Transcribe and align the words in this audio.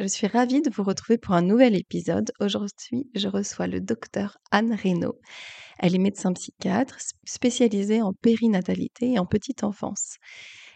Je 0.00 0.06
suis 0.06 0.28
ravie 0.28 0.62
de 0.62 0.70
vous 0.70 0.84
retrouver 0.84 1.18
pour 1.18 1.34
un 1.34 1.42
nouvel 1.42 1.74
épisode. 1.74 2.30
Aujourd'hui, 2.38 3.10
je 3.16 3.26
reçois 3.26 3.66
le 3.66 3.80
docteur 3.80 4.38
Anne 4.52 4.72
Reynaud. 4.72 5.18
Elle 5.80 5.96
est 5.96 5.98
médecin 5.98 6.32
psychiatre 6.34 6.98
spécialisée 7.24 8.00
en 8.00 8.12
périnatalité 8.12 9.14
et 9.14 9.18
en 9.18 9.26
petite 9.26 9.64
enfance. 9.64 10.18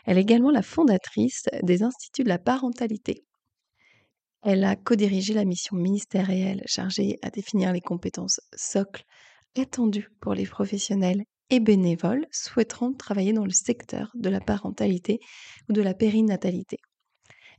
Elle 0.06 0.18
est 0.18 0.22
également 0.22 0.50
la 0.50 0.62
fondatrice 0.62 1.44
des 1.62 1.84
Instituts 1.84 2.24
de 2.24 2.28
la 2.30 2.40
parentalité. 2.40 3.24
Elle 4.42 4.64
a 4.64 4.74
co-dirigé 4.74 5.34
la 5.34 5.44
mission 5.44 5.76
ministérielle 5.76 6.64
chargée 6.66 7.20
à 7.22 7.30
définir 7.30 7.72
les 7.72 7.80
compétences 7.80 8.40
socles 8.56 9.04
attendues 9.56 10.10
pour 10.20 10.34
les 10.34 10.46
professionnels 10.46 11.22
et 11.48 11.60
bénévoles 11.60 12.26
souhaitant 12.32 12.92
travailler 12.92 13.32
dans 13.32 13.44
le 13.44 13.50
secteur 13.50 14.10
de 14.14 14.30
la 14.30 14.40
parentalité 14.40 15.20
ou 15.68 15.74
de 15.74 15.82
la 15.82 15.94
périnatalité. 15.94 16.78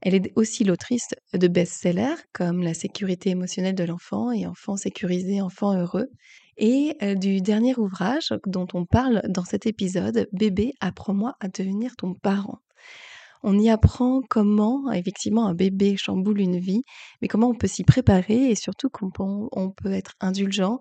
Elle 0.06 0.16
est 0.16 0.34
aussi 0.36 0.66
l'autrice 0.66 1.16
de 1.34 1.48
best-sellers 1.48 2.22
comme 2.34 2.62
La 2.62 2.74
sécurité 2.74 3.30
émotionnelle 3.30 3.74
de 3.74 3.86
l'enfant 3.86 4.34
et 4.34 4.46
Enfant 4.46 4.76
sécurisé, 4.76 5.40
enfant 5.40 5.74
heureux, 5.80 6.10
et 6.58 6.98
euh, 7.02 7.16
du 7.16 7.40
dernier 7.40 7.74
ouvrage 7.78 8.34
dont 8.46 8.68
on 8.74 8.86
parle 8.86 9.22
dans 9.30 9.46
cet 9.46 9.66
épisode, 9.66 10.28
Bébé, 10.34 10.74
apprends-moi 10.82 11.36
à 11.40 11.48
devenir 11.48 11.96
ton 11.96 12.16
parent. 12.16 12.60
On 13.44 13.58
y 13.58 13.70
apprend 13.70 14.20
comment, 14.30 14.92
effectivement, 14.92 15.48
un 15.48 15.54
bébé 15.54 15.96
chamboule 15.96 16.42
une 16.42 16.60
vie, 16.60 16.84
mais 17.22 17.30
comment 17.30 17.48
on 17.48 17.56
peut 17.56 17.68
s'y 17.68 17.86
préparer 17.86 18.52
et 18.52 18.56
surtout 18.56 18.90
comment 18.90 19.48
on 19.54 19.72
peut 19.72 19.94
être 19.94 20.16
indulgent 20.20 20.80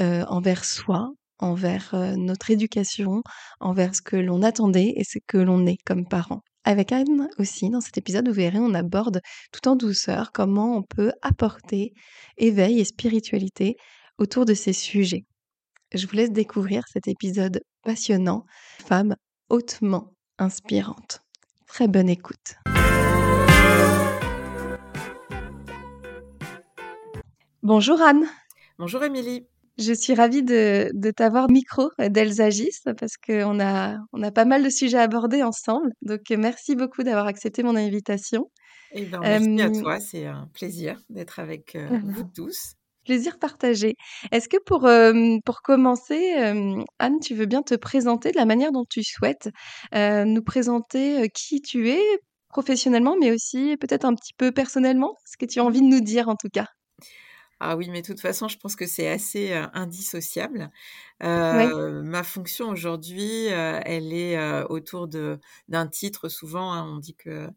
euh, 0.00 0.24
envers 0.24 0.64
soi, 0.64 1.12
envers 1.38 1.94
euh, 1.94 2.16
notre 2.16 2.50
éducation, 2.50 3.22
envers 3.60 3.94
ce 3.94 4.02
que 4.02 4.16
l'on 4.16 4.42
attendait 4.42 4.94
et 4.96 5.04
ce 5.04 5.18
que 5.28 5.38
l'on 5.38 5.64
est 5.64 5.78
comme 5.84 6.08
parent. 6.08 6.42
Avec 6.66 6.92
Anne 6.92 7.28
aussi, 7.38 7.68
dans 7.68 7.82
cet 7.82 7.98
épisode, 7.98 8.26
vous 8.26 8.34
verrez, 8.34 8.58
on 8.58 8.72
aborde 8.72 9.20
tout 9.52 9.68
en 9.68 9.76
douceur 9.76 10.32
comment 10.32 10.78
on 10.78 10.82
peut 10.82 11.12
apporter 11.20 11.92
éveil 12.38 12.80
et 12.80 12.84
spiritualité 12.84 13.76
autour 14.16 14.46
de 14.46 14.54
ces 14.54 14.72
sujets. 14.72 15.26
Je 15.92 16.06
vous 16.06 16.16
laisse 16.16 16.32
découvrir 16.32 16.84
cet 16.90 17.06
épisode 17.06 17.60
passionnant, 17.82 18.46
femme 18.86 19.14
hautement 19.50 20.14
inspirante. 20.38 21.20
Très 21.66 21.86
bonne 21.86 22.08
écoute. 22.08 22.56
Bonjour 27.62 28.00
Anne. 28.00 28.26
Bonjour 28.78 29.04
Émilie. 29.04 29.46
Je 29.76 29.92
suis 29.92 30.14
ravie 30.14 30.42
de, 30.42 30.90
de 30.94 31.10
t'avoir 31.10 31.50
micro 31.50 31.90
d'Elsagis 31.98 32.80
parce 32.98 33.16
qu'on 33.16 33.60
a, 33.60 33.96
on 34.12 34.22
a 34.22 34.30
pas 34.30 34.44
mal 34.44 34.62
de 34.62 34.70
sujets 34.70 34.98
à 34.98 35.02
aborder 35.02 35.42
ensemble. 35.42 35.90
Donc 36.02 36.20
merci 36.30 36.76
beaucoup 36.76 37.02
d'avoir 37.02 37.26
accepté 37.26 37.62
mon 37.62 37.74
invitation. 37.74 38.50
Eh 38.92 39.04
ben, 39.06 39.20
merci 39.20 39.60
à 39.62 39.82
toi, 39.82 40.00
c'est 40.00 40.26
un 40.26 40.48
plaisir 40.54 41.00
d'être 41.10 41.40
avec 41.40 41.74
euh, 41.74 41.88
vous 42.04 42.24
tous. 42.34 42.74
Plaisir 43.04 43.38
partagé. 43.38 43.96
Est-ce 44.32 44.48
que 44.48 44.56
pour, 44.64 44.88
pour 45.44 45.60
commencer, 45.60 46.32
Anne, 46.98 47.20
tu 47.20 47.34
veux 47.34 47.44
bien 47.44 47.60
te 47.60 47.74
présenter 47.74 48.30
de 48.30 48.38
la 48.38 48.46
manière 48.46 48.72
dont 48.72 48.86
tu 48.88 49.02
souhaites, 49.04 49.50
nous 49.92 50.42
présenter 50.42 51.28
qui 51.34 51.60
tu 51.60 51.90
es 51.90 52.00
professionnellement, 52.48 53.16
mais 53.20 53.30
aussi 53.30 53.76
peut-être 53.78 54.06
un 54.06 54.14
petit 54.14 54.32
peu 54.38 54.52
personnellement, 54.52 55.16
ce 55.26 55.36
que 55.36 55.44
tu 55.44 55.58
as 55.58 55.64
envie 55.64 55.82
de 55.82 55.86
nous 55.86 56.00
dire 56.00 56.30
en 56.30 56.36
tout 56.36 56.48
cas? 56.50 56.68
Ah 57.66 57.76
oui, 57.76 57.88
mais 57.90 58.02
de 58.02 58.06
toute 58.06 58.20
façon, 58.20 58.46
je 58.46 58.58
pense 58.58 58.76
que 58.76 58.86
c'est 58.86 59.08
assez 59.08 59.52
indissociable. 59.72 60.70
Ma 61.20 62.22
fonction 62.22 62.68
aujourd'hui, 62.70 63.46
elle 63.46 64.12
est 64.12 64.62
autour 64.64 65.08
de 65.08 65.38
d'un 65.68 65.86
titre. 65.86 66.28
Souvent, 66.28 66.72
hein, 66.72 66.86
on 66.94 66.98
dit 66.98 67.14
que 67.14 67.48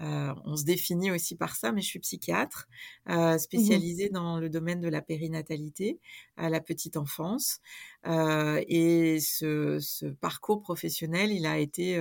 on 0.00 0.56
se 0.56 0.64
définit 0.64 1.10
aussi 1.10 1.36
par 1.36 1.56
ça, 1.56 1.72
mais 1.72 1.80
je 1.82 1.88
suis 1.88 1.98
psychiatre 2.00 2.68
mmh 3.06 3.38
spécialisée 3.38 4.08
dans 4.10 4.38
le 4.38 4.48
domaine 4.50 4.80
de 4.80 4.88
la 4.88 5.02
périnatalité 5.02 5.98
à 6.36 6.48
la 6.50 6.60
petite 6.60 6.96
enfance. 6.96 7.60
et 8.06 9.18
ce, 9.20 10.06
parcours 10.20 10.60
professionnel, 10.60 11.32
il 11.32 11.46
a 11.46 11.58
été 11.58 11.98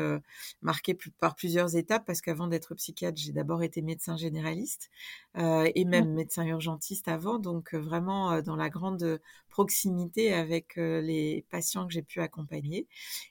marqué 0.61 0.95
par 1.19 1.35
plusieurs 1.35 1.75
étapes 1.75 2.05
parce 2.05 2.21
qu'avant 2.21 2.47
d'être 2.47 2.75
psychiatre, 2.75 3.17
j'ai 3.19 3.31
d'abord 3.31 3.63
été 3.63 3.81
médecin 3.81 4.17
généraliste 4.17 4.89
et 5.35 5.85
même 5.85 6.13
médecin 6.13 6.45
urgentiste 6.45 7.07
avant, 7.07 7.39
donc 7.39 7.73
vraiment 7.73 8.41
dans 8.41 8.55
la 8.55 8.69
grande 8.69 9.19
proximité 9.57 10.33
avec 10.33 10.75
les 10.75 11.43
patients 11.49 11.87
que 11.87 11.93
j'ai 11.93 12.03
pu 12.03 12.21
accompagner. 12.21 12.85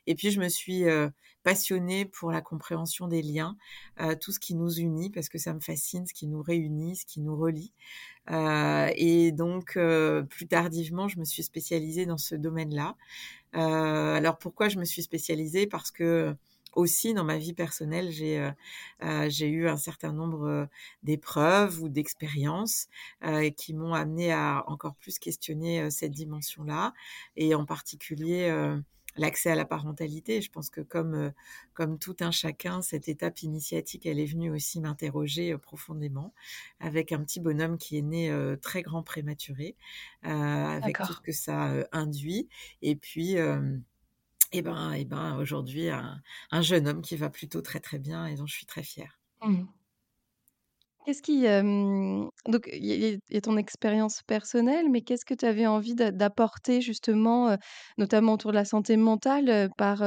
Et 0.08 0.16
puis, 0.16 0.32
je 0.32 0.40
me 0.40 0.48
suis 0.48 0.82
passionnée 1.44 2.04
pour 2.04 2.32
la 2.32 2.40
compréhension 2.40 3.06
des 3.06 3.22
liens, 3.22 3.56
tout 4.20 4.32
ce 4.32 4.40
qui 4.40 4.56
nous 4.56 4.72
unit, 4.72 5.10
parce 5.10 5.28
que 5.28 5.38
ça 5.38 5.54
me 5.54 5.60
fascine, 5.60 6.04
ce 6.04 6.12
qui 6.12 6.26
nous 6.26 6.42
réunit, 6.42 6.96
ce 6.96 7.06
qui 7.06 7.20
nous 7.20 7.36
relie. 7.36 7.72
et 8.28 9.30
donc, 9.30 9.78
plus 10.30 10.48
tardivement, 10.48 11.06
je 11.06 11.20
me 11.20 11.24
suis 11.24 11.44
spécialisée 11.44 12.06
dans 12.06 12.18
ce 12.18 12.34
domaine-là. 12.34 12.96
alors, 13.52 14.36
pourquoi 14.38 14.68
je 14.68 14.80
me 14.80 14.84
suis 14.84 15.02
spécialisée? 15.02 15.68
Parce 15.68 15.92
que 15.92 16.34
aussi 16.76 17.14
dans 17.14 17.24
ma 17.24 17.38
vie 17.38 17.54
personnelle, 17.54 18.12
j'ai 18.12 18.38
euh, 19.02 19.28
j'ai 19.28 19.48
eu 19.48 19.68
un 19.68 19.76
certain 19.76 20.12
nombre 20.12 20.68
d'épreuves 21.02 21.82
ou 21.82 21.88
d'expériences 21.88 22.88
qui 23.56 23.74
m'ont 23.74 23.94
amené 23.94 24.32
à 24.32 24.64
encore 24.68 24.94
plus 24.96 25.18
questionner 25.18 25.90
cette 25.90 26.12
dimension-là, 26.12 26.92
et 27.36 27.54
en 27.54 27.64
particulier 27.64 28.50
l'accès 29.16 29.50
à 29.50 29.54
la 29.54 29.64
parentalité. 29.64 30.42
Je 30.42 30.50
pense 30.50 30.70
que 30.70 30.82
comme, 30.82 31.32
comme 31.72 31.98
tout 31.98 32.16
un 32.20 32.30
chacun, 32.30 32.82
cette 32.82 33.08
étape 33.08 33.42
initiatique, 33.42 34.06
elle 34.06 34.20
est 34.20 34.26
venue 34.26 34.50
aussi 34.50 34.80
m'interroger 34.80 35.56
profondément 35.58 36.34
avec 36.80 37.12
un 37.12 37.22
petit 37.22 37.40
bonhomme 37.40 37.78
qui 37.78 37.98
est 37.98 38.02
né 38.02 38.30
très 38.62 38.82
grand 38.82 39.02
prématuré, 39.02 39.76
avec 40.22 40.98
tout 40.98 41.12
ce 41.14 41.20
que 41.20 41.32
ça 41.32 41.72
induit. 41.92 42.48
Et 42.82 42.96
puis, 42.96 43.36
et 44.56 44.62
ben, 44.62 44.92
et 44.92 45.04
ben 45.04 45.36
aujourd'hui, 45.36 45.88
un, 45.90 46.20
un, 46.50 46.62
jeune 46.62 46.88
homme 46.88 47.02
qui 47.02 47.16
va 47.16 47.30
plutôt 47.30 47.62
très 47.62 47.80
très 47.80 47.98
bien 47.98 48.26
et 48.26 48.36
dont 48.36 48.46
je 48.46 48.54
suis 48.54 48.66
très 48.66 48.82
fière. 48.82 49.20
Mmh. 49.42 49.64
Qu'est-ce 51.06 51.22
qui. 51.22 51.42
donc, 52.48 52.68
il 52.72 53.20
y, 53.30 53.36
a 53.36 53.40
ton 53.40 53.56
expérience 53.56 54.22
personnelle, 54.24 54.90
mais 54.90 55.02
qu'est-ce 55.02 55.24
que 55.24 55.34
tu 55.34 55.46
avais 55.46 55.68
envie 55.68 55.94
d'apporter 55.94 56.80
justement, 56.80 57.56
notamment 57.96 58.32
autour 58.32 58.50
de 58.50 58.56
la 58.56 58.64
santé 58.64 58.96
mentale, 58.96 59.70
par, 59.78 60.02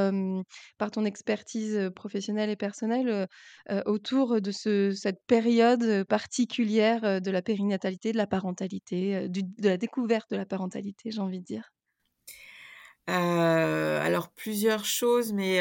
par 0.78 0.92
ton 0.92 1.06
expertise 1.06 1.90
professionnelle 1.96 2.50
et 2.50 2.58
personnelle, 2.58 3.30
autour 3.86 4.42
de 4.42 4.52
ce, 4.52 4.92
cette 4.92 5.24
période 5.26 6.04
particulière 6.04 7.22
de 7.22 7.32
la 7.32 7.42
périnatalité, 7.42 8.12
de 8.12 8.18
la 8.18 8.28
parentalité, 8.28 9.30
de 9.30 9.70
la 9.70 9.78
découverte 9.78 10.30
de 10.32 10.36
la 10.36 10.46
parentalité, 10.46 11.12
j'ai 11.12 11.22
envie 11.22 11.40
de 11.40 11.46
dire? 11.46 11.72
Alors 13.12 14.30
plusieurs 14.32 14.86
choses, 14.86 15.34
mais 15.34 15.60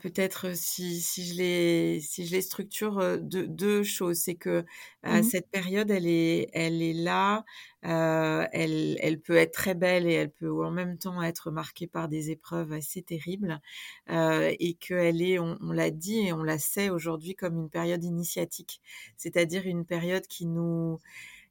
peut-être 0.00 0.54
si, 0.56 1.00
si, 1.00 1.26
je 1.26 1.34
les 1.36 2.00
si 2.00 2.26
je 2.26 2.32
les 2.32 2.42
structure 2.42 3.18
deux, 3.20 3.46
deux 3.48 3.82
choses, 3.84 4.18
c'est 4.18 4.34
que 4.34 4.64
mmh 5.04 5.22
cette 5.22 5.50
période 5.50 5.90
elle 5.90 6.06
est 6.06 6.48
elle 6.52 6.82
est 6.82 6.92
là, 6.92 7.44
elle 7.82 8.98
elle 9.00 9.20
peut 9.20 9.36
être 9.36 9.52
très 9.52 9.74
belle 9.74 10.06
et 10.06 10.12
elle 10.12 10.30
peut 10.32 10.50
en 10.64 10.70
même 10.70 10.98
temps 10.98 11.22
être 11.22 11.50
marquée 11.50 11.86
par 11.86 12.08
des 12.08 12.30
épreuves 12.30 12.72
assez 12.72 13.02
terribles 13.02 13.60
et 14.08 14.74
qu'elle 14.80 15.22
est 15.22 15.38
on, 15.38 15.56
on 15.62 15.72
l'a 15.72 15.90
dit 15.90 16.20
et 16.26 16.32
on 16.32 16.42
la 16.42 16.58
sait 16.58 16.90
aujourd'hui 16.90 17.34
comme 17.34 17.56
une 17.58 17.70
période 17.70 18.04
initiatique, 18.04 18.80
c'est-à-dire 19.16 19.66
une 19.66 19.86
période 19.86 20.26
qui 20.26 20.46
nous 20.46 20.98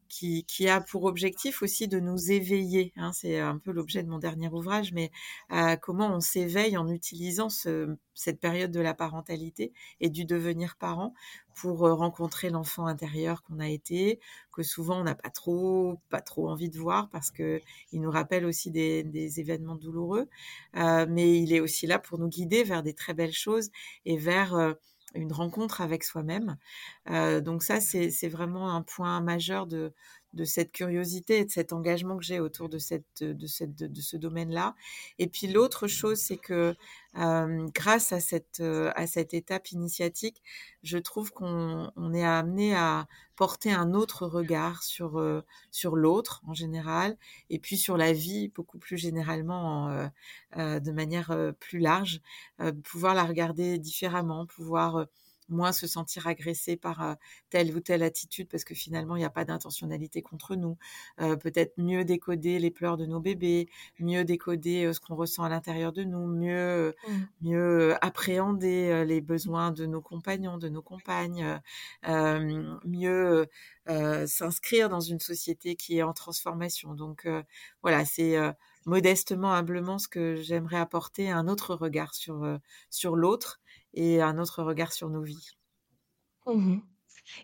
qui, 0.09 0.67
a 0.67 0.81
pour 0.81 1.05
objectif 1.05 1.61
aussi 1.61 1.87
de 1.87 1.99
nous 1.99 2.31
éveiller. 2.31 2.91
Hein, 2.97 3.11
c'est 3.13 3.39
un 3.39 3.57
peu 3.57 3.71
l'objet 3.71 4.03
de 4.03 4.09
mon 4.09 4.19
dernier 4.19 4.49
ouvrage, 4.49 4.91
mais 4.91 5.11
comment 5.81 6.13
on 6.13 6.19
s'éveille 6.19 6.77
en 6.77 6.87
utilisant 6.89 7.49
ce, 7.49 7.95
cette 8.19 8.39
période 8.41 8.71
de 8.71 8.81
la 8.81 8.93
parentalité 8.93 9.71
et 10.01 10.09
du 10.09 10.25
devenir 10.25 10.75
parent 10.77 11.13
pour 11.55 11.85
euh, 11.85 11.93
rencontrer 11.93 12.49
l'enfant 12.49 12.85
intérieur 12.85 13.43
qu'on 13.43 13.59
a 13.59 13.69
été, 13.69 14.19
que 14.51 14.61
souvent 14.61 14.99
on 14.99 15.03
n'a 15.03 15.15
pas 15.15 15.29
trop, 15.29 15.99
pas 16.09 16.21
trop 16.21 16.49
envie 16.49 16.69
de 16.69 16.77
voir 16.77 17.09
parce 17.09 17.31
que 17.31 17.61
il 17.91 18.01
nous 18.01 18.11
rappelle 18.11 18.45
aussi 18.45 18.71
des, 18.71 19.03
des 19.03 19.39
événements 19.39 19.75
douloureux, 19.75 20.27
euh, 20.75 21.05
mais 21.09 21.39
il 21.39 21.53
est 21.53 21.61
aussi 21.61 21.87
là 21.87 21.97
pour 21.97 22.19
nous 22.19 22.27
guider 22.27 22.63
vers 22.63 22.83
des 22.83 22.93
très 22.93 23.13
belles 23.13 23.33
choses 23.33 23.69
et 24.05 24.17
vers 24.17 24.53
euh, 24.55 24.73
une 25.15 25.33
rencontre 25.33 25.81
avec 25.81 26.03
soi-même. 26.03 26.57
donc 27.41 27.63
ça, 27.63 27.79
c'est 27.81 28.27
vraiment 28.29 28.73
un 28.75 28.81
point 28.81 29.21
majeur 29.21 29.67
de, 29.67 29.93
de 30.33 30.43
cette 30.43 30.71
curiosité 30.71 31.39
et 31.39 31.45
de 31.45 31.51
cet 31.51 31.73
engagement 31.73 32.17
que 32.17 32.23
j'ai 32.23 32.39
autour 32.39 32.69
de, 32.69 32.77
cette, 32.77 33.23
de, 33.23 33.47
cette, 33.47 33.75
de, 33.75 34.01
ce 34.01 34.17
domaine-là. 34.17 34.75
Et 35.17 35.27
puis 35.27 35.47
l'autre 35.47 35.87
chose, 35.87 36.19
c'est 36.19 36.37
que 36.37 36.75
grâce 37.13 38.11
à 38.11 38.19
cette, 38.19 38.61
à 38.61 39.07
cette 39.07 39.33
étape 39.33 39.71
initiatique, 39.71 40.41
je 40.83 40.97
trouve 40.97 41.31
qu'on 41.31 41.91
on 41.95 42.13
est 42.13 42.23
amené 42.23 42.75
à 42.75 43.07
porter 43.35 43.71
un 43.71 43.93
autre 43.93 44.27
regard 44.27 44.83
sur, 44.83 45.43
sur 45.71 45.95
l'autre 45.95 46.41
en 46.45 46.53
général, 46.53 47.17
et 47.49 47.57
puis 47.57 47.77
sur 47.77 47.97
la 47.97 48.13
vie 48.13 48.49
beaucoup 48.49 48.77
plus 48.77 48.97
généralement, 48.97 50.09
de 50.55 50.91
manière 50.91 51.53
plus 51.59 51.79
large, 51.79 52.21
pouvoir 52.83 53.15
la 53.15 53.23
regarder 53.23 53.79
différemment, 53.79 54.45
pouvoir 54.45 55.07
moins 55.49 55.71
se 55.71 55.87
sentir 55.87 56.27
agressé 56.27 56.77
par 56.77 57.17
telle 57.49 57.75
ou 57.75 57.79
telle 57.79 58.03
attitude 58.03 58.47
parce 58.49 58.63
que 58.63 58.75
finalement 58.75 59.15
il 59.15 59.19
n'y 59.19 59.25
a 59.25 59.29
pas 59.29 59.45
d'intentionnalité 59.45 60.21
contre 60.21 60.55
nous. 60.55 60.77
Peut-être 61.17 61.73
mieux 61.77 62.05
décoder 62.05 62.59
les 62.59 62.71
pleurs 62.71 62.97
de 62.97 63.05
nos 63.05 63.19
bébés, 63.19 63.69
mieux 63.99 64.23
décoder 64.23 64.91
ce 64.93 64.99
qu'on 64.99 65.15
ressent 65.15 65.43
à 65.43 65.49
l'intérieur 65.49 65.91
de 65.91 66.03
nous, 66.03 66.27
mieux 66.27 66.95
mmh. 67.07 67.13
mieux 67.41 68.05
appréhender 68.05 69.05
les 69.05 69.21
besoins 69.21 69.71
de 69.71 69.85
nos 69.85 70.01
compagnons, 70.01 70.57
de 70.57 70.69
nos 70.69 70.81
compagnes, 70.81 71.59
mieux 72.85 73.47
s'inscrire 74.27 74.89
dans 74.89 74.99
une 74.99 75.19
société 75.19 75.75
qui 75.75 75.97
est 75.97 76.03
en 76.03 76.13
transformation. 76.13 76.93
Donc 76.93 77.27
voilà, 77.81 78.05
c'est 78.05 78.37
modestement, 78.85 79.53
humblement 79.53 79.99
ce 79.99 80.07
que 80.07 80.35
j'aimerais 80.35 80.77
apporter 80.77 81.29
un 81.29 81.47
autre 81.47 81.75
regard 81.75 82.13
sur 82.15 82.59
sur 82.89 83.15
l'autre 83.15 83.59
et 83.93 84.21
un 84.21 84.37
autre 84.37 84.63
regard 84.63 84.93
sur 84.93 85.09
nos 85.09 85.21
vies. 85.21 85.49
Mmh 86.45 86.79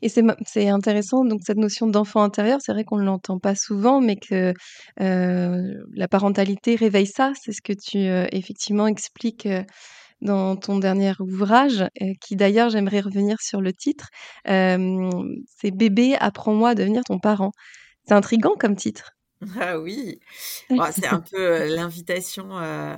et 0.01 0.09
c'est 0.09 0.67
intéressant, 0.67 1.25
donc 1.25 1.41
cette 1.45 1.57
notion 1.57 1.85
d'enfant 1.85 2.23
intérieur, 2.23 2.59
c'est 2.59 2.73
vrai 2.73 2.83
qu'on 2.83 2.97
ne 2.97 3.03
l'entend 3.03 3.37
pas 3.37 3.53
souvent, 3.53 4.01
mais 4.01 4.15
que 4.15 4.51
la 4.97 6.07
parentalité 6.07 6.75
réveille 6.75 7.05
ça. 7.05 7.33
C'est 7.39 7.51
ce 7.51 7.61
que 7.61 7.73
tu 7.73 7.99
effectivement 8.35 8.87
expliques 8.87 9.47
dans 10.21 10.55
ton 10.55 10.79
dernier 10.79 11.13
ouvrage, 11.19 11.85
qui 12.21 12.35
d'ailleurs, 12.35 12.69
j'aimerais 12.69 13.01
revenir 13.01 13.37
sur 13.41 13.61
le 13.61 13.73
titre. 13.73 14.09
c'est 14.45 15.71
Bébé, 15.71 16.15
apprends-moi 16.19 16.69
à 16.69 16.75
devenir 16.75 17.03
ton 17.03 17.19
parent. 17.19 17.51
C'est 18.07 18.13
intrigant 18.13 18.55
comme 18.57 18.75
titre. 18.75 19.11
Ah 19.59 19.79
oui, 19.79 20.19
c'est 20.69 21.07
un 21.07 21.19
peu 21.19 21.75
l'invitation 21.75 22.57
euh, 22.57 22.95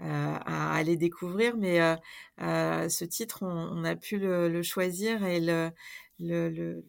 à 0.00 0.74
aller 0.74 0.96
découvrir. 0.96 1.56
Mais 1.56 1.80
euh, 1.80 1.96
euh, 2.40 2.88
ce 2.88 3.04
titre, 3.04 3.42
on, 3.42 3.84
a 3.84 3.96
pu 3.96 4.18
le, 4.18 4.62
choisir 4.62 5.24
et 5.24 5.40
le, 5.40 5.70
le, 6.18 6.84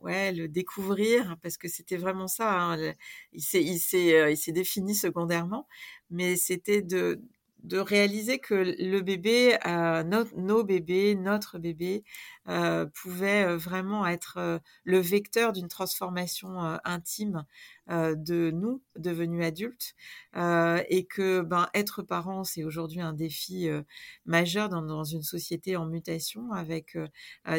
ouais, 0.00 0.32
le 0.32 0.48
découvrir 0.48 1.36
parce 1.42 1.56
que 1.58 1.68
c'était 1.68 1.96
vraiment 1.96 2.28
ça. 2.28 2.52
Hein, 2.52 2.94
il 3.32 3.42
s'est, 3.42 3.62
il 3.62 3.78
s'est, 3.78 4.32
il 4.32 4.36
s'est 4.36 4.52
défini 4.52 4.94
secondairement, 4.94 5.66
mais 6.10 6.36
c'était 6.36 6.82
de 6.82 7.20
de 7.64 7.78
réaliser 7.78 8.38
que 8.38 8.54
le 8.54 9.00
bébé, 9.00 9.58
nos 10.36 10.64
bébés, 10.64 11.14
notre 11.16 11.58
bébé, 11.58 12.04
euh, 12.48 12.86
pouvait 12.86 13.56
vraiment 13.56 14.06
être 14.06 14.60
le 14.84 14.98
vecteur 14.98 15.52
d'une 15.52 15.68
transformation 15.68 16.60
intime 16.84 17.44
de 17.88 18.50
nous 18.50 18.82
devenus 18.96 19.44
adultes 19.44 19.94
et 20.36 21.06
que 21.08 21.40
ben 21.40 21.68
être 21.74 22.02
parent 22.02 22.44
c'est 22.44 22.64
aujourd'hui 22.64 23.00
un 23.00 23.12
défi 23.12 23.68
majeur 24.26 24.68
dans, 24.68 24.82
dans, 24.82 25.04
une 25.04 25.22
société 25.22 25.76
en 25.76 25.86
mutation 25.86 26.52
avec 26.52 26.98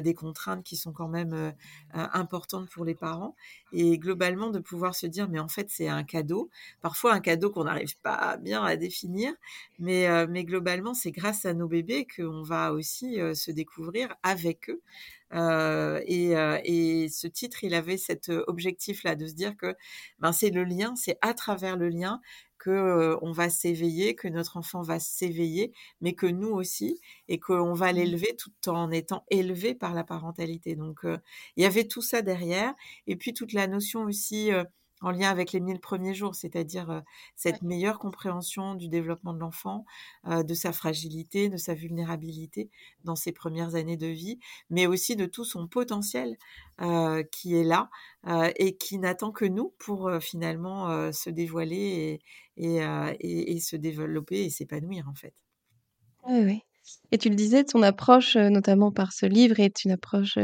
des 0.01 0.13
contraintes 0.13 0.63
qui 0.63 0.75
sont 0.75 0.93
quand 0.93 1.07
même 1.07 1.53
importantes 1.93 2.69
pour 2.69 2.85
les 2.85 2.95
parents. 2.95 3.35
Et 3.71 3.97
globalement 3.97 4.49
de 4.49 4.59
pouvoir 4.59 4.95
se 4.95 5.07
dire 5.07 5.29
mais 5.29 5.39
en 5.39 5.47
fait 5.47 5.69
c'est 5.69 5.87
un 5.87 6.03
cadeau. 6.03 6.49
Parfois 6.81 7.13
un 7.13 7.19
cadeau 7.19 7.49
qu'on 7.49 7.63
n'arrive 7.63 7.97
pas 7.99 8.37
bien 8.37 8.63
à 8.63 8.75
définir 8.75 9.33
mais 9.79 10.27
mais 10.27 10.43
globalement 10.43 10.93
c'est 10.93 11.11
grâce 11.11 11.45
à 11.45 11.53
nos 11.53 11.67
bébés 11.67 12.07
qu'on 12.15 12.43
va 12.43 12.73
aussi 12.73 13.17
se 13.33 13.51
découvrir 13.51 14.15
avec 14.23 14.69
eux 14.69 14.81
euh, 15.33 16.01
et, 16.05 16.35
euh, 16.35 16.59
et, 16.63 17.09
ce 17.09 17.27
titre, 17.27 17.63
il 17.63 17.73
avait 17.73 17.97
cet 17.97 18.29
objectif-là 18.47 19.15
de 19.15 19.27
se 19.27 19.33
dire 19.33 19.55
que 19.57 19.75
ben, 20.19 20.31
c'est 20.31 20.49
le 20.49 20.63
lien, 20.63 20.95
c'est 20.95 21.17
à 21.21 21.33
travers 21.33 21.77
le 21.77 21.89
lien 21.89 22.21
que 22.57 23.17
on 23.21 23.31
va 23.31 23.49
s'éveiller, 23.49 24.15
que 24.15 24.27
notre 24.27 24.57
enfant 24.57 24.81
va 24.81 24.99
s'éveiller, 24.99 25.71
mais 26.01 26.13
que 26.13 26.25
nous 26.25 26.49
aussi, 26.49 26.99
et 27.29 27.39
qu'on 27.39 27.73
va 27.73 27.93
mmh. 27.93 27.95
l'élever 27.95 28.35
tout 28.37 28.69
en 28.69 28.91
étant 28.91 29.23
élevé 29.29 29.73
par 29.75 29.93
la 29.93 30.03
parentalité. 30.03 30.75
Donc, 30.75 30.99
il 31.03 31.63
y 31.63 31.65
avait 31.65 31.87
tout 31.87 32.01
ça 32.01 32.21
derrière, 32.21 32.73
et 33.07 33.15
puis 33.15 33.33
toute 33.33 33.53
la 33.53 33.67
notion 33.67 34.03
aussi 34.03 34.51
en 35.01 35.11
lien 35.11 35.29
avec 35.29 35.51
les 35.51 35.59
mille 35.59 35.79
premiers 35.79 36.13
jours, 36.13 36.35
c'est-à-dire 36.35 37.03
cette 37.35 37.61
meilleure 37.61 37.99
compréhension 37.99 38.75
du 38.75 38.89
développement 38.89 39.33
de 39.33 39.39
l'enfant, 39.39 39.85
de 40.27 40.53
sa 40.53 40.71
fragilité, 40.73 41.49
de 41.49 41.57
sa 41.57 41.73
vulnérabilité 41.73 42.69
dans 43.03 43.15
ses 43.15 43.31
premières 43.31 43.75
années 43.75 43.97
de 43.97 44.07
vie, 44.07 44.39
mais 44.69 44.87
aussi 44.87 45.15
de 45.15 45.25
tout 45.25 45.45
son 45.45 45.67
potentiel 45.67 46.37
qui 47.31 47.55
est 47.55 47.63
là 47.63 47.89
et 48.57 48.77
qui 48.77 48.99
n'attend 48.99 49.31
que 49.31 49.45
nous 49.45 49.73
pour 49.79 50.11
finalement 50.21 51.11
se 51.11 51.29
dévoiler 51.29 52.19
et, 52.57 52.79
et, 52.79 53.51
et, 53.53 53.59
se 53.59 53.75
développer 53.75 54.43
et 54.45 54.49
s'épanouir 54.49 55.07
en 55.07 55.15
fait. 55.15 55.33
Oui, 56.27 56.43
oui. 56.45 56.61
Et 57.11 57.17
tu 57.17 57.29
le 57.29 57.35
disais, 57.35 57.63
ton 57.63 57.81
approche, 57.83 58.35
notamment 58.35 58.91
par 58.91 59.13
ce 59.13 59.25
livre, 59.25 59.59
est 59.59 59.83
une 59.85 59.91
approche 59.91 60.37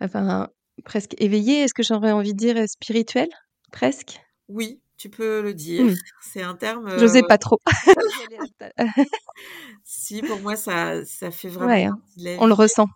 enfin, 0.00 0.48
presque 0.84 1.14
éveillée, 1.20 1.60
est-ce 1.62 1.74
que 1.74 1.82
j'aurais 1.82 2.12
envie 2.12 2.34
de 2.34 2.38
dire 2.38 2.68
spirituelle? 2.68 3.30
Presque 3.72 4.20
Oui, 4.48 4.80
tu 4.96 5.10
peux 5.10 5.42
le 5.42 5.54
dire. 5.54 5.84
Mmh. 5.84 5.94
C'est 6.22 6.42
un 6.42 6.54
terme. 6.54 6.90
Je 6.90 7.00
n'osais 7.04 7.22
pas 7.22 7.38
trop. 7.38 7.58
si, 9.84 10.22
pour 10.22 10.40
moi, 10.40 10.56
ça, 10.56 11.04
ça 11.04 11.30
fait 11.30 11.48
vraiment. 11.48 11.98
Hein. 12.18 12.36
On 12.38 12.46
le 12.46 12.54
ressent. 12.54 12.86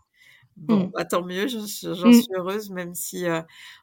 Bon, 0.56 0.86
mmh. 0.86 0.90
bah, 0.94 1.04
tant 1.04 1.22
mieux, 1.22 1.48
j'en 1.48 1.62
mmh. 1.62 2.12
suis 2.12 2.28
heureuse, 2.34 2.70
même 2.70 2.94
si 2.94 3.26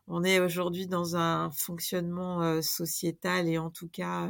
on 0.07 0.23
est 0.23 0.39
aujourd'hui 0.39 0.87
dans 0.87 1.15
un 1.15 1.49
fonctionnement 1.51 2.61
sociétal 2.61 3.47
et 3.47 3.57
en 3.57 3.69
tout 3.69 3.87
cas 3.87 4.29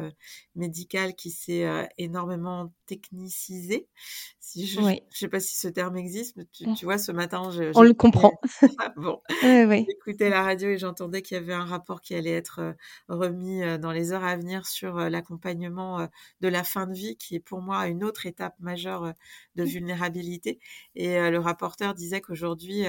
médical 0.55 1.15
qui 1.15 1.31
s'est 1.31 1.89
énormément 1.97 2.71
technicisé. 2.85 3.87
Si 4.39 4.67
je, 4.67 4.81
ne 4.81 4.95
sais 5.09 5.29
pas 5.29 5.39
si 5.39 5.57
ce 5.57 5.67
terme 5.67 5.95
existe, 5.97 6.35
mais 6.35 6.45
tu, 6.51 6.67
mmh. 6.67 6.75
vois, 6.83 6.97
ce 6.97 7.11
matin, 7.11 7.49
je, 7.49 7.71
on 7.75 7.81
le 7.81 7.93
comprend. 7.93 8.33
bon, 8.97 9.21
j'écoutais 9.41 10.29
la 10.29 10.43
radio 10.43 10.69
et 10.69 10.77
j'entendais 10.77 11.21
qu'il 11.21 11.35
y 11.35 11.39
avait 11.39 11.53
un 11.53 11.65
rapport 11.65 12.01
qui 12.01 12.13
allait 12.13 12.33
être 12.33 12.75
remis 13.07 13.61
dans 13.79 13.91
les 13.91 14.11
heures 14.11 14.23
à 14.23 14.35
venir 14.35 14.67
sur 14.67 14.97
l'accompagnement 14.97 16.07
de 16.41 16.47
la 16.47 16.63
fin 16.63 16.87
de 16.87 16.93
vie, 16.93 17.15
qui 17.17 17.35
est 17.35 17.39
pour 17.39 17.61
moi 17.61 17.87
une 17.87 18.03
autre 18.03 18.25
étape 18.25 18.55
majeure 18.59 19.13
de 19.55 19.63
vulnérabilité. 19.63 20.59
Et 20.95 21.29
le 21.31 21.39
rapporteur 21.39 21.93
disait 21.95 22.21
qu'aujourd'hui, 22.21 22.83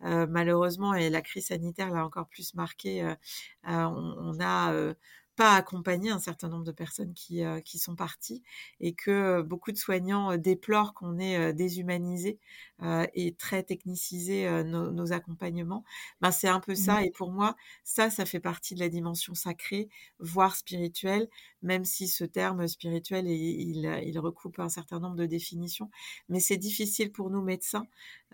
malheureusement, 0.00 0.94
et 0.94 1.10
la 1.10 1.20
crise 1.20 1.46
sanitaire 1.46 1.90
l'a 1.90 2.04
encore 2.04 2.23
plus 2.26 2.54
marqué, 2.54 3.14
on, 3.64 4.38
a 4.40 4.94
pas 5.36 5.54
accompagné 5.54 6.10
un 6.10 6.18
certain 6.18 6.48
nombre 6.48 6.64
de 6.64 6.72
personnes 6.72 7.12
qui, 7.14 7.42
qui 7.64 7.78
sont 7.78 7.96
parties 7.96 8.42
et 8.80 8.94
que 8.94 9.42
beaucoup 9.42 9.72
de 9.72 9.76
soignants 9.76 10.36
déplorent 10.36 10.94
qu'on 10.94 11.18
ait 11.18 11.52
déshumanisé 11.52 12.38
et 13.14 13.34
très 13.34 13.62
technicisé 13.62 14.48
nos, 14.64 15.12
accompagnements. 15.12 15.84
Ben, 16.20 16.30
c'est 16.30 16.48
un 16.48 16.60
peu 16.60 16.74
ça. 16.74 17.00
Mmh. 17.00 17.04
Et 17.04 17.10
pour 17.10 17.30
moi, 17.30 17.56
ça, 17.82 18.10
ça 18.10 18.24
fait 18.24 18.40
partie 18.40 18.74
de 18.74 18.80
la 18.80 18.88
dimension 18.88 19.34
sacrée, 19.34 19.88
voire 20.18 20.56
spirituelle, 20.56 21.28
même 21.62 21.84
si 21.84 22.08
ce 22.08 22.24
terme 22.24 22.66
spirituel, 22.68 23.26
il, 23.26 23.84
il, 24.04 24.18
recoupe 24.18 24.58
un 24.58 24.68
certain 24.68 25.00
nombre 25.00 25.16
de 25.16 25.26
définitions. 25.26 25.90
Mais 26.28 26.40
c'est 26.40 26.56
difficile 26.56 27.12
pour 27.12 27.30
nous 27.30 27.42
médecins 27.42 27.86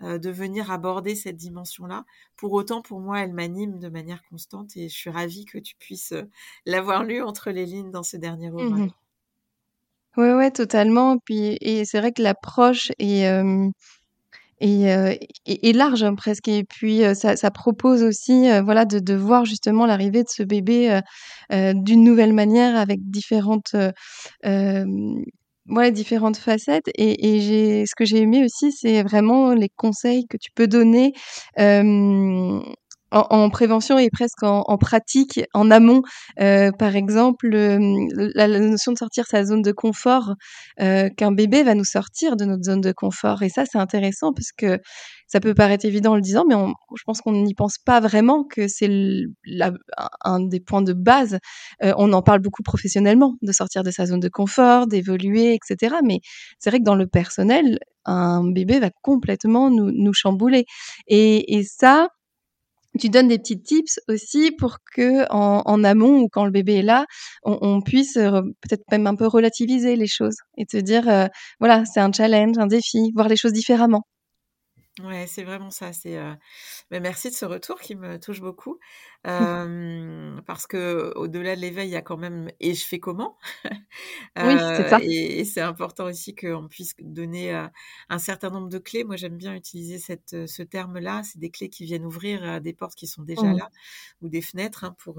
euh, 0.03 0.17
de 0.17 0.29
venir 0.29 0.71
aborder 0.71 1.15
cette 1.15 1.37
dimension-là. 1.37 2.05
Pour 2.35 2.53
autant, 2.53 2.81
pour 2.81 2.99
moi, 2.99 3.19
elle 3.21 3.33
m'anime 3.33 3.79
de 3.79 3.89
manière 3.89 4.23
constante 4.23 4.75
et 4.75 4.89
je 4.89 4.95
suis 4.95 5.09
ravie 5.09 5.45
que 5.45 5.59
tu 5.59 5.75
puisses 5.75 6.13
euh, 6.13 6.23
lu 6.99 7.21
entre 7.21 7.51
les 7.51 7.65
lignes 7.65 7.91
dans 7.91 8.03
ce 8.03 8.17
dernier 8.17 8.49
mmh 8.49 8.55
ouvrage. 8.55 8.89
Oui, 10.17 10.29
ouais, 10.31 10.51
totalement. 10.51 11.17
Puis, 11.19 11.57
et 11.61 11.85
c'est 11.85 11.99
vrai 11.99 12.11
que 12.11 12.21
l'approche 12.21 12.91
est, 12.99 13.25
et, 14.59 15.73
large 15.73 16.03
hein, 16.03 16.15
presque. 16.15 16.47
Et 16.49 16.63
puis 16.63 17.01
ça, 17.15 17.51
propose 17.51 18.03
aussi 18.03 18.47
voilà, 18.61 18.85
de, 18.85 19.15
voir 19.15 19.45
justement 19.45 19.85
l'arrivée 19.85 20.23
de 20.23 20.29
ce 20.29 20.43
bébé 20.43 20.99
d'une 21.49 22.03
nouvelle 22.03 22.33
manière 22.33 22.75
avec 22.75 22.99
différentes, 23.09 23.75
ouais, 24.43 25.91
différentes 25.91 26.37
facettes. 26.37 26.89
Et, 26.95 27.79
et 27.79 27.85
ce 27.85 27.95
que 27.95 28.03
j'ai 28.03 28.19
aimé 28.19 28.43
aussi, 28.43 28.73
c'est 28.73 29.03
vraiment 29.03 29.53
les 29.53 29.69
conseils 29.69 30.27
que 30.27 30.37
tu 30.37 30.51
peux 30.51 30.67
donner 30.67 31.13
en, 33.11 33.49
prévention 33.49 33.99
et 33.99 34.09
presque 34.09 34.43
en, 34.43 34.77
pratique, 34.77 35.41
en 35.53 35.69
amont. 35.71 36.01
Euh, 36.39 36.71
par 36.71 36.95
exemple, 36.95 37.49
la, 37.49 38.47
notion 38.47 38.93
de 38.93 38.97
sortir 38.97 39.25
sa 39.27 39.43
zone 39.43 39.61
de 39.61 39.71
confort, 39.71 40.33
euh, 40.79 41.09
qu'un 41.09 41.31
bébé 41.31 41.63
va 41.63 41.75
nous 41.75 41.83
sortir 41.83 42.35
de 42.35 42.45
notre 42.45 42.63
zone 42.63 42.81
de 42.81 42.91
confort. 42.91 43.43
Et 43.43 43.49
ça, 43.49 43.63
c'est 43.65 43.77
intéressant 43.77 44.33
parce 44.33 44.51
que 44.57 44.79
ça 45.27 45.39
peut 45.39 45.53
paraître 45.53 45.85
évident 45.85 46.11
en 46.11 46.15
le 46.15 46.21
disant, 46.21 46.43
mais 46.47 46.55
je 46.97 47.03
pense 47.05 47.21
qu'on 47.21 47.31
n'y 47.31 47.53
pense 47.53 47.77
pas 47.77 47.99
vraiment 47.99 48.43
que 48.43 48.67
c'est 48.67 48.89
un 50.25 50.39
des 50.39 50.59
points 50.59 50.81
de 50.81 50.93
base. 50.93 51.39
Euh, 51.83 51.93
on 51.97 52.11
en 52.13 52.21
parle 52.21 52.39
beaucoup 52.39 52.63
professionnellement, 52.63 53.35
de 53.41 53.51
sortir 53.51 53.83
de 53.83 53.91
sa 53.91 54.05
zone 54.05 54.19
de 54.19 54.29
confort, 54.29 54.87
d'évoluer, 54.87 55.53
etc. 55.55 55.95
Mais 56.03 56.19
c'est 56.59 56.69
vrai 56.69 56.79
que 56.79 56.83
dans 56.83 56.95
le 56.95 57.07
personnel, 57.07 57.79
un 58.05 58.49
bébé 58.51 58.79
va 58.79 58.89
complètement 59.01 59.69
nous, 59.69 59.91
nous 59.91 60.13
chambouler. 60.13 60.65
Et, 61.07 61.57
et 61.57 61.63
ça, 61.63 62.09
tu 62.99 63.09
donnes 63.09 63.27
des 63.27 63.37
petits 63.39 63.61
tips 63.61 63.99
aussi 64.07 64.51
pour 64.51 64.77
que 64.93 65.25
en, 65.31 65.83
amont 65.83 66.19
ou 66.19 66.29
quand 66.29 66.45
le 66.45 66.51
bébé 66.51 66.79
est 66.79 66.81
là, 66.81 67.05
on, 67.43 67.81
puisse 67.81 68.17
euh, 68.17 68.41
peut-être 68.61 68.83
même 68.91 69.07
un 69.07 69.15
peu 69.15 69.27
relativiser 69.27 69.95
les 69.95 70.07
choses 70.07 70.35
et 70.57 70.65
te 70.65 70.77
dire 70.77 71.07
euh, 71.09 71.27
voilà 71.59 71.85
c'est 71.85 71.99
un 71.99 72.11
challenge, 72.11 72.57
un 72.57 72.67
défi, 72.67 73.11
voir 73.15 73.27
les 73.27 73.37
choses 73.37 73.53
différemment. 73.53 74.03
Ouais, 75.01 75.25
c'est 75.25 75.43
vraiment 75.43 75.69
ça. 75.71 75.93
C'est, 75.93 76.17
bah, 76.91 76.99
merci 76.99 77.29
de 77.29 77.33
ce 77.33 77.45
retour 77.45 77.79
qui 77.79 77.95
me 77.95 78.19
touche 78.19 78.41
beaucoup, 78.41 78.77
parce 79.23 80.67
que 80.67 81.13
au 81.15 81.27
delà 81.27 81.55
de 81.55 81.61
l'éveil, 81.61 81.89
il 81.89 81.91
y 81.91 81.95
a 81.95 82.01
quand 82.01 82.17
même 82.17 82.49
«et 82.59 82.73
je 82.73 82.85
fais 82.85 82.99
comment?» 82.99 83.37
Oui, 84.37 84.55
c'est 84.57 84.89
ça. 84.89 84.99
et 85.01 85.43
c'est 85.43 85.61
important 85.61 86.05
aussi 86.05 86.33
qu'on 86.33 86.69
puisse 86.69 86.95
donner, 87.01 87.51
un 88.09 88.19
certain 88.19 88.49
nombre 88.49 88.69
de 88.69 88.77
clés. 88.77 89.03
Moi, 89.03 89.17
j'aime 89.17 89.35
bien 89.35 89.53
utiliser 89.53 89.99
cette, 89.99 90.47
ce 90.47 90.63
terme-là. 90.63 91.21
C'est 91.23 91.39
des 91.39 91.49
clés 91.49 91.69
qui 91.69 91.83
viennent 91.83 92.05
ouvrir, 92.05 92.61
des 92.61 92.71
portes 92.71 92.95
qui 92.95 93.07
sont 93.07 93.23
déjà 93.23 93.47
mmh. 93.47 93.57
là 93.57 93.69
ou 94.21 94.29
des 94.29 94.41
fenêtres, 94.41 94.85
hein, 94.85 94.95
pour, 94.97 95.15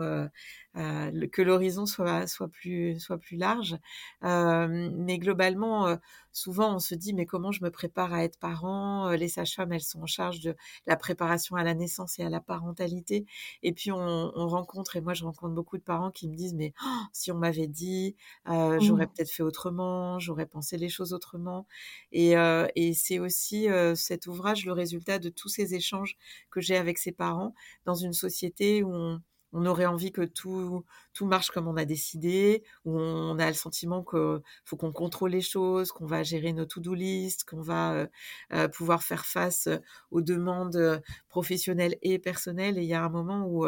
que 0.77 1.43
l'horizon 1.43 1.85
soit 1.85 2.27
soit 2.27 2.49
plus 2.49 2.99
soit 2.99 3.19
plus 3.19 3.37
large. 3.37 3.77
mais 4.23 5.19
globalement, 5.19 5.99
souvent 6.33 6.77
on 6.77 6.79
se 6.79 6.95
dit: 6.95 7.13
«Mais 7.13 7.27
comment 7.27 7.53
je 7.53 7.63
me 7.63 7.71
prépare 7.71 8.13
à 8.15 8.25
être 8.25 8.39
parent?» 8.39 9.11
les 9.11 9.29
sages-femmes, 9.29 9.73
elles 9.73 9.83
sont 9.83 10.03
en 10.03 10.07
charge 10.07 10.41
de 10.41 10.57
la 10.87 10.97
préparation 10.97 11.57
à 11.57 11.65
la 11.65 11.75
naissance 11.75 12.19
et 12.19 12.25
à 12.25 12.31
la 12.31 12.41
parentalité 12.41 13.27
et 13.63 13.73
puis 13.73 13.92
on, 13.93 14.49
rencontre 14.49 14.97
et 14.97 15.01
moi 15.01 15.15
je 15.15 15.25
rencontre 15.25 15.55
beaucoup 15.55 15.79
de 15.79 15.83
parents 15.83 16.11
qui 16.11 16.29
me 16.29 16.35
disent: 16.35 16.55
«Mais 16.55 16.73
oh, 16.85 16.89
si 17.13 17.33
on 17.33 17.37
m'avait 17.37 17.69
dit, 17.69 18.17
j'aurais 18.47 19.07
mmh. 19.07 19.11
peut-être 19.15 19.31
fait 19.31 19.43
autrement, 19.43 20.19
j'aurais 20.19 20.47
pensé 20.47 20.77
les 20.77 20.89
choses 20.89 21.13
autrement» 21.13 21.67
et 22.13 22.33
et 22.77 22.95
c'est 22.95 23.19
aussi, 23.19 23.69
cet 23.95 24.27
ouvrage 24.27 24.67
le 24.67 24.73
résultat 24.73 25.19
de 25.19 25.29
tous 25.29 25.49
ces 25.49 25.75
échanges 25.75 26.17
que 26.51 26.61
j'ai 26.61 26.77
avec 26.77 26.99
ces 26.99 27.13
parents 27.13 27.55
dans 27.85 27.95
une 27.95 28.13
société 28.13 28.83
où 28.83 28.93
on 28.93 29.21
on 29.53 29.67
aurait 29.67 29.87
envie 29.87 30.13
que 30.13 30.23
tout, 30.23 30.85
tout 31.13 31.27
marche 31.27 31.51
comme 31.51 31.69
on 31.69 31.77
a 31.77 31.85
décidé, 31.85 32.63
où 32.85 32.99
on 32.99 33.39
a 33.39 33.47
le 33.47 33.55
sentiment 33.55 34.03
qu'il 34.03 34.41
faut 34.65 34.77
qu'on 34.77 34.93
contrôle 34.93 35.33
les 35.33 35.41
choses, 35.41 35.93
qu'on 35.93 36.07
va 36.07 36.23
gérer 36.23 36.53
nos 36.53 36.65
to-do 36.65 36.95
list, 36.95 37.45
qu'on 37.45 37.61
va 37.61 37.93
euh, 37.93 38.07
euh, 38.53 38.69
pouvoir 38.69 39.03
faire 39.03 39.27
face 39.27 39.67
euh, 39.67 39.79
aux 40.11 40.23
demandes 40.23 41.03
professionnelles 41.29 41.97
et 42.03 42.19
personnelles. 42.19 42.79
Et 42.79 42.83
il 42.83 42.89
y 42.89 42.95
a 42.95 43.05
un 43.05 43.09
moment 43.09 43.47
où 43.47 43.67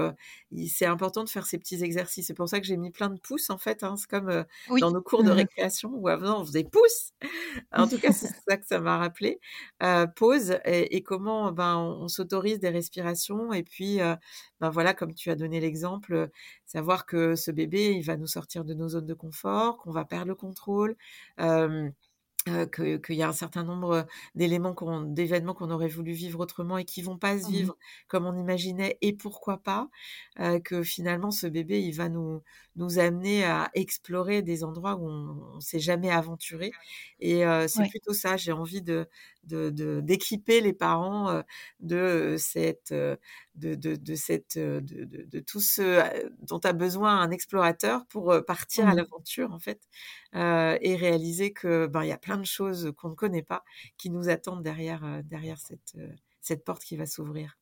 c'est 0.66 0.86
important 0.86 1.24
de 1.24 1.28
faire 1.28 1.46
ces 1.46 1.58
petits 1.58 1.82
exercices. 1.82 2.26
C'est 2.26 2.34
pour 2.34 2.48
ça 2.48 2.60
que 2.60 2.66
j'ai 2.66 2.76
mis 2.76 2.90
plein 2.90 3.10
de 3.10 3.18
pouces, 3.18 3.50
en 3.50 3.58
fait. 3.58 3.82
Hein. 3.82 3.96
C'est 3.96 4.08
comme 4.08 4.44
dans 4.80 4.90
nos 4.90 5.02
cours 5.02 5.24
de 5.24 5.30
récréation 5.30 5.90
où 5.94 6.08
avant 6.08 6.40
on 6.40 6.44
faisait 6.44 6.64
pouces. 6.64 7.12
en 7.72 7.88
tout 7.88 7.98
cas, 7.98 8.12
c'est 8.12 8.28
ça 8.48 8.56
que 8.56 8.66
ça 8.66 8.80
m'a 8.80 8.98
rappelé. 8.98 9.40
pause 10.16 10.58
et, 10.64 11.02
comment 11.02 11.52
ben, 11.52 11.76
on, 11.76 12.08
s'autorise 12.08 12.58
des 12.58 12.70
respirations. 12.70 13.52
Et 13.52 13.62
puis, 13.62 13.98
ben 14.60 14.70
voilà, 14.70 14.94
comme 14.94 15.14
tu 15.14 15.30
as 15.30 15.36
donné 15.36 15.60
l'exemple, 15.60 15.73
savoir 16.66 17.06
que 17.06 17.34
ce 17.34 17.50
bébé, 17.50 17.92
il 17.92 18.02
va 18.02 18.16
nous 18.16 18.26
sortir 18.26 18.64
de 18.64 18.74
nos 18.74 18.90
zones 18.90 19.06
de 19.06 19.14
confort, 19.14 19.78
qu'on 19.78 19.92
va 19.92 20.04
perdre 20.04 20.28
le 20.28 20.34
contrôle. 20.34 20.96
Euh, 22.46 22.66
qu'il 22.66 23.16
y 23.16 23.22
a 23.22 23.28
un 23.28 23.32
certain 23.32 23.64
nombre 23.64 24.06
d'éléments, 24.34 24.74
d'événements 25.06 25.54
qu'on 25.54 25.70
aurait 25.70 25.88
voulu 25.88 26.12
vivre 26.12 26.40
autrement 26.40 26.76
et 26.76 26.84
qui 26.84 27.00
vont 27.00 27.16
pas 27.16 27.38
se 27.38 27.48
mmh 27.48 27.50
vivre 27.50 27.76
comme 28.06 28.26
on 28.26 28.36
imaginait 28.36 28.98
et 29.00 29.14
pourquoi 29.14 29.62
pas, 29.62 29.88
que 30.62 30.82
finalement 30.82 31.30
ce 31.30 31.46
bébé 31.46 31.80
il 31.80 31.92
va 31.92 32.10
nous 32.10 32.42
nous 32.76 32.98
amener 32.98 33.44
à 33.44 33.70
explorer 33.72 34.42
des 34.42 34.62
endroits 34.62 34.96
où 34.96 35.08
on, 35.08 35.54
ne 35.56 35.60
s'est 35.60 35.80
jamais 35.80 36.10
aventuré 36.10 36.72
et 37.18 37.44
c'est 37.66 37.88
plutôt 37.88 38.12
ça. 38.12 38.36
J'ai 38.36 38.52
envie 38.52 38.82
de 38.82 39.08
d'équiper 39.44 40.60
les 40.60 40.74
parents 40.74 41.42
de 41.80 42.36
cette 42.38 42.94
de, 43.54 43.74
de, 43.74 44.14
cette 44.14 44.58
de, 44.58 44.80
de, 44.80 45.40
tout 45.40 45.60
ce 45.60 46.02
dont 46.46 46.58
a 46.58 46.72
besoin 46.72 47.20
un 47.20 47.30
explorateur 47.30 48.06
pour 48.06 48.34
partir 48.46 48.88
à 48.88 48.94
mmh 48.94 48.96
l'aventure 48.96 49.52
en 49.52 49.58
fait 49.58 49.80
et 50.34 50.96
réaliser 50.96 51.52
que 51.52 51.86
ben 51.86 52.02
il 52.02 52.08
y 52.08 52.12
a 52.12 52.18
plein 52.18 52.36
de 52.38 52.44
choses 52.44 52.92
qu'on 52.96 53.10
ne 53.10 53.14
connaît 53.14 53.42
pas 53.42 53.62
qui 53.98 54.10
nous 54.10 54.28
attendent 54.28 54.62
derrière 54.62 55.22
derrière 55.24 55.58
cette 55.58 55.96
cette 56.40 56.64
porte 56.64 56.84
qui 56.84 56.96
va 56.96 57.06
s'ouvrir. 57.06 57.56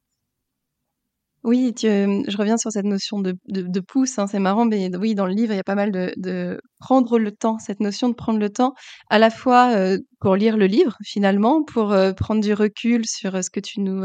Oui, 1.44 1.74
je 1.76 2.36
reviens 2.36 2.56
sur 2.56 2.70
cette 2.70 2.84
notion 2.84 3.20
de 3.20 3.34
de 3.48 3.80
pouce, 3.80 4.18
hein, 4.18 4.26
c'est 4.28 4.38
marrant, 4.38 4.64
mais 4.64 4.94
oui, 4.96 5.14
dans 5.16 5.26
le 5.26 5.32
livre, 5.32 5.52
il 5.52 5.56
y 5.56 5.60
a 5.60 5.64
pas 5.64 5.74
mal 5.74 5.90
de 5.90 6.60
prendre 6.78 7.18
le 7.18 7.32
temps, 7.32 7.58
cette 7.58 7.80
notion 7.80 8.08
de 8.08 8.14
prendre 8.14 8.38
le 8.38 8.48
temps, 8.50 8.74
à 9.10 9.18
la 9.18 9.28
fois, 9.30 9.74
pour 10.20 10.36
lire 10.36 10.56
le 10.56 10.66
livre 10.66 10.96
finalement, 11.04 11.64
pour, 11.64 11.94
prendre 12.16 12.40
du 12.40 12.54
recul 12.54 13.06
sur, 13.06 13.42
ce 13.42 13.50
que 13.50 13.60
tu 13.60 13.80
nous, 13.80 14.04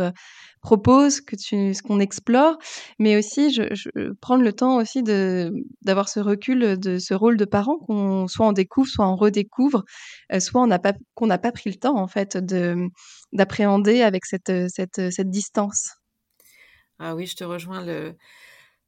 proposes, 0.61 1.21
que 1.21 1.35
tu 1.35 1.73
ce 1.73 1.81
qu'on 1.83 1.99
explore, 1.99 2.57
mais 2.99 3.17
aussi 3.17 3.59
prendre 4.21 4.43
le 4.43 4.53
temps 4.53 4.77
aussi 4.77 5.03
d'avoir 5.03 6.09
ce 6.09 6.19
recul, 6.19 6.77
de 6.79 6.97
ce 6.97 7.13
rôle 7.13 7.37
de 7.37 7.45
parent 7.45 7.77
qu'on 7.79 8.27
soit 8.27 8.47
on 8.47 8.51
découvre, 8.53 8.89
soit 8.89 9.07
on 9.07 9.15
redécouvre, 9.15 9.83
soit 10.39 10.61
on 10.61 10.67
n'a 10.67 10.79
pas 10.79 10.93
qu'on 11.15 11.27
n'a 11.27 11.37
pas 11.37 11.51
pris 11.51 11.69
le 11.69 11.75
temps 11.77 11.97
en 11.97 12.07
fait 12.07 12.37
de 12.37 12.75
d'appréhender 13.33 14.01
avec 14.01 14.25
cette, 14.25 14.51
cette, 14.69 15.11
cette 15.11 15.29
distance. 15.29 15.91
Ah 16.99 17.15
oui, 17.15 17.25
je 17.25 17.35
te 17.35 17.43
rejoins. 17.43 17.85
Le, 17.85 18.15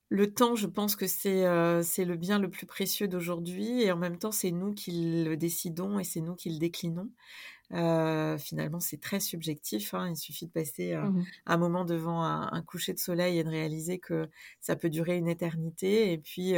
le 0.10 0.34
temps, 0.34 0.56
je 0.56 0.66
pense 0.66 0.96
que 0.96 1.06
c'est 1.06 1.46
euh, 1.46 1.84
c'est 1.84 2.04
le 2.06 2.18
bien 2.18 2.40
le 2.40 2.50
plus 2.50 2.66
précieux 2.66 3.08
d'aujourd'hui 3.08 3.84
et 3.84 3.92
en 3.92 3.98
même 3.98 4.18
temps, 4.18 4.32
c'est 4.32 4.52
nous 4.52 4.74
qui 4.74 5.24
le 5.24 5.38
décidons 5.38 6.00
et 6.00 6.04
c'est 6.04 6.22
nous 6.22 6.36
qui 6.36 6.50
le 6.50 6.58
déclinons. 6.58 7.10
Euh, 7.74 8.40
finalement, 8.40 8.80
c'est 8.80 9.00
très 9.00 9.20
subjectif. 9.20 9.94
Hein. 9.94 10.10
Il 10.10 10.18
suffit 10.18 10.48
de 10.48 10.52
passer 10.52 10.94
euh, 10.94 11.04
mmh 11.04 11.26
un 11.46 11.58
moment 11.58 11.86
devant 11.86 12.24
un, 12.24 12.62
coucher 12.64 12.94
de 12.94 13.00
soleil 13.00 13.38
et 13.38 13.44
de 13.44 13.50
réaliser 13.50 14.00
que 14.00 14.28
ça 14.60 14.76
peut 14.76 14.90
durer 14.90 15.18
une 15.18 15.28
éternité 15.28 16.12
et 16.12 16.18
puis 16.18 16.54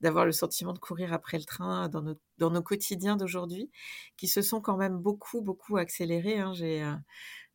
d'avoir 0.00 0.24
le 0.24 0.32
sentiment 0.32 0.72
de 0.72 0.78
courir 0.78 1.12
après 1.12 1.38
le 1.38 1.44
train 1.44 1.88
dans 1.90 2.02
nos, 2.02 2.14
dans 2.38 2.50
nos 2.50 2.62
quotidiens 2.62 3.16
d'aujourd'hui 3.16 3.70
qui 4.16 4.28
se 4.28 4.40
sont 4.40 4.60
quand 4.62 4.76
même 4.78 4.96
beaucoup, 4.98 5.42
beaucoup 5.42 5.76
accélérés. 5.76 6.38
Hein. 6.38 6.54
J'ai 6.54 6.82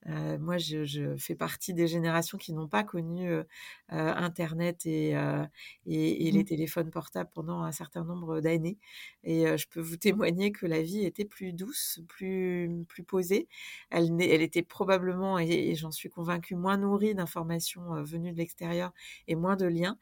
moi, 0.05 0.57
je, 0.57 0.85
je, 0.85 1.15
fais 1.17 1.35
partie 1.35 1.73
des 1.73 1.87
générations 1.87 2.37
qui 2.37 2.53
n'ont 2.53 2.67
pas 2.67 2.83
connu 2.83 3.29
euh, 3.29 3.39
euh 3.39 3.43
Internet 3.91 4.85
et, 4.85 5.15
euh, 5.15 5.43
et, 5.85 6.27
et, 6.27 6.31
les 6.31 6.41
mmh. 6.41 6.45
téléphones 6.45 6.91
portables 6.91 7.29
pendant 7.33 7.61
un 7.63 7.71
certain 7.71 8.03
nombre 8.03 8.39
d'années. 8.41 8.77
Et 9.23 9.57
je 9.57 9.67
peux 9.67 9.81
vous 9.81 9.97
témoigner 9.97 10.51
que 10.51 10.65
la 10.65 10.81
vie 10.81 11.05
était 11.05 11.25
plus 11.25 11.53
douce, 11.53 12.01
plus, 12.07 12.85
plus 12.87 13.03
posée. 13.03 13.47
Elle, 13.89 14.09
elle 14.21 14.41
était 14.41 14.63
probablement, 14.63 15.39
et, 15.39 15.49
et 15.49 15.75
j'en 15.75 15.91
suis 15.91 16.09
convaincue, 16.09 16.55
moins 16.55 16.77
nourrie 16.77 17.15
d'informations 17.15 18.03
venues 18.03 18.31
de 18.31 18.37
l'extérieur 18.37 18.93
et 19.27 19.35
moins 19.35 19.55
de 19.55 19.65
liens 19.65 19.97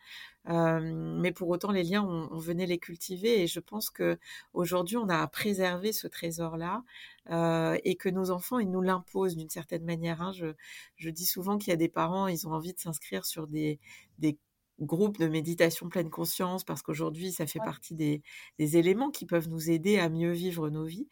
mais 0.50 1.32
pour 1.32 1.50
autant, 1.50 1.72
les 1.72 1.84
liens, 1.84 2.04
on, 2.04 2.38
venait 2.38 2.66
les 2.66 2.78
cultiver 2.78 3.42
et 3.42 3.48
je 3.48 3.60
pense 3.60 3.90
que 3.90 4.18
aujourd'hui, 4.54 4.98
on 4.98 5.10
a 5.10 5.18
à 5.18 5.28
préserver 5.28 5.92
ce 5.92 6.08
trésor-là 6.08 6.84
et 7.84 7.96
que 7.96 8.10
nos 8.10 8.32
enfants, 8.32 8.60
ils 8.60 8.70
nous 8.72 8.82
l'imposent 8.82 9.36
d'une 9.36 9.50
certaine 9.50 9.84
manière. 9.84 10.22
Hein. 10.22 10.32
Je, 10.32 10.54
je, 10.96 11.10
dis 11.10 11.26
souvent 11.26 11.58
qu'il 11.58 11.72
y 11.72 11.74
a 11.74 11.78
des 11.78 11.90
parents, 11.90 12.28
ils 12.28 12.48
ont 12.48 12.54
envie 12.54 12.74
de 12.74 12.80
s'inscrire 12.80 13.26
sur 13.26 13.48
des, 13.48 13.77
des 14.20 14.38
groupes 14.80 15.18
de 15.18 15.28
méditation 15.28 15.90
pleine 15.90 16.10
conscience 16.10 16.64
parce 16.64 16.82
qu'aujourd'hui, 16.84 17.32
ça 17.32 17.48
fait 17.48 17.60
partie 17.60 17.96
des, 17.96 18.22
des 18.60 18.78
éléments 18.78 19.12
qui 19.12 19.26
peuvent 19.26 19.50
nous 19.50 19.70
aider 19.72 19.98
à 20.00 20.10
mieux 20.10 20.32
vivre 20.32 20.70
nos 20.70 20.86
vies. 20.86 21.08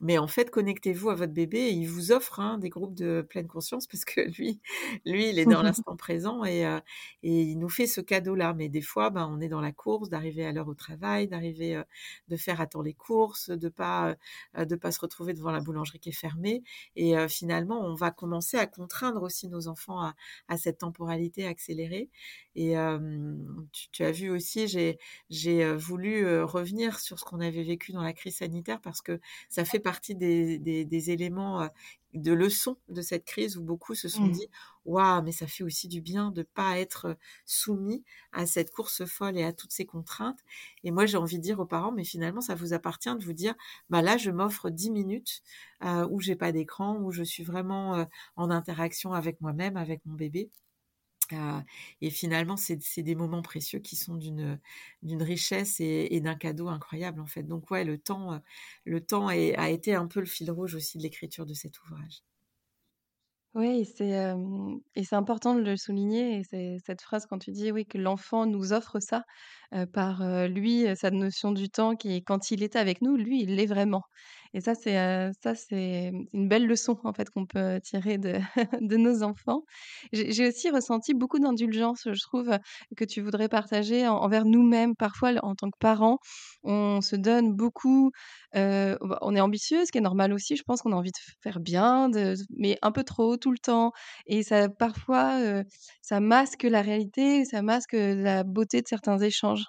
Mais 0.00 0.18
en 0.18 0.26
fait, 0.26 0.50
connectez-vous 0.50 1.10
à 1.10 1.14
votre 1.14 1.32
bébé 1.32 1.58
et 1.58 1.70
il 1.70 1.86
vous 1.86 2.10
offre 2.10 2.40
hein, 2.40 2.58
des 2.58 2.68
groupes 2.68 2.94
de 2.94 3.24
pleine 3.28 3.46
conscience 3.46 3.86
parce 3.86 4.04
que 4.04 4.22
lui, 4.22 4.60
lui, 5.06 5.28
il 5.28 5.38
est 5.38 5.44
dans 5.44 5.62
l'instant 5.62 5.94
présent 5.96 6.44
et, 6.44 6.66
euh, 6.66 6.80
et 7.22 7.42
il 7.42 7.58
nous 7.60 7.68
fait 7.68 7.86
ce 7.86 8.00
cadeau-là. 8.00 8.54
Mais 8.54 8.68
des 8.68 8.80
fois, 8.80 9.10
ben, 9.10 9.28
on 9.30 9.40
est 9.40 9.48
dans 9.48 9.60
la 9.60 9.70
course, 9.70 10.08
d'arriver 10.08 10.44
à 10.44 10.52
l'heure 10.52 10.66
au 10.66 10.74
travail, 10.74 11.28
d'arriver, 11.28 11.76
euh, 11.76 11.84
de 12.28 12.36
faire 12.36 12.60
à 12.60 12.66
temps 12.66 12.82
les 12.82 12.92
courses, 12.92 13.50
de 13.50 13.68
pas, 13.68 14.16
euh, 14.58 14.64
de 14.64 14.74
pas 14.74 14.90
se 14.90 14.98
retrouver 14.98 15.32
devant 15.32 15.52
la 15.52 15.60
boulangerie 15.60 16.00
qui 16.00 16.08
est 16.08 16.12
fermée. 16.12 16.64
Et 16.96 17.14
finalement, 17.28 17.80
on 17.80 17.94
va 17.94 18.10
commencer 18.10 18.56
à 18.56 18.66
contraindre 18.66 19.22
aussi 19.22 19.48
nos 19.48 19.68
enfants 19.68 20.00
à, 20.00 20.14
à 20.48 20.56
cette 20.58 20.78
temporalité 20.78 21.46
accélérée. 21.46 22.10
Et 22.56 22.74
tu, 23.72 23.90
tu, 23.90 24.04
as 24.04 24.12
vu 24.12 24.30
aussi, 24.30 24.68
j'ai, 24.68 24.98
j'ai 25.30 25.74
voulu 25.74 26.42
revenir 26.42 27.00
sur 27.00 27.18
ce 27.18 27.24
qu'on 27.24 27.40
avait 27.40 27.62
vécu 27.64 27.92
dans 27.92 28.02
la 28.02 28.12
crise 28.12 28.36
sanitaire 28.36 28.80
parce 28.80 29.02
que 29.02 29.20
ça 29.48 29.64
fait 29.64 29.83
partie 29.84 30.16
des, 30.16 30.58
des, 30.58 30.84
des 30.84 31.10
éléments 31.12 31.68
de 32.14 32.32
leçons 32.32 32.76
de 32.88 33.02
cette 33.02 33.24
crise 33.24 33.56
où 33.56 33.62
beaucoup 33.62 33.94
se 33.94 34.08
sont 34.08 34.26
mmh. 34.26 34.32
dit 34.32 34.48
waouh, 34.84 35.22
mais 35.22 35.32
ça 35.32 35.46
fait 35.46 35.64
aussi 35.64 35.88
du 35.88 36.00
bien 36.00 36.30
de 36.30 36.42
pas 36.42 36.78
être 36.78 37.16
soumis 37.44 38.04
à 38.32 38.46
cette 38.46 38.70
course 38.70 39.04
folle 39.04 39.36
et 39.36 39.44
à 39.44 39.52
toutes 39.52 39.72
ces 39.72 39.86
contraintes. 39.86 40.40
Et 40.84 40.90
moi, 40.90 41.06
j'ai 41.06 41.16
envie 41.16 41.38
de 41.38 41.42
dire 41.42 41.58
aux 41.58 41.66
parents, 41.66 41.92
mais 41.92 42.04
finalement, 42.04 42.40
ça 42.40 42.54
vous 42.54 42.72
appartient 42.72 43.14
de 43.14 43.24
vous 43.24 43.32
dire, 43.32 43.54
bah 43.90 44.02
là, 44.02 44.16
je 44.16 44.30
m'offre 44.30 44.70
10 44.70 44.90
minutes 44.90 45.42
euh, 45.82 46.06
où 46.10 46.20
j'ai 46.20 46.36
pas 46.36 46.52
d'écran, 46.52 46.98
où 47.00 47.10
je 47.10 47.22
suis 47.22 47.42
vraiment 47.44 47.94
euh, 47.96 48.04
en 48.36 48.50
interaction 48.50 49.12
avec 49.12 49.40
moi-même, 49.40 49.76
avec 49.76 50.04
mon 50.06 50.14
bébé. 50.14 50.50
Euh, 51.32 51.60
et 52.00 52.10
finalement, 52.10 52.56
c'est 52.56 53.02
des 53.02 53.14
moments 53.14 53.42
précieux 53.42 53.78
qui 53.78 53.96
sont 53.96 54.16
d'une 54.16 55.22
richesse 55.22 55.80
et, 55.80 56.20
d'un 56.20 56.34
cadeau 56.34 56.68
incroyable 56.68 57.20
en 57.20 57.26
fait. 57.26 57.42
Donc 57.42 57.70
ouais, 57.70 57.84
le 57.84 57.98
temps, 57.98 58.40
le 58.84 59.00
temps 59.04 59.28
a 59.28 59.70
été 59.70 59.94
un 59.94 60.06
peu 60.06 60.20
le 60.20 60.26
fil 60.26 60.50
rouge 60.50 60.74
aussi 60.74 60.98
de 60.98 61.02
l'écriture 61.02 61.46
de 61.46 61.54
cet 61.54 61.80
ouvrage. 61.82 62.22
Oui, 63.54 63.84
c'est, 63.84 64.34
et 64.96 65.04
c'est 65.04 65.14
important 65.14 65.54
de 65.54 65.60
le 65.60 65.76
souligner 65.76 66.40
et 66.40 66.78
cette 66.80 67.02
phrase 67.02 67.26
quand 67.26 67.38
tu 67.38 67.52
dis, 67.52 67.70
oui, 67.70 67.86
que 67.86 67.98
l'enfant 67.98 68.46
nous 68.46 68.72
offre 68.72 68.98
ça, 68.98 69.24
heu, 69.74 69.86
par, 69.86 70.22
lui, 70.48 70.86
sa 70.96 71.10
notion 71.10 71.52
du 71.52 71.68
temps 71.70 71.96
qui 71.96 72.22
quand 72.24 72.50
il 72.50 72.62
est 72.62 72.76
avec 72.76 73.02
nous, 73.02 73.16
lui, 73.16 73.42
il 73.42 73.56
l'est 73.56 73.66
vraiment 73.66 74.02
et 74.56 74.60
ça, 74.60 74.74
c'est, 74.76 74.94
ça, 75.42 75.54
c'est, 75.56 76.12
une 76.32 76.48
belle 76.48 76.66
leçon, 76.66 76.96
en 77.02 77.12
fait, 77.12 77.28
qu'on 77.30 77.44
peut 77.44 77.80
tirer 77.82 78.18
de 78.18 78.34
de 78.80 78.96
nos 78.96 79.22
enfants. 79.24 79.64
J'ai 80.12 80.48
aussi 80.48 80.70
ressenti 80.70 81.12
beaucoup 81.14 81.38
d'indulgence, 81.40 82.02
je 82.06 82.20
trouve, 82.22 82.56
que 82.96 83.04
tu 83.04 83.20
voudrais 83.20 83.48
partager 83.48 84.06
envers 84.06 84.44
nous-mêmes. 84.44 84.94
Parfois, 84.96 85.32
en 85.42 85.54
tant 85.56 85.70
que 85.70 85.78
parents, 85.78 86.18
on 86.62 87.00
se 87.00 87.16
donne 87.16 87.52
beaucoup, 87.54 88.12
on 88.54 89.34
est 89.36 89.40
ambitieux, 89.40 89.84
ce 89.84 89.92
qui 89.92 89.98
est 89.98 90.00
normal 90.00 90.32
aussi. 90.32 90.56
Je 90.56 90.62
pense 90.62 90.82
qu'on 90.82 90.92
a 90.92 90.96
envie 90.96 91.10
de 91.12 91.18
faire 91.42 91.60
bien, 91.60 92.08
mais 92.56 92.78
un 92.82 92.92
peu 92.92 93.02
trop, 93.04 93.36
tout 93.36 93.50
le 93.52 93.58
temps 93.58 93.92
et 94.26 94.42
ça 94.42 94.68
parfois, 94.68 95.38
ça 96.02 96.20
masque 96.20 96.62
la 96.64 96.82
réalité, 96.82 97.44
ça 97.44 97.62
masque, 97.62 97.92
la 97.94 98.44
beauté 98.44 98.82
de 98.82 98.88
certains 98.88 99.18
échanges. 99.18 99.63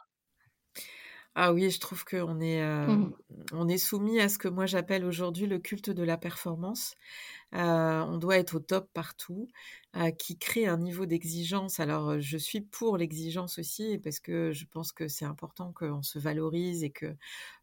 Ah 1.36 1.52
oui, 1.54 1.70
je 1.70 1.80
trouve 1.80 2.06
qu'on 2.06 2.40
est, 2.40 2.64
Mmh 2.88 3.10
on 3.54 3.68
est 3.68 3.78
soumis 3.78 4.20
à 4.22 4.30
ce 4.30 4.38
que 4.38 4.48
moi 4.48 4.66
j'appelle 4.66 5.04
aujourd'hui 5.06 5.48
le 5.48 5.60
culte 5.60 5.90
de 5.90 6.04
la 6.04 6.18
performance. 6.18 6.96
Heu, 7.56 7.60
on 7.60 8.18
doit 8.18 8.38
être 8.38 8.56
au 8.58 8.60
top 8.60 8.90
partout, 8.94 9.48
heu, 9.96 10.12
qui 10.12 10.38
crée 10.38 10.68
un 10.68 10.78
niveau 10.78 11.06
d'exigence. 11.06 11.80
Alors, 11.80 12.20
je 12.20 12.38
suis 12.38 12.62
pour 12.62 12.98
l'exigence 12.98 13.60
aussi 13.60 13.98
parce 14.00 14.20
que 14.20 14.52
je 14.52 14.66
pense 14.66 14.92
que 14.92 15.08
c'est 15.08 15.26
important 15.26 15.72
qu'on 15.74 16.04
se 16.04 16.20
valorise 16.20 16.84
et 16.84 16.92
que, 16.92 17.06
heu, 17.08 17.16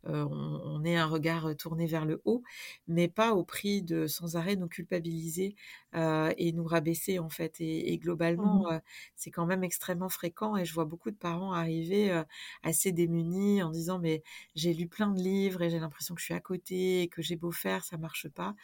on 0.07 0.85
ait 0.85 0.97
un 0.97 1.07
regard, 1.07 1.55
tourné 1.57 1.87
vers 1.87 2.05
le 2.07 2.23
haut, 2.25 2.43
mais 2.89 3.09
pas 3.09 3.35
au 3.35 3.45
prix 3.45 3.83
de 3.83 4.07
sans 4.07 4.37
arrêt 4.37 4.57
nous 4.57 4.69
culpabiliser, 4.69 5.55
et 5.95 6.53
nous 6.53 6.65
rabaisser 6.65 7.19
en 7.19 7.29
fait 7.29 7.61
et 7.61 7.99
globalement, 7.99 8.63
Mmh 8.63 8.73
c'est 9.17 9.31
quand 9.31 9.47
même 9.47 9.63
extrêmement 9.65 10.09
fréquent 10.09 10.57
et 10.57 10.65
je 10.65 10.73
vois 10.75 10.85
beaucoup 10.87 11.11
de 11.11 11.17
parents 11.17 11.53
arriver, 11.53 12.23
assez 12.63 12.93
démunis 12.93 13.63
en 13.63 13.71
disant: 13.71 13.99
«Mais 13.99 14.23
j'ai 14.55 14.73
lu 14.75 14.89
plein 14.89 15.11
de 15.11 15.21
livres 15.21 15.63
et 15.63 15.71
j'ai 15.71 15.79
l'impression 15.81 16.15
que 16.15 16.21
je 16.21 16.27
suis 16.27 16.35
à 16.35 16.41
côté 16.41 17.03
et 17.03 17.09
que 17.09 17.23
j'ai 17.23 17.37
beau 17.37 17.51
faire, 17.53 17.85
ça 17.85 17.99
marche 17.99 18.29
pas». 18.29 18.55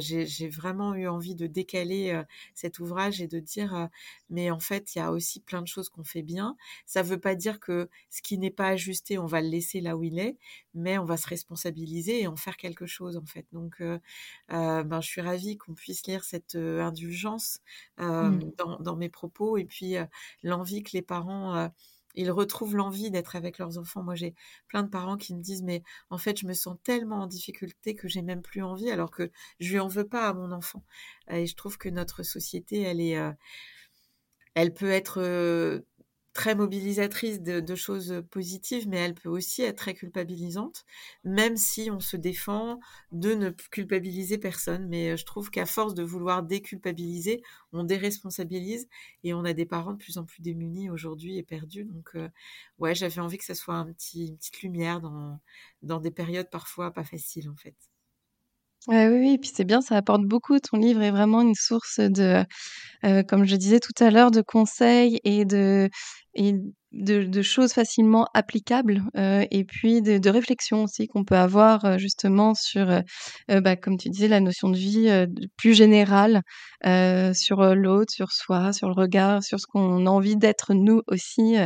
J'ai 0.00 0.26
vraiment 0.60 0.94
eu 0.94 1.08
envie 1.08 1.34
de 1.34 1.46
décaler 1.46 2.22
cet 2.54 2.78
ouvrage 2.78 3.20
et 3.20 3.28
de 3.28 3.40
dire 3.40 3.88
mais 4.28 4.50
en 4.50 4.60
fait 4.60 4.94
il 4.94 4.98
y 4.98 5.00
a 5.00 5.10
aussi 5.12 5.40
plein 5.40 5.62
de 5.62 5.66
choses 5.66 5.88
qu'on 5.88 6.04
fait 6.04 6.22
bien. 6.22 6.56
Ça 6.86 7.02
ne 7.02 7.08
veut 7.08 7.18
pas 7.18 7.34
dire 7.34 7.60
que 7.60 7.88
ce 8.10 8.22
qui 8.22 8.38
n'est 8.38 8.50
pas 8.50 8.68
ajusté 8.68 9.18
on 9.18 9.26
va 9.26 9.40
le 9.40 9.48
laisser 9.48 9.80
là 9.80 9.96
où 9.96 10.04
il 10.04 10.18
est, 10.18 10.36
mais 10.74 10.98
on 10.98 11.04
va 11.04 11.16
se 11.16 11.26
responsabiliser 11.26 12.22
et 12.22 12.26
en 12.26 12.36
faire 12.36 12.56
quelque 12.56 12.86
chose 12.86 13.16
en 13.16 13.26
fait. 13.26 13.46
Donc 13.52 13.82
ben, 14.48 15.00
je 15.00 15.06
suis 15.06 15.20
ravie 15.20 15.56
qu'on 15.56 15.74
puisse 15.74 16.06
lire 16.06 16.24
cette 16.24 16.54
indulgence 16.54 17.60
mh. 17.98 18.38
dans, 18.58 18.78
dans, 18.78 18.96
mes 18.96 19.08
propos 19.08 19.56
et 19.56 19.64
puis 19.64 19.94
l'envie 20.42 20.82
que 20.82 20.90
les 20.92 21.02
parents 21.02 21.70
ils 22.14 22.30
retrouvent 22.30 22.76
l'envie 22.76 23.10
d'être 23.10 23.36
avec 23.36 23.58
leurs 23.58 23.78
enfants. 23.78 24.02
Moi, 24.02 24.14
j'ai 24.14 24.34
plein 24.68 24.82
de 24.82 24.88
parents 24.88 25.16
qui 25.16 25.34
me 25.34 25.42
disent, 25.42 25.62
mais 25.62 25.82
en 26.10 26.18
fait, 26.18 26.38
je 26.38 26.46
me 26.46 26.52
sens 26.52 26.76
tellement 26.82 27.22
en 27.22 27.26
difficulté 27.26 27.94
que 27.94 28.08
j'ai 28.08 28.22
même 28.22 28.42
plus 28.42 28.62
envie, 28.62 28.90
alors 28.90 29.10
que 29.10 29.30
je 29.60 29.70
lui 29.72 29.80
en 29.80 29.88
veux 29.88 30.06
pas 30.06 30.28
à 30.28 30.34
mon 30.34 30.52
enfant. 30.52 30.84
Et 31.30 31.46
je 31.46 31.54
trouve 31.56 31.78
que 31.78 31.88
notre 31.88 32.22
société, 32.22 32.80
elle 32.82 33.00
est, 33.00 33.18
euh, 33.18 33.32
elle 34.54 34.74
peut 34.74 34.90
être 34.90 35.20
euh, 35.20 35.80
très 36.32 36.54
mobilisatrice 36.54 37.40
de, 37.40 37.74
choses 37.74 38.22
positives, 38.30 38.88
mais 38.88 38.98
elle 38.98 39.14
peut 39.14 39.28
aussi 39.28 39.62
être 39.62 39.78
très 39.78 39.94
culpabilisante, 39.94 40.84
même 41.24 41.56
si 41.56 41.90
on 41.90 42.00
se 42.00 42.16
défend 42.16 42.80
de 43.12 43.34
ne 43.34 43.50
culpabiliser 43.50 44.38
personne. 44.38 44.86
Mais 44.88 45.10
euh, 45.10 45.16
je 45.16 45.24
trouve 45.24 45.50
qu'à 45.50 45.66
force 45.66 45.94
de 45.94 46.02
vouloir 46.02 46.42
déculpabiliser, 46.42 47.42
on 47.72 47.84
déresponsabilise 47.84 48.88
et 49.24 49.34
on 49.34 49.44
a 49.44 49.52
des 49.52 49.66
parents 49.66 49.92
de 49.92 49.98
plus 49.98 50.18
en 50.18 50.24
plus 50.24 50.42
démunis 50.42 50.90
aujourd'hui 50.90 51.38
et 51.38 51.42
perdus. 51.42 51.84
Donc, 51.84 52.10
euh, 52.14 52.28
ouais, 52.78 52.94
j'avais 52.94 53.20
envie 53.20 53.38
que 53.38 53.44
ça 53.44 53.54
soit 53.54 53.74
un 53.74 53.92
petit, 53.92 54.28
une 54.28 54.36
petite 54.36 54.62
lumière 54.62 55.00
dans, 55.00 55.40
dans 55.82 56.00
des 56.00 56.10
périodes 56.10 56.50
parfois 56.50 56.92
pas 56.92 57.04
faciles, 57.04 57.48
en 57.50 57.56
fait. 57.56 57.76
Oui, 58.88 59.18
oui, 59.18 59.32
et 59.34 59.38
puis 59.38 59.50
c'est 59.54 59.64
bien, 59.64 59.80
ça 59.82 59.96
apporte 59.96 60.22
beaucoup. 60.24 60.58
Ton 60.58 60.78
livre 60.78 61.02
est 61.02 61.10
vraiment 61.10 61.42
une 61.42 61.54
source 61.54 62.00
de, 62.00 62.44
heu, 63.04 63.22
comme 63.24 63.44
je 63.46 63.56
disais 63.56 63.80
tout 63.80 63.92
à 64.04 64.10
l'heure, 64.10 64.30
de 64.32 64.42
conseils 64.42 65.20
et 65.24 65.44
de 65.46 65.90
et 66.34 66.54
de 66.92 67.42
choses 67.42 67.72
facilement 67.74 68.26
applicables, 68.34 69.02
heu 69.16 69.46
et 69.50 69.64
puis 69.64 70.02
de 70.02 70.18
de 70.18 70.30
réflexions 70.30 70.84
aussi 70.84 71.08
qu'on 71.08 71.24
peut 71.24 71.36
avoir, 71.36 71.84
heu, 71.86 71.98
justement 71.98 72.54
sur, 72.54 72.88
bah, 73.48 73.76
comme 73.76 73.98
tu 73.98 74.10
disais, 74.10 74.28
la 74.28 74.40
notion 74.40 74.70
de 74.70 74.76
vie, 74.78 75.08
plus 75.58 75.74
générale, 75.74 76.42
sur, 77.34 77.74
l'autre, 77.76 78.12
sur 78.14 78.32
soi, 78.32 78.72
sur 78.74 78.88
le 78.88 78.94
regard, 78.94 79.42
sur 79.44 79.60
ce 79.60 79.66
qu'on 79.66 80.06
a 80.06 80.10
envie 80.10 80.36
d'être 80.36 80.74
nous 80.74 81.02
aussi, 81.08 81.56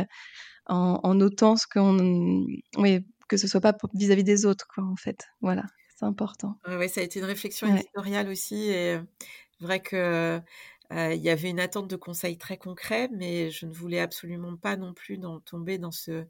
en 0.67 0.99
en 1.03 1.15
notant 1.15 1.57
ce 1.57 1.67
qu'on 1.71 2.45
oui, 2.77 2.99
que 3.29 3.37
ce 3.37 3.47
soit 3.47 3.61
pas 3.61 3.73
vis-à-vis 3.95 4.23
des 4.25 4.45
autres 4.47 4.67
quoi, 4.73 4.83
en 4.85 4.95
fait. 4.97 5.25
Voilà, 5.41 5.63
c'est 5.95 6.05
important. 6.05 6.59
Ouais, 6.67 6.87
ça 6.87 7.01
a 7.01 7.03
été 7.03 7.19
une 7.19 7.25
réflexion 7.25 7.67
Ouais. 7.67 7.85
éditoriale 8.07 8.27
aussi 8.27 8.55
et 8.71 8.99
vrai 9.59 9.81
que, 9.81 10.41
il 10.91 11.21
y 11.21 11.29
avait 11.29 11.49
une 11.51 11.59
attente 11.59 11.87
de 11.89 11.95
conseils 11.95 12.37
très 12.37 12.57
concrets, 12.57 13.09
mais 13.13 13.51
je 13.51 13.65
ne 13.67 13.73
voulais 13.73 13.99
absolument 13.99 14.57
pas 14.57 14.77
non 14.77 14.93
plus 14.93 15.17
dans 15.19 15.39
tomber 15.41 15.77
dans 15.79 15.91
ce 15.91 16.27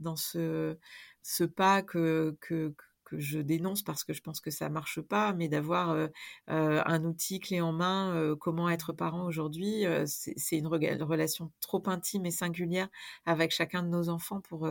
dans 0.00 0.16
ce 0.16 0.78
ce 1.22 1.44
pas 1.44 1.82
que 1.82 2.36
que 2.40 2.74
que 3.04 3.18
je 3.18 3.38
dénonce 3.40 3.82
parce 3.82 4.04
que 4.04 4.12
je 4.14 4.22
pense 4.22 4.40
que 4.40 4.50
ça 4.50 4.68
marche 4.70 5.00
pas, 5.00 5.32
mais 5.34 5.48
d'avoir, 5.48 5.96
un 6.46 7.04
outil 7.04 7.40
clé 7.40 7.60
en 7.62 7.72
main, 7.72 8.36
comment 8.40 8.68
être 8.70 8.92
parent 8.92 9.24
aujourd'hui, 9.26 9.84
c'est 10.06 10.58
une 10.58 10.66
relation 10.66 11.52
trop 11.60 11.82
intime 11.88 12.26
et 12.26 12.30
singulière 12.30 12.88
avec 13.26 13.50
chacun 13.52 13.82
de 13.82 13.88
nos 13.88 14.08
enfants 14.10 14.40
pour, 14.42 14.68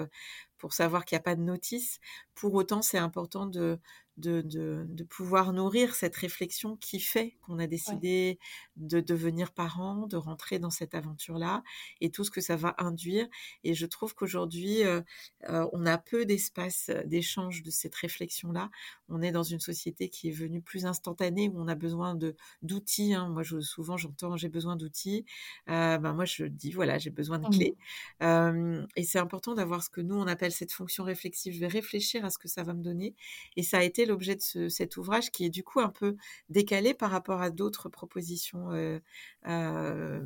pour 0.57 0.73
savoir 0.73 1.05
qu'il 1.05 1.15
y 1.15 1.19
a 1.19 1.23
pas 1.23 1.35
de 1.35 1.41
notice. 1.41 1.99
Pour 2.35 2.53
autant, 2.55 2.81
c'est 2.81 2.97
important 2.97 3.45
de 3.47 3.79
de, 4.17 4.41
de, 4.41 4.85
de, 4.89 5.03
pouvoir 5.03 5.53
nourrir 5.53 5.95
cette 5.95 6.15
réflexion 6.15 6.75
qui 6.77 6.99
fait 6.99 7.37
qu'on 7.41 7.59
a 7.59 7.67
Ouais. 7.87 8.01
décidé 8.01 8.39
de 8.75 8.99
devenir 8.99 9.51
parent, 9.53 10.07
de 10.07 10.17
rentrer 10.17 10.59
dans 10.59 10.69
cette 10.71 10.95
aventure-là 10.95 11.63
et 12.01 12.09
tout 12.11 12.23
ce 12.23 12.31
que 12.31 12.41
ça 12.41 12.55
va 12.55 12.75
induire. 12.79 13.27
Et 13.63 13.73
je 13.73 13.85
trouve 13.85 14.15
qu'aujourd'hui, 14.15 14.83
euh, 14.83 15.01
euh, 15.49 15.67
on 15.73 15.85
a 15.85 15.97
peu 15.97 16.25
d'espace 16.25 16.89
d'échange 17.05 17.63
de 17.63 17.71
cette 17.71 17.95
réflexion-là. 17.95 18.69
On 19.09 19.21
est 19.21 19.31
dans 19.31 19.43
une 19.43 19.59
société 19.59 20.09
qui 20.09 20.29
est 20.29 20.31
venue 20.31 20.61
plus 20.61 20.85
instantanée 20.85 21.49
où 21.49 21.59
on 21.59 21.67
a 21.67 21.75
besoin 21.75 22.15
de 22.15 22.35
d'outils. 22.61 23.13
Hein. 23.13 23.29
Moi, 23.29 23.43
je, 23.43 23.59
souvent, 23.59 23.97
j'entends 23.97 24.35
j'ai 24.37 24.49
besoin 24.49 24.75
d'outils. 24.75 25.25
Euh, 25.69 25.97
ben 25.97 26.13
moi, 26.13 26.25
je 26.25 26.45
dis 26.45 26.71
voilà, 26.71 26.97
j'ai 26.97 27.11
besoin 27.11 27.39
de 27.39 27.47
Mmh. 27.47 27.49
clés. 27.49 27.77
Euh, 28.23 28.85
et 28.95 29.03
c'est 29.03 29.19
important 29.19 29.53
d'avoir 29.55 29.83
ce 29.83 29.89
que 29.89 30.01
nous 30.01 30.15
on 30.15 30.27
appelle 30.27 30.51
cette 30.51 30.71
fonction 30.71 31.03
réflexive. 31.03 31.53
Je 31.53 31.59
vais 31.59 31.67
réfléchir 31.67 32.25
à 32.25 32.29
ce 32.29 32.37
que 32.37 32.47
ça 32.47 32.63
va 32.63 32.73
me 32.73 32.81
donner. 32.83 33.15
Et 33.55 33.63
ça 33.63 33.77
a 33.79 33.83
été 33.83 34.05
l'objet 34.07 34.35
de 34.35 34.69
cet 34.69 34.97
ouvrage 34.97 35.31
qui 35.31 35.45
est 35.45 35.49
du 35.49 35.63
coup 35.63 35.79
un 35.79 35.89
peu 35.89 36.15
décalé 36.49 36.93
par 36.93 37.11
rapport 37.11 37.41
à 37.41 37.49
d'autres 37.49 37.89
propositions 37.89 38.71
euh, 38.71 38.99
euh, 39.47 40.19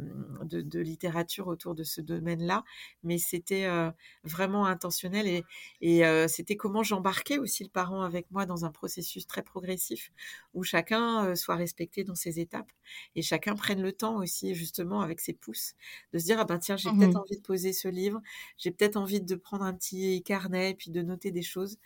de, 0.44 0.62
de, 0.62 0.80
littérature 0.80 1.48
autour 1.48 1.76
de 1.76 1.84
ce 1.84 2.02
domaine-là. 2.02 2.64
Mais 3.04 3.18
c'était 3.18 3.66
euh, 3.66 3.92
vraiment 4.24 4.66
intentionnel 4.66 5.28
et, 5.28 5.44
et 5.82 6.04
c'était 6.28 6.56
comment 6.56 6.84
j'embarquais 6.84 7.38
aussi 7.38 7.64
le 7.64 7.70
parent 7.70 8.02
avec 8.02 8.30
moi 8.32 8.46
dans 8.46 8.66
un 8.66 8.72
processus 8.72 9.28
très 9.28 9.42
progressif 9.42 10.12
où 10.54 10.64
chacun 10.64 11.36
soit 11.36 11.56
respecté 11.56 12.04
dans 12.04 12.16
ses 12.16 12.40
étapes 12.40 12.72
et 13.16 13.22
chacun 13.22 13.56
prenne 13.56 13.82
le 13.82 13.92
temps 13.92 14.18
aussi 14.18 14.56
justement 14.56 15.02
avec 15.02 15.20
ses 15.20 15.34
pouces 15.34 15.74
de 16.14 16.20
se 16.20 16.26
dire 16.26 16.40
ah 16.40 16.46
ben 16.46 16.60
tiens 16.60 16.78
j'ai 16.78 16.90
peut-être 16.90 17.12
Mmh 17.16 17.18
envie 17.22 17.38
de 17.38 17.42
poser 17.42 17.74
ce 17.74 17.88
livre, 17.88 18.22
j'ai 18.58 18.72
peut-être 18.72 18.96
envie 18.98 19.22
de 19.22 19.36
prendre 19.36 19.64
un 19.64 19.74
petit 19.74 20.24
carnet 20.24 20.72
et 20.72 20.76
puis 20.76 20.92
de 20.92 21.02
noter 21.02 21.32
des 21.32 21.42
choses. 21.42 21.78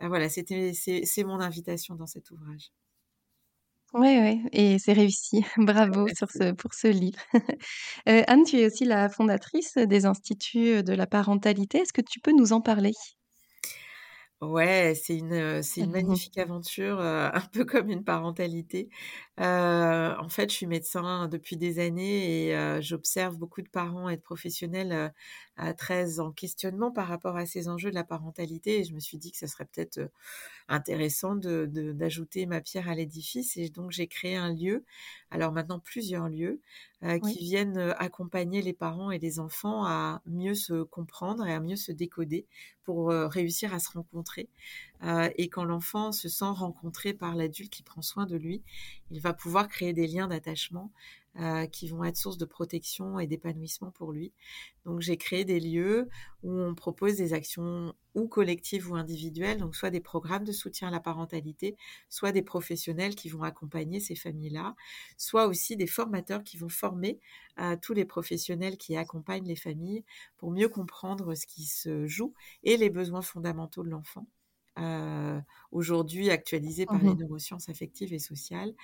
Voilà, 0.00 0.28
c'était 0.28 0.72
c'est 0.74 1.24
mon 1.24 1.40
invitation 1.44 1.94
dans 1.96 2.06
cet 2.06 2.30
ouvrage. 2.30 2.72
Ouais, 3.92 4.18
ouais 4.18 4.40
et 4.52 4.78
c'est 4.80 4.92
réussi. 4.92 5.44
Bravo 5.56 6.08
sur 6.08 6.28
ce 6.30 6.52
pour 6.52 6.74
ce 6.74 6.88
livre. 6.88 7.20
Heu, 8.08 8.22
Anne, 8.28 8.44
tu 8.44 8.58
es 8.58 8.66
aussi 8.66 8.84
la 8.84 9.08
fondatrice 9.08 9.74
des 9.78 10.06
instituts, 10.06 10.82
de 10.82 10.92
la 10.94 11.06
parentalité. 11.06 11.78
Est-ce 11.78 11.92
que 11.92 12.02
tu 12.02 12.20
peux 12.20 12.32
nous 12.32 12.52
en 12.52 12.60
parler? 12.60 12.92
Ouais, 14.40 14.94
c'est 14.94 15.16
une, 15.16 15.62
c'est 15.62 15.80
une 15.82 15.90
magnifique 15.92 16.36
aventure, 16.38 17.00
heu, 17.00 17.30
un 17.32 17.40
peu 17.52 17.64
comme 17.64 17.88
une 17.88 18.04
parentalité. 18.04 18.90
En 19.38 20.28
fait, 20.28 20.50
je 20.50 20.54
suis 20.56 20.66
médecin 20.66 21.26
depuis 21.28 21.56
des 21.56 21.78
années 21.80 22.48
et 22.50 22.82
j'observe 22.82 23.36
beaucoup 23.36 23.62
de 23.62 23.68
parents 23.68 24.08
et 24.08 24.16
de 24.16 24.22
professionnels, 24.22 25.12
à 25.56 25.72
très 25.74 26.18
en 26.20 26.32
questionnement 26.32 26.90
par 26.92 27.06
rapport 27.08 27.36
à 27.36 27.46
ces 27.46 27.68
enjeux 27.68 27.90
de 27.90 27.94
la 27.94 28.04
parentalité 28.04 28.80
et 28.80 28.84
je 28.84 28.92
me 28.94 28.98
suis 29.00 29.18
dit 29.18 29.30
que 29.32 29.38
ça 29.38 29.46
serait 29.46 29.64
peut-être, 29.66 30.10
intéressant 30.68 31.36
de 31.36 31.66
de 31.70 31.92
d'ajouter 31.92 32.46
ma 32.46 32.60
pierre 32.60 32.88
à 32.88 32.94
l'édifice 32.94 33.56
et 33.58 33.68
donc 33.70 33.90
j'ai 33.92 34.06
créé 34.08 34.36
un 34.36 34.52
lieu, 34.54 34.84
alors 35.30 35.52
maintenant 35.52 35.80
plusieurs 35.80 36.28
lieux, 36.28 36.60
Oui. 37.20 37.34
qui 37.34 37.44
viennent, 37.44 37.78
accompagner 37.98 38.62
les 38.62 38.72
parents 38.72 39.10
et 39.10 39.18
les 39.18 39.38
enfants 39.40 39.84
à 39.86 40.22
mieux 40.26 40.54
se 40.54 40.82
comprendre 40.84 41.46
et 41.46 41.52
à 41.54 41.60
mieux 41.60 41.76
se 41.76 41.92
décoder 41.92 42.46
pour, 42.84 43.08
réussir 43.10 43.74
à 43.74 43.78
se 43.80 43.90
rencontrer, 43.90 44.48
heu 45.02 45.30
et 45.36 45.48
quand 45.48 45.64
l'enfant 45.64 46.12
se 46.12 46.28
sent 46.28 46.44
rencontré 46.46 47.14
par 47.14 47.34
l'adulte 47.34 47.70
qui 47.72 47.82
prend 47.82 48.02
soin 48.02 48.26
de 48.26 48.36
lui, 48.36 48.62
il 49.10 49.20
va 49.20 49.32
pouvoir 49.34 49.68
créer 49.68 49.92
des 49.92 50.06
liens 50.06 50.28
d'attachement, 50.28 50.92
heu, 51.40 51.66
qui 51.66 51.88
vont 51.88 52.04
être 52.04 52.16
source 52.16 52.38
de 52.38 52.44
protection 52.44 53.18
et 53.18 53.26
d'épanouissement 53.26 53.90
pour 53.90 54.12
lui. 54.12 54.32
Donc 54.84 55.00
j'ai 55.00 55.16
créé 55.16 55.44
des 55.44 55.60
lieux 55.60 56.08
où 56.42 56.52
on 56.52 56.74
propose 56.74 57.16
des 57.16 57.32
actions 57.32 57.94
ou 58.14 58.28
collectives 58.28 58.90
ou 58.90 58.94
individuelles, 58.96 59.58
donc 59.58 59.74
soit 59.74 59.90
des 59.90 60.00
programmes 60.00 60.44
de 60.44 60.52
soutien 60.52 60.88
à 60.88 60.90
la 60.90 61.00
parentalité, 61.00 61.76
soit 62.08 62.32
des 62.32 62.42
professionnels 62.42 63.14
qui 63.16 63.28
vont 63.28 63.42
accompagner 63.42 63.98
ces 64.00 64.14
familles-là, 64.14 64.74
soit 65.16 65.46
aussi 65.46 65.76
des 65.76 65.86
formateurs 65.86 66.44
qui 66.44 66.56
vont 66.56 66.68
former, 66.68 67.18
heu, 67.60 67.76
tous 67.80 67.94
les 67.94 68.04
professionnels 68.04 68.76
qui 68.76 68.96
accompagnent 68.96 69.48
les 69.48 69.56
familles 69.56 70.04
pour 70.36 70.50
mieux 70.52 70.68
comprendre 70.68 71.34
ce 71.34 71.46
qui 71.46 71.64
se 71.66 72.06
joue 72.06 72.34
et 72.62 72.76
les 72.76 72.90
besoins 72.90 73.22
fondamentaux 73.22 73.82
de 73.84 73.90
l'enfant. 73.90 74.26
Heu, 74.78 75.40
aujourd'hui 75.72 76.30
actualisés 76.30 76.86
par 76.86 77.02
les 77.04 77.14
Mmh 77.14 77.16
neurosciences 77.16 77.68
affectives 77.68 78.12
et 78.12 78.18
sociales, 78.18 78.74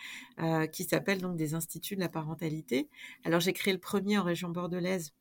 heu, 0.40 0.66
qui 0.66 0.84
s'appellent 0.84 1.20
donc 1.22 1.36
des 1.36 1.54
instituts 1.54 1.96
de 1.96 2.00
la 2.00 2.08
parentalité. 2.08 2.88
Alors 3.24 3.40
j'ai 3.40 3.52
créé 3.52 3.72
le 3.74 3.80
premier 3.80 4.18
en 4.18 4.22
région 4.24 4.50
bordelaise 4.50 5.12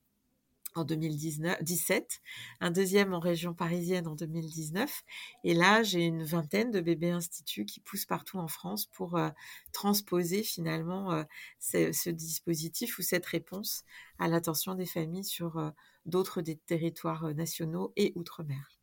en 0.75 0.83
2017, 0.85 2.21
un 2.61 2.69
deuxième 2.71 3.13
en 3.15 3.19
région 3.19 3.55
parisienne 3.55 4.07
en 4.07 4.13
2019 4.15 5.01
et 5.43 5.55
là, 5.55 5.81
j'ai 5.83 6.05
une 6.05 6.23
vingtaine 6.23 6.69
de 6.71 6.79
bébés 6.79 7.09
instituts 7.11 7.65
qui 7.65 7.79
poussent 7.79 8.05
partout 8.05 8.37
en 8.37 8.47
France 8.47 8.85
pour, 8.85 9.17
heu, 9.17 9.31
transposer 9.73 10.43
finalement, 10.43 11.23
ce 11.59 11.91
ce 11.91 12.09
dispositif 12.11 12.99
ou 12.99 13.01
cette 13.01 13.25
réponse 13.25 13.83
à 14.19 14.27
l'attention 14.27 14.75
des 14.75 14.85
familles 14.85 15.25
sur, 15.25 15.73
d'autres 16.05 16.41
des 16.43 16.57
territoires, 16.57 17.33
nationaux 17.33 17.91
et 17.95 18.13
outre-mer. 18.15 18.78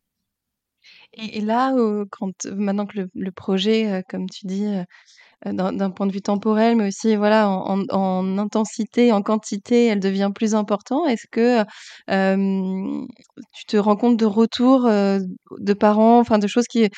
Et 1.13 1.41
là, 1.41 1.73
heu, 1.77 2.05
quand 2.11 2.45
maintenant 2.47 2.85
que 2.87 3.07
le 3.13 3.31
projet, 3.31 3.87
heu, 3.99 4.03
comme 4.09 4.29
tu 4.29 4.45
dis, 4.47 4.65
d'un 5.45 5.91
point 5.91 6.07
de 6.07 6.13
vue 6.13 6.21
temporel, 6.21 6.75
mais 6.77 6.87
aussi 6.89 7.15
voilà 7.17 7.49
en 7.49 7.81
en 7.81 7.85
en 7.91 8.37
intensité, 8.39 9.11
en 9.13 9.21
quantité, 9.23 9.87
elle 9.87 9.99
devient 10.01 10.31
plus 10.35 10.55
important. 10.55 11.05
Est-ce 11.07 11.27
que, 11.31 11.63
tu 13.55 13.65
te 13.67 13.77
rends 13.77 13.95
compte 13.97 14.17
de 14.17 14.25
retours, 14.25 14.83
de 14.85 15.73
parents, 15.73 16.19
enfin 16.19 16.39
de 16.39 16.47
choses 16.47 16.67
qui, 16.67 16.89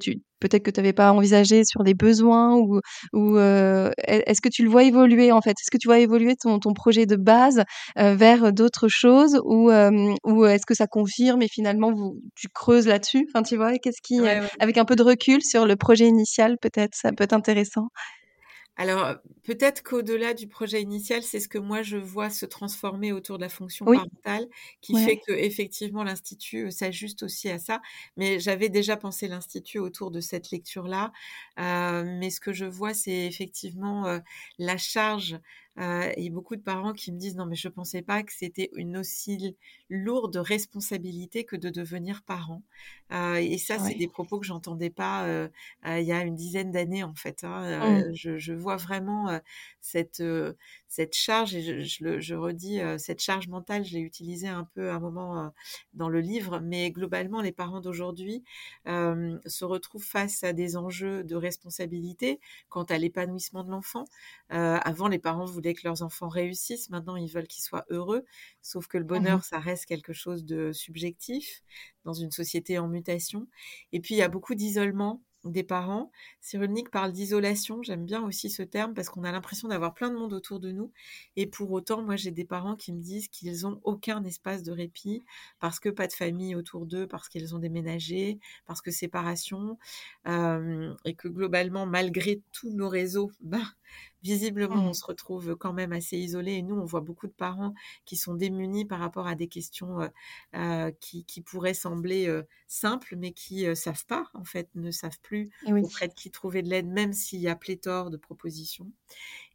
tu 0.00 0.20
peut-être 0.40 0.62
que 0.64 0.70
tu 0.70 0.80
avais 0.80 0.92
pas 0.92 1.12
envisagé 1.12 1.64
sur 1.64 1.82
les 1.82 1.94
besoins 1.94 2.56
ou 2.56 2.80
ou, 3.12 3.36
heu, 3.38 3.90
est 4.06 4.22
est-ce 4.26 4.40
que 4.40 4.48
tu 4.48 4.62
le 4.64 4.70
vois 4.70 4.84
évoluer 4.84 5.32
en 5.32 5.40
fait? 5.40 5.52
Est-ce 5.52 5.70
que 5.70 5.78
tu 5.78 5.88
vois 5.88 5.98
évoluer 5.98 6.36
ton 6.36 6.58
ton 6.58 6.72
projet 6.74 7.06
de 7.06 7.16
base, 7.16 7.64
heu, 7.98 8.14
vers 8.14 8.52
d'autres 8.52 8.88
choses 8.88 9.40
ou, 9.44 9.70
hem, 9.70 10.14
ou 10.24 10.44
est-ce 10.46 10.66
que 10.66 10.74
ça 10.74 10.86
confirme 10.86 11.42
et 11.42 11.48
finalement 11.48 11.92
vous 11.92 12.20
tu 12.36 12.48
creuses 12.48 12.86
là-dessus? 12.86 13.26
Enfin 13.30 13.42
tu 13.42 13.56
vois? 13.56 13.78
Qu'est-ce 13.78 14.00
qui, 14.02 14.24
Ouais, 14.24 14.40
ouais. 14.40 14.48
avec 14.60 14.78
un 14.78 14.84
peu 14.84 14.96
de 14.96 15.02
recul 15.02 15.42
sur 15.42 15.66
le 15.66 15.76
projet 15.76 16.06
initial 16.06 16.56
peut-être, 16.60 16.94
ça 16.94 17.12
peut 17.12 17.24
être 17.24 17.32
intéressant? 17.34 17.88
Alors, 18.80 19.04
heu, 19.08 19.16
peut-être 19.42 19.82
qu'au-delà 19.82 20.34
du 20.34 20.46
projet 20.48 20.80
initial, 20.80 21.22
c'est 21.24 21.40
ce 21.40 21.48
que 21.48 21.58
moi 21.58 21.82
je 21.82 21.96
vois 21.96 22.30
se 22.30 22.46
transformer 22.46 23.12
autour 23.12 23.36
de 23.38 23.42
la 23.42 23.48
fonction 23.48 23.86
Oui, 23.86 24.12
parentale, 24.22 24.48
qui 24.80 24.94
fait 24.94 25.16
ouais. 25.16 25.26
qu'effectivement 25.26 26.04
l'institut, 26.04 26.66
heu, 26.68 26.70
s'ajuste 26.70 27.24
aussi 27.24 27.50
à 27.50 27.58
ça. 27.58 27.82
Mais 28.16 28.38
j'avais 28.38 28.68
déjà 28.68 28.96
pensé 28.96 29.26
l'institut 29.28 29.78
autour 29.80 30.10
de 30.12 30.20
cette 30.20 30.50
lecture-là. 30.52 31.12
Heu, 31.58 32.04
mais 32.04 32.30
ce 32.30 32.40
que 32.40 32.52
je 32.52 32.66
vois, 32.66 32.94
c'est 32.94 33.26
effectivement, 33.26 34.20
la 34.58 34.76
charge, 34.78 35.38
heu 35.78 36.12
et 36.16 36.30
beaucoup 36.30 36.56
de 36.56 36.62
parents 36.62 36.92
qui 36.92 37.12
me 37.12 37.18
disent: 37.18 37.36
«Non 37.36 37.46
mais 37.46 37.56
je 37.56 37.68
pensais 37.68 38.02
pas 38.02 38.22
que 38.22 38.32
c'était 38.32 38.70
une 38.74 38.96
aussi 38.96 39.56
lourde 39.90 40.36
responsabilité 40.36 41.44
que 41.44 41.56
de 41.56 41.70
devenir 41.70 42.22
parent». 42.24 42.62
Heu 43.12 43.36
et 43.38 43.58
ça, 43.58 43.78
c'est 43.78 43.94
des 43.96 44.08
propos 44.08 44.38
que 44.40 44.46
j'entendais 44.46 44.90
pas, 44.90 45.26
heu 45.28 45.50
heu, 45.86 46.00
il 46.00 46.04
y 46.06 46.12
a 46.12 46.22
une 46.24 46.34
dizaine 46.36 46.70
d'années 46.72 47.02
en 47.04 47.14
fait, 47.14 47.44
hein. 47.44 47.80
Mmh. 47.80 48.02
Je 48.14 48.38
je 48.38 48.52
vois 48.52 48.76
vraiment, 48.76 49.40
cette, 49.80 50.22
cette 50.88 51.14
charge 51.14 51.54
et 51.54 51.62
je 51.62 51.80
je 51.82 52.04
le 52.04 52.20
je 52.20 52.34
redis, 52.34 52.80
cette 52.98 53.20
charge 53.20 53.48
mentale, 53.48 53.84
je 53.84 53.94
l'ai 53.94 54.00
utilisée 54.00 54.48
un 54.48 54.64
peu 54.64 54.90
à 54.90 54.94
un 54.96 55.00
moment, 55.00 55.52
dans 55.94 56.08
le 56.08 56.20
livre, 56.20 56.60
mais 56.60 56.90
globalement, 56.90 57.40
les 57.42 57.52
parents 57.52 57.80
d'aujourd'hui, 57.80 58.44
se 58.86 59.64
retrouvent 59.64 60.04
face 60.04 60.44
à 60.44 60.52
des 60.52 60.76
enjeux 60.76 61.24
de 61.24 61.36
responsabilité 61.36 62.40
quant 62.68 62.84
à 62.84 62.98
l'épanouissement 62.98 63.64
de 63.64 63.70
l'enfant. 63.70 64.04
Avant, 64.50 65.08
les 65.08 65.18
parents 65.18 65.44
voulaient 65.44 65.67
que 65.74 65.82
leurs 65.84 66.02
enfants 66.02 66.28
réussissent, 66.28 66.90
maintenant 66.90 67.16
ils 67.16 67.30
veulent 67.30 67.46
qu'ils 67.46 67.64
soient 67.64 67.84
heureux, 67.90 68.24
sauf 68.62 68.86
que 68.86 68.98
le 68.98 69.04
Mmh 69.14 69.18
bonheur, 69.18 69.44
ça 69.44 69.58
reste 69.58 69.86
quelque 69.86 70.12
chose 70.12 70.44
de 70.44 70.72
subjectif 70.72 71.62
dans 72.04 72.14
une 72.14 72.30
société 72.30 72.78
en 72.78 72.88
mutation. 72.88 73.46
Et 73.92 74.00
puis 74.00 74.14
il 74.14 74.18
y 74.18 74.22
a 74.22 74.28
beaucoup 74.28 74.54
d'isolement 74.54 75.22
des 75.44 75.62
parents. 75.62 76.10
Cyrulnik 76.40 76.90
parle 76.90 77.12
d'isolation, 77.12 77.82
j'aime 77.82 78.04
bien 78.04 78.22
aussi 78.24 78.50
ce 78.50 78.62
terme 78.62 78.94
parce 78.94 79.08
qu'on 79.08 79.24
a 79.24 79.32
l'impression 79.32 79.68
d'avoir 79.68 79.94
plein 79.94 80.10
de 80.10 80.16
monde 80.16 80.32
autour 80.32 80.60
de 80.60 80.72
nous. 80.72 80.92
Et 81.36 81.46
pour 81.46 81.70
autant, 81.70 82.02
moi 82.02 82.16
j'ai 82.16 82.30
des 82.30 82.44
parents 82.44 82.76
qui 82.76 82.92
me 82.92 83.00
disent 83.00 83.28
qu'ils 83.28 83.66
ont 83.66 83.80
aucun 83.84 84.24
espace 84.24 84.62
de 84.62 84.72
répit 84.72 85.24
parce 85.60 85.80
que 85.80 85.88
pas 85.88 86.06
de 86.06 86.12
famille 86.12 86.54
autour 86.54 86.86
d'eux, 86.86 87.06
parce 87.06 87.28
qu'ils 87.28 87.54
ont 87.54 87.58
déménagé, 87.58 88.38
parce 88.66 88.82
que 88.82 88.90
séparation, 88.90 89.78
hem 90.24 90.96
et 91.04 91.14
que 91.14 91.28
globalement, 91.28 91.86
malgré 91.86 92.42
tous 92.52 92.70
nos 92.72 92.88
réseaux, 92.88 93.30
bah, 93.40 93.58
visiblement, 94.22 94.88
on 94.88 94.92
mh. 94.92 94.94
se 94.94 95.04
retrouve 95.04 95.56
quand 95.56 95.72
même 95.72 95.92
assez 95.92 96.16
isolés 96.18 96.54
et 96.54 96.62
nous, 96.62 96.76
on 96.76 96.84
voit 96.84 97.00
beaucoup 97.00 97.26
de 97.26 97.32
parents 97.32 97.74
qui 98.04 98.16
sont 98.16 98.34
démunis 98.34 98.84
par 98.84 99.00
rapport 99.00 99.26
à 99.26 99.34
des 99.34 99.48
questions, 99.48 99.98
qui 101.00 101.24
qui 101.24 101.40
pourraient 101.42 101.74
sembler, 101.74 102.42
simples, 102.66 103.16
mais 103.16 103.32
qui, 103.32 103.66
heu, 103.66 103.74
savent 103.74 104.06
pas, 104.06 104.30
en 104.34 104.44
fait, 104.44 104.68
ne 104.74 104.90
savent 104.90 105.20
plus 105.22 105.50
oui. 105.66 105.82
auprès 105.82 106.08
de 106.08 106.14
qui 106.14 106.30
trouver 106.30 106.62
de 106.62 106.68
l'aide, 106.70 106.86
même 106.88 107.12
s'il 107.12 107.40
y 107.40 107.48
a 107.48 107.56
pléthore 107.56 108.10
de 108.10 108.16
propositions. 108.16 108.92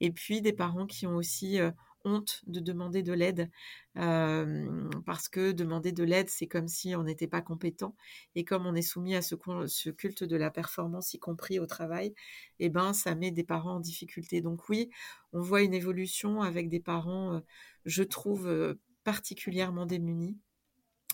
Et 0.02 0.12
puis 0.12 0.42
des 0.42 0.54
parents 0.54 0.86
qui 0.88 1.08
ont 1.08 1.16
aussi, 1.16 1.60
honte 2.06 2.42
de 2.48 2.60
demander 2.60 3.04
de 3.04 3.14
l'aide, 3.14 3.50
parce 3.96 5.30
que 5.30 5.52
demander 5.52 5.92
de 5.92 6.04
l'aide, 6.04 6.30
c'est 6.30 6.48
comme 6.48 6.68
si 6.68 6.96
on 6.96 7.04
n'était 7.04 7.28
pas 7.28 7.42
compétent 7.42 7.96
et 8.36 8.44
comme 8.44 8.66
on 8.66 8.76
est 8.76 8.82
soumis 8.82 9.16
à 9.16 9.22
ce 9.22 9.90
culte 9.90 10.24
de 10.24 10.36
la 10.36 10.52
performance, 10.52 11.14
y 11.14 11.20
compris 11.20 11.60
au 11.60 11.66
travail, 11.66 12.14
et 12.60 12.70
ben, 12.70 12.94
ça 12.94 13.16
met 13.16 13.32
des 13.32 13.44
parents 13.44 13.76
en 13.76 13.80
difficulté. 13.80 14.42
Donc 14.42 14.70
oui, 14.70 14.90
on 15.32 15.42
voit 15.42 15.62
une 15.62 15.74
évolution 15.74 16.42
avec 16.42 16.70
des 16.70 16.80
parents, 16.80 17.42
je 17.86 18.04
trouve, 18.04 18.78
particulièrement 19.04 19.86
démunis 19.86 20.38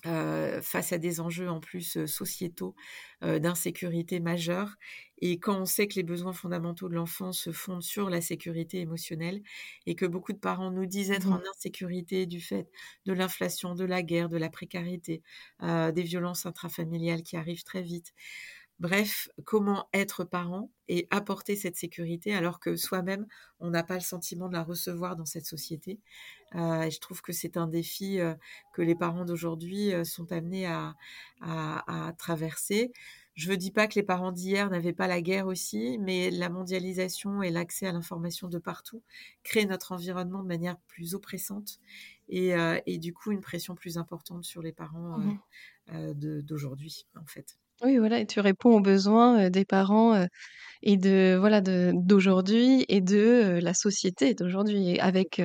heu, 0.05 0.59
face 0.62 0.91
à 0.93 0.97
des 0.97 1.19
enjeux 1.21 1.49
en 1.49 1.59
plus, 1.59 1.97
heu, 1.97 2.07
sociétaux, 2.07 2.75
heu, 3.23 3.39
d'insécurité 3.39 4.19
majeure 4.19 4.75
et 5.21 5.39
quand 5.39 5.59
on 5.62 5.65
sait 5.65 5.88
que 5.88 5.95
les 5.95 6.03
besoins 6.03 6.33
fondamentaux 6.33 6.88
de 6.89 6.95
l'enfant 6.95 7.31
se 7.33 7.51
fondent 7.51 7.83
sur 7.83 8.09
la 8.09 8.21
sécurité 8.21 8.79
émotionnelle 8.79 9.41
et 9.85 9.95
que 9.95 10.05
beaucoup 10.05 10.33
de 10.33 10.38
parents 10.39 10.71
nous 10.71 10.85
disent 10.85 11.12
être 11.12 11.33
en 11.33 11.39
Mmh 11.39 11.43
insécurité 11.55 12.25
du 12.25 12.41
fait 12.41 12.69
de 13.05 13.13
l'inflation, 13.13 13.75
de 13.75 13.83
la 13.85 14.01
guerre, 14.03 14.29
de 14.29 14.38
la 14.38 14.49
précarité, 14.49 15.21
des 15.62 16.03
violences 16.03 16.45
intrafamiliales 16.45 17.23
qui 17.23 17.35
arrivent 17.38 17.63
très 17.63 17.81
vite. 17.81 18.13
Bref, 18.79 19.27
comment 19.45 19.89
être 19.93 20.23
parent 20.23 20.71
et 20.87 21.05
apporter 21.11 21.57
cette 21.57 21.75
sécurité 21.75 22.33
alors 22.33 22.61
que 22.61 22.77
soi-même, 22.77 23.27
on 23.59 23.69
n'a 23.71 23.83
pas 23.83 23.95
le 23.95 23.99
sentiment 24.01 24.47
de 24.47 24.53
la 24.53 24.63
recevoir 24.63 25.17
dans 25.17 25.25
cette 25.25 25.45
société? 25.45 25.99
Et 26.55 26.89
je 26.91 26.99
trouve 26.99 27.21
que 27.21 27.33
c'est 27.33 27.57
un 27.57 27.67
défi, 27.67 28.19
heu, 28.19 28.35
que 28.73 28.81
les 28.81 28.95
parents 28.95 29.25
d'aujourd'hui, 29.25 29.93
heu, 29.93 30.03
sont 30.05 30.31
amenés 30.31 30.65
à 30.67 30.95
à 31.41 32.07
à 32.09 32.13
traverser. 32.13 32.91
Je 33.35 33.51
ne 33.51 33.55
dis 33.57 33.71
pas 33.71 33.87
que 33.87 33.95
les 33.95 34.03
parents 34.03 34.31
d'hier 34.31 34.69
n'avaient 34.69 34.93
pas 34.93 35.07
la 35.07 35.21
guerre 35.21 35.47
aussi, 35.47 35.97
mais 35.99 36.31
la 36.31 36.49
mondialisation 36.49 37.43
et 37.43 37.51
l'accès 37.51 37.85
à 37.87 37.91
l'information 37.93 38.47
de 38.49 38.59
partout 38.59 39.03
créent 39.43 39.65
notre 39.65 39.91
environnement 39.93 40.41
de 40.43 40.47
manière 40.47 40.77
plus 40.87 41.15
oppressante 41.15 41.79
et, 42.29 42.51
et, 42.85 42.97
du 42.99 43.13
coup 43.13 43.31
une 43.31 43.41
pression 43.41 43.75
plus 43.75 43.97
importante 43.97 44.43
sur 44.45 44.61
les 44.61 44.73
parents 44.73 45.19
mmh 45.19 45.39
d'aujourd'hui, 46.15 47.07
en 47.15 47.25
fait. 47.25 47.57
Oui, 47.81 47.97
voilà, 47.97 48.19
et 48.19 48.25
tu 48.25 48.41
réponds 48.41 48.71
aux 48.75 48.81
besoins 48.81 49.49
des 49.49 49.63
parents 49.63 50.25
et 50.83 50.97
de 50.97 51.37
voilà 51.39 51.61
de 51.61 51.91
d'aujourd'hui 51.95 52.85
et 52.89 53.01
de 53.01 53.59
la 53.61 53.73
société 53.73 54.33
d'aujourd'hui 54.33 54.91
et 54.91 54.99
avec 55.01 55.41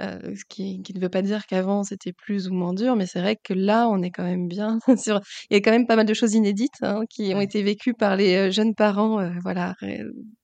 ce 0.00 0.44
qui, 0.48 0.82
qui 0.82 0.94
ne 0.94 1.00
veut 1.00 1.08
pas 1.10 1.22
dire 1.22 1.46
qu'avant 1.46 1.84
c'était 1.84 2.12
plus 2.12 2.48
ou 2.48 2.54
moins 2.54 2.74
dur, 2.74 2.96
mais 2.96 3.06
c'est 3.06 3.20
vrai 3.20 3.36
que 3.42 3.54
là 3.54 3.88
on 3.88 4.02
est 4.02 4.10
quand 4.10 4.24
même 4.24 4.48
bien 4.48 4.78
sur. 4.98 5.20
Il 5.50 5.54
y 5.54 5.56
a 5.58 5.60
quand 5.62 5.70
même 5.72 5.86
pas 5.86 5.96
mal 5.96 6.06
de 6.06 6.14
choses 6.14 6.34
inédites 6.34 6.74
hein, 6.82 7.02
qui 7.10 7.34
ont 7.34 7.40
été 7.40 7.62
vécues 7.62 7.94
par 7.94 8.16
les 8.16 8.52
jeunes 8.52 8.74
parents 8.74 9.30
voilà 9.42 9.74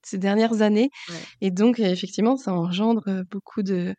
ces 0.03 0.17
dernières 0.19 0.61
années 0.63 0.89
et 1.41 1.51
donc 1.51 1.79
effectivement 1.79 2.37
ça 2.37 2.53
engendre 2.53 3.23
beaucoup 3.31 3.63
de 3.63 3.95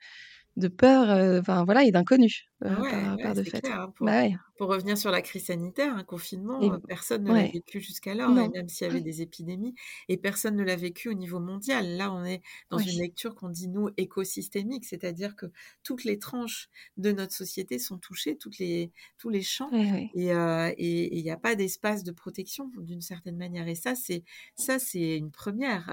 de 0.57 0.69
peur, 0.69 1.09
enfin 1.41 1.65
voilà, 1.65 1.85
et 1.85 1.93
d'inconnu 1.93 2.50
par, 2.61 3.17
par 3.17 3.35
de 3.35 3.43
fait. 3.43 3.61
Clair, 3.61 3.81
hein, 3.81 3.93
pour, 3.97 4.07
bah, 4.07 4.23
pour, 4.59 4.69
revenir 4.69 4.99
sur 4.99 5.11
la 5.11 5.23
crise 5.23 5.47
sanitaire, 5.47 5.97
un 5.97 6.05
confinement, 6.05 6.79
personne 6.81 7.25
ne 7.25 7.33
l'a 7.33 7.47
vécu 7.47 7.81
jusqu'alors, 7.81 8.31
et 8.39 8.49
même 8.49 8.69
s'il 8.69 8.87
y 8.87 8.91
avait 8.91 9.01
des 9.01 9.23
épidémies, 9.23 9.75
et 10.09 10.17
personne 10.17 10.57
ne 10.57 10.63
l'a 10.63 10.77
vécu 10.77 11.09
au 11.09 11.15
niveau 11.15 11.41
mondial. 11.41 11.97
Là, 11.97 12.13
on 12.13 12.25
est 12.25 12.43
dans 12.71 12.79
une 12.79 12.99
lecture 12.99 13.35
qu'on 13.35 13.49
dit 13.49 13.69
nous 13.69 13.89
écosystémique, 13.97 14.85
c'est-à-dire 14.85 15.37
que 15.37 15.47
toutes 15.83 16.05
les 16.05 16.19
tranches 16.19 16.69
de 16.97 17.13
notre 17.13 17.33
société 17.33 17.79
sont 17.79 17.99
touchées, 17.99 18.37
toutes 18.37 18.59
les, 18.59 18.91
tous 19.19 19.31
les 19.31 19.43
champs, 19.43 19.71
et 19.73 21.17
il 21.17 21.23
n'y 21.23 21.31
a 21.31 21.37
pas 21.37 21.55
d'espace 21.55 22.05
de 22.05 22.13
protection 22.13 22.71
d'une 22.79 23.01
certaine 23.01 23.37
manière. 23.37 23.69
Et 23.69 23.75
ça, 23.75 23.95
c'est 23.95 24.23
ça, 24.55 24.79
c'est 24.79 25.17
une 25.17 25.31
première. 25.31 25.87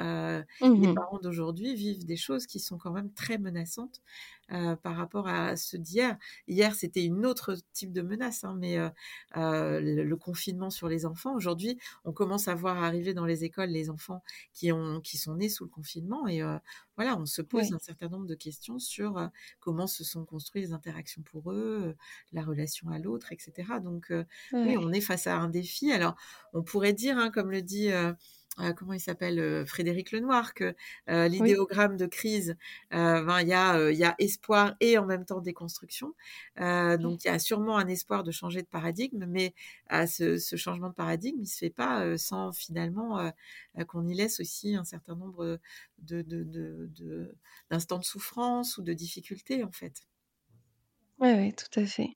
Les 0.62 0.70
mmh 0.70 0.96
parents 0.96 1.20
d'aujourd'hui 1.20 1.76
vivent 1.76 2.06
des 2.06 2.18
choses 2.18 2.48
qui 2.48 2.60
sont 2.60 2.78
quand 2.78 2.92
même 2.92 3.12
très 3.14 3.38
menaçantes. 3.38 4.02
Par 4.50 4.96
rapport 4.96 5.28
à 5.28 5.58
ceux 5.58 5.78
d'hier. 5.78 6.18
Hier, 6.58 6.74
c'était 6.74 7.06
une 7.06 7.24
autre 7.24 7.56
type 7.72 7.94
de 7.94 8.02
menace, 8.02 8.44
hein, 8.44 8.56
mais 8.58 8.80
euh, 8.80 8.90
euh, 9.38 9.80
le, 9.80 10.16
confinement 10.16 10.72
sur 10.72 10.90
les 10.90 11.06
enfants. 11.06 11.36
Aujourd'hui, 11.36 11.78
on 12.04 12.12
commence 12.12 12.48
à 12.48 12.56
voir 12.56 12.84
arriver 12.84 13.14
dans 13.14 13.28
les 13.28 13.44
écoles 13.44 13.70
les 13.70 13.92
enfants 13.92 14.24
qui, 14.54 14.72
ont, 14.72 15.00
qui 15.00 15.20
sont 15.20 15.36
nés 15.36 15.50
sous 15.50 15.66
le 15.66 15.70
confinement 15.70 16.28
et 16.28 16.42
voilà, 16.96 17.16
on 17.16 17.28
se 17.28 17.44
pose 17.44 17.72
un 17.74 17.78
certain 17.78 18.10
nombre 18.10 18.26
de 18.26 18.34
questions 18.34 18.80
sur 18.80 19.30
comment 19.60 19.86
se 19.86 20.04
sont 20.04 20.26
construites 20.26 20.66
les 20.66 20.74
interactions 20.74 21.22
pour 21.22 21.52
eux, 21.52 21.96
la 22.32 22.42
relation 22.42 22.90
à 22.90 22.98
l'autre, 22.98 23.32
etc. 23.32 23.74
Donc, 23.80 24.12
oui, 24.52 24.78
on 24.80 24.92
est 24.92 25.02
face 25.02 25.28
à 25.28 25.36
un 25.36 25.50
défi. 25.50 25.92
Alors, 25.92 26.16
on 26.54 26.64
pourrait 26.64 26.94
dire, 26.94 27.20
hein, 27.20 27.30
comme 27.30 27.52
le 27.52 27.62
dit 27.62 27.92
euh, 28.60 28.74
comment 28.74 28.94
il 28.94 29.00
s'appelle 29.00 29.40
euh, 29.40 29.66
Frédéric 29.66 30.12
Lenoir 30.12 30.54
que 30.54 30.76
euh, 31.10 31.28
l'idéogramme 31.28 31.96
de 31.96 32.08
crise 32.08 32.56
ben, 32.92 33.42
il 33.42 33.48
y 33.48 33.54
a 33.54 33.92
il 33.92 33.98
y 33.98 34.04
a 34.04 34.16
espoir 34.20 34.76
et 34.80 34.98
en 34.98 35.06
même 35.06 35.26
temps 35.26 35.42
déconstruction. 35.42 36.14
Donc 36.58 37.24
il 37.24 37.28
y 37.28 37.30
a 37.30 37.40
sûrement 37.40 37.78
un 37.78 37.88
espoir 37.88 38.24
de 38.24 38.32
changer 38.32 38.62
de 38.62 38.68
paradigme 38.68 39.26
mais 39.28 39.54
ce, 39.90 40.38
ce, 40.38 40.56
changement 40.56 40.90
de 40.90 40.94
paradigme 40.96 41.40
il 41.42 41.48
se 41.48 41.58
fait 41.58 41.70
pas 41.70 42.18
sans 42.18 42.52
finalement 42.52 43.32
qu'on 43.88 44.08
y 44.08 44.14
laisse 44.16 44.40
aussi 44.40 44.76
un 44.76 44.84
certain 44.84 45.16
nombre 45.16 45.60
de 46.00 46.26
d'instants 47.70 48.00
de 48.00 48.06
souffrance 48.06 48.78
ou 48.78 48.82
de 48.82 48.94
difficultés 48.94 49.64
en 49.64 49.72
fait. 49.72 50.04
Oui, 51.20 51.30
oui, 51.34 51.54
tout 51.54 51.80
à 51.80 51.86
fait 51.86 52.16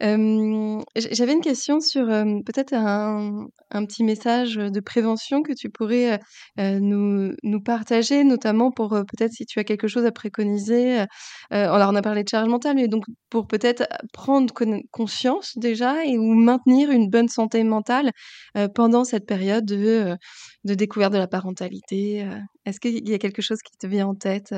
j'avais 0.00 1.32
une 1.32 1.40
question 1.40 1.80
sur, 1.80 2.06
peut-être 2.06 2.74
un 2.74 3.84
petit 3.86 4.04
message, 4.04 4.56
de 4.56 4.80
prévention 4.80 5.42
que 5.42 5.52
tu 5.52 5.70
pourrais, 5.70 6.20
nous 6.58 7.60
partager, 7.64 8.24
notamment 8.24 8.70
pour, 8.70 8.90
peut-être 8.90 9.32
si 9.32 9.46
tu 9.46 9.58
as 9.58 9.64
quelque 9.64 9.88
chose 9.88 10.04
à 10.04 10.12
préconiser, 10.12 11.04
alors 11.50 11.90
on 11.90 11.94
a 11.96 12.02
parlé 12.02 12.24
de 12.24 12.28
charge 12.28 12.48
mentale, 12.48 12.76
mais 12.76 12.88
donc 12.88 13.04
pour 13.30 13.46
peut-être, 13.46 13.84
prendre 14.12 14.52
conscience 14.90 15.56
déjà 15.56 16.04
et 16.04 16.18
ou 16.18 16.34
maintenir 16.34 16.90
une 16.90 17.08
bonne 17.10 17.28
santé 17.28 17.64
mentale, 17.64 18.12
pendant 18.74 19.04
cette 19.04 19.26
période 19.26 19.64
de, 19.64 20.16
de 20.64 20.74
découverte 20.74 21.12
de 21.12 21.18
la 21.18 21.28
parentalité, 21.28 22.26
Est-ce 22.64 22.80
qu'il 22.80 23.08
y 23.08 23.14
a 23.14 23.18
quelque 23.18 23.42
chose 23.42 23.62
qui 23.62 23.76
te 23.78 23.86
vient 23.86 24.08
en 24.08 24.14
tête, 24.14 24.54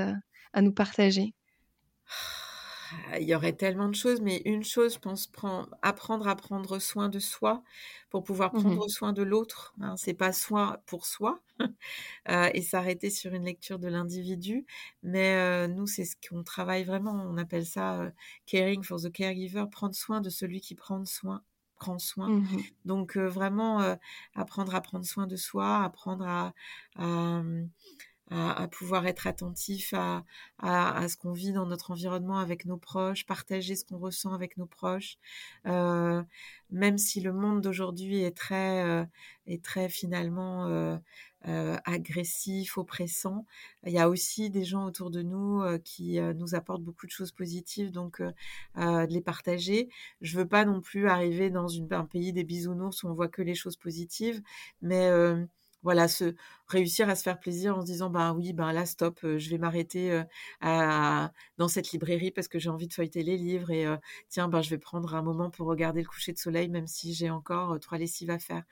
à 0.52 0.62
nous 0.62 0.72
partager? 0.72 1.34
Il 3.20 3.28
y 3.28 3.34
aurait 3.34 3.52
tellement 3.54 3.88
de 3.88 3.94
choses, 3.94 4.20
mais 4.20 4.42
une 4.44 4.64
chose, 4.64 4.94
je 4.94 4.98
pense, 4.98 5.30
apprendre 5.82 6.28
à 6.28 6.36
prendre 6.36 6.78
soin 6.78 7.08
de 7.08 7.18
soi 7.18 7.62
pour 8.10 8.22
pouvoir 8.24 8.52
mmh 8.52 8.78
prendre 8.78 8.88
soin 8.88 9.12
de 9.12 9.22
l'autre. 9.22 9.74
Hein, 9.80 9.96
c'est 9.96 10.14
pas 10.14 10.32
soin 10.32 10.78
pour 10.86 11.06
soi 11.06 11.40
euh, 12.28 12.50
et 12.54 12.62
s'arrêter 12.62 13.10
sur 13.10 13.34
une 13.34 13.44
lecture 13.44 13.78
de 13.78 13.88
l'individu, 13.88 14.66
mais 15.02 15.34
euh, 15.36 15.68
nous, 15.68 15.86
c'est 15.86 16.04
ce 16.04 16.16
qu'on 16.28 16.42
travaille 16.44 16.84
vraiment. 16.84 17.12
On 17.12 17.36
appelle 17.38 17.66
ça 17.66 18.00
euh, 18.02 18.10
caring 18.46 18.82
for 18.82 19.00
the 19.00 19.10
caregiver, 19.12 19.64
prendre 19.70 19.94
soin 19.94 20.20
de 20.20 20.30
celui 20.30 20.60
qui 20.60 20.74
prend 20.74 21.04
soin 21.04 21.42
prend 21.76 21.98
soin. 22.00 22.34
Mmh 22.34 22.62
Donc 22.84 23.16
vraiment 23.16 23.96
apprendre 24.34 24.74
à 24.74 24.80
prendre 24.80 25.04
soin 25.06 25.28
de 25.28 25.36
soi, 25.36 25.84
apprendre 25.84 26.26
à, 26.26 26.52
à, 26.96 27.42
pouvoir 28.70 29.06
être 29.06 29.26
attentif 29.26 29.94
à, 29.94 30.24
à, 30.58 31.08
ce 31.08 31.16
qu'on 31.16 31.32
vit 31.32 31.52
dans 31.52 31.66
notre 31.66 31.90
environnement 31.90 32.38
avec 32.38 32.64
nos 32.66 32.76
proches, 32.76 33.26
partager 33.26 33.74
ce 33.76 33.84
qu'on 33.84 33.98
ressent 33.98 34.32
avec 34.32 34.56
nos 34.56 34.66
proches. 34.66 35.16
Euh, 35.66 36.22
même 36.70 36.98
si 36.98 37.20
le 37.20 37.32
monde 37.32 37.62
d'aujourd'hui 37.62 38.22
est 38.22 38.36
très, 38.36 38.84
euh, 38.84 39.04
est 39.46 39.64
très 39.64 39.88
finalement 39.88 40.66
euh, 40.66 40.98
agressif, 41.84 42.76
oppressant, 42.76 43.46
il 43.86 43.92
y 43.92 43.98
a 43.98 44.08
aussi 44.08 44.50
des 44.50 44.64
gens 44.64 44.84
autour 44.84 45.10
de 45.10 45.22
nous 45.22 45.62
qui 45.84 46.20
nous 46.20 46.54
apportent 46.54 46.82
beaucoup 46.82 47.06
de 47.06 47.12
choses 47.12 47.32
positives, 47.32 47.90
donc 47.90 48.20
de 48.20 49.12
les 49.12 49.20
partager. 49.22 49.88
Je 50.20 50.36
veux 50.36 50.48
pas 50.48 50.64
non 50.64 50.80
plus 50.80 51.08
arriver 51.08 51.48
dans 51.48 51.68
une, 51.68 51.90
un 51.92 52.04
pays 52.04 52.32
des 52.32 52.44
bisounours 52.44 53.02
où 53.02 53.08
on 53.08 53.14
voit 53.14 53.28
que 53.28 53.40
les 53.40 53.54
choses 53.54 53.76
positives, 53.76 54.42
mais 54.82 55.08
voilà, 55.82 56.08
se 56.08 56.34
réussir 56.66 57.08
à 57.08 57.14
se 57.14 57.22
faire 57.22 57.38
plaisir 57.40 57.76
en 57.76 57.80
se 57.82 57.86
disant 57.86 58.10
bah 58.10 58.32
oui, 58.32 58.52
ben 58.52 58.72
là 58.72 58.84
stop, 58.86 59.20
je 59.22 59.50
vais 59.50 59.58
m'arrêter 59.58 60.22
dans 61.58 61.68
cette 61.68 61.92
librairie 61.92 62.30
parce 62.30 62.48
que 62.48 62.58
j'ai 62.58 62.70
envie 62.70 62.88
de 62.88 62.92
feuilleter 62.92 63.22
les 63.22 63.36
livres 63.36 63.70
et 63.70 63.86
tiens 64.28 64.48
ben 64.48 64.62
je 64.62 64.70
vais 64.70 64.78
prendre 64.78 65.14
un 65.14 65.22
moment 65.22 65.50
pour 65.50 65.66
regarder 65.68 66.02
le 66.02 66.08
coucher 66.08 66.32
de 66.32 66.38
soleil 66.38 66.68
même 66.68 66.86
si 66.86 67.14
j'ai 67.14 67.30
encore 67.30 67.78
trois 67.80 67.98
lessives 67.98 68.30
à 68.30 68.38
faire. 68.38 68.62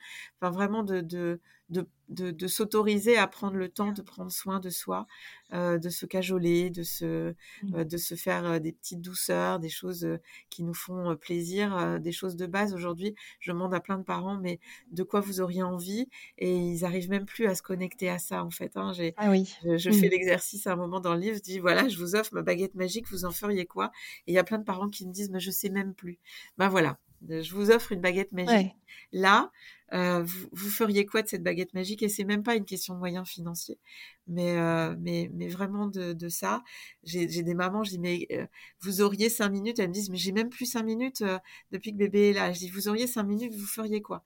Enfin 0.41 0.51
vraiment 0.51 0.83
de 0.83 1.01
de 1.01 1.39
de, 1.69 1.87
de, 2.09 2.47
s'autoriser 2.47 3.17
à 3.17 3.27
prendre 3.27 3.55
le 3.55 3.67
temps 3.69 3.91
de 3.91 4.01
prendre 4.01 4.31
soin 4.31 4.59
de 4.59 4.69
soi, 4.69 5.07
de 5.51 5.89
se 5.89 6.05
cajoler, 6.05 6.69
de 6.69 6.83
se 6.83 7.33
mmh. 7.63 7.83
de 7.83 7.97
se 7.97 8.15
faire 8.15 8.61
des 8.61 8.71
petites 8.71 9.01
douceurs, 9.01 9.59
des 9.59 9.69
choses 9.69 10.07
qui 10.49 10.63
nous 10.63 10.73
font 10.73 11.15
plaisir, 11.17 11.99
des 11.99 12.11
choses 12.11 12.35
de 12.35 12.45
base. 12.45 12.73
Aujourd'hui, 12.73 13.15
je 13.39 13.51
demande 13.51 13.73
à 13.73 13.79
plein 13.79 13.97
de 13.97 14.03
parents 14.03 14.37
mais 14.37 14.59
de 14.91 15.03
quoi 15.03 15.19
vous 15.19 15.41
auriez 15.41 15.63
envie? 15.63 16.07
Et 16.37 16.55
ils 16.55 16.85
arrivent 16.85 17.09
même 17.09 17.25
plus 17.25 17.47
à 17.47 17.55
se 17.55 17.61
connecter 17.61 18.09
à 18.09 18.19
ça 18.19 18.43
en 18.43 18.51
fait. 18.51 18.77
Hein. 18.77 18.93
Ah 19.17 19.29
oui. 19.29 19.53
Je, 19.63 19.89
fais 19.89 20.07
mmh. 20.07 20.11
l'exercice 20.11 20.67
à 20.67 20.73
un 20.73 20.77
moment 20.77 20.99
dans 21.01 21.13
le 21.13 21.19
livre, 21.19 21.37
je 21.37 21.41
dis 21.41 21.59
voilà, 21.59 21.89
je 21.89 21.97
vous 21.97 22.15
offre 22.15 22.33
ma 22.33 22.41
baguette 22.41 22.75
magique, 22.75 23.09
vous 23.09 23.25
en 23.25 23.31
feriez 23.31 23.65
quoi? 23.65 23.91
Et 24.27 24.31
il 24.31 24.35
y 24.35 24.39
a 24.39 24.43
plein 24.43 24.59
de 24.59 24.63
parents 24.63 24.89
qui 24.89 25.05
me 25.05 25.11
disent 25.11 25.29
mais 25.29 25.39
je 25.39 25.51
sais 25.51 25.69
même 25.69 25.93
plus. 25.93 26.19
Ben 26.57 26.69
voilà, 26.69 26.97
je 27.27 27.53
vous 27.53 27.71
offre 27.71 27.91
une 27.91 28.01
baguette 28.01 28.31
magique. 28.31 28.75
Là, 29.11 29.51
euh, 29.93 30.23
vous, 30.51 30.69
feriez 30.69 31.05
quoi 31.05 31.21
de 31.21 31.27
cette 31.27 31.43
baguette 31.43 31.73
magique? 31.73 32.03
Et 32.03 32.09
c'est 32.09 32.25
même 32.25 32.43
pas 32.43 32.55
une 32.55 32.65
question 32.65 32.93
de 32.93 32.99
moyens 32.99 33.27
financiers, 33.27 33.79
mais 34.27 34.57
euh, 34.57 34.95
mais 34.99 35.29
mais 35.33 35.47
vraiment 35.47 35.87
de, 35.87 36.29
ça. 36.29 36.63
J'ai 37.03 37.27
des 37.27 37.53
mamans, 37.53 37.83
je 37.83 37.91
dis 37.91 37.99
mais 37.99 38.27
euh, 38.31 38.45
vous 38.81 39.01
auriez 39.01 39.29
cinq 39.29 39.49
minutes? 39.49 39.79
Elles 39.79 39.89
me 39.89 39.93
disent 39.93 40.09
mais 40.09 40.17
j'ai 40.17 40.33
même 40.33 40.49
plus 40.49 40.65
cinq 40.65 40.83
minutes 40.83 41.23
depuis 41.71 41.91
que 41.93 41.97
bébé 41.97 42.29
est 42.29 42.33
là. 42.33 42.51
Je 42.51 42.59
dis 42.59 42.69
vous 42.69 42.89
auriez 42.89 43.07
cinq 43.07 43.23
minutes, 43.23 43.53
vous 43.53 43.65
feriez 43.65 44.01
quoi? 44.01 44.23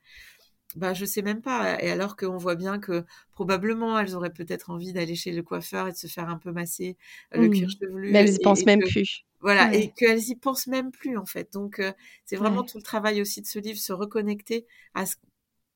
Bah, 0.76 0.94
je 0.94 1.06
sais 1.06 1.22
même 1.22 1.42
pas. 1.42 1.82
Et 1.82 1.90
alors 1.90 2.16
qu'on 2.16 2.38
voit 2.38 2.56
bien 2.56 2.80
que 2.80 3.04
probablement 3.32 4.00
elles 4.00 4.16
auraient 4.16 4.34
peut-être 4.34 4.70
envie 4.70 4.94
d'aller 4.94 5.16
chez 5.16 5.32
le 5.32 5.44
coiffeur 5.44 5.88
et 5.88 5.92
de 5.92 5.98
se 5.98 6.08
faire 6.08 6.30
un 6.30 6.38
peu 6.38 6.52
masser 6.52 6.98
le 7.32 7.50
cuir 7.50 7.68
mmh. 7.68 7.72
chevelu. 7.72 8.12
Mais 8.12 8.20
elles 8.20 8.36
y 8.36 8.40
pensent 8.40 8.66
même 8.66 8.82
plus. 8.82 9.26
Voilà, 9.40 9.74
et 9.74 9.92
qu'elles 9.92 10.30
y 10.30 10.36
pensent 10.36 10.68
même 10.68 10.92
plus 10.92 11.18
en 11.18 11.26
fait. 11.26 11.52
Donc 11.54 11.82
c'est 12.26 12.36
vraiment 12.36 12.64
tout 12.64 12.78
le 12.78 12.84
travail 12.84 13.22
aussi 13.22 13.42
de 13.42 13.48
ce 13.48 13.60
livre, 13.60 13.80
se 13.80 13.94
reconnecter 13.94 14.66
à 14.94 15.06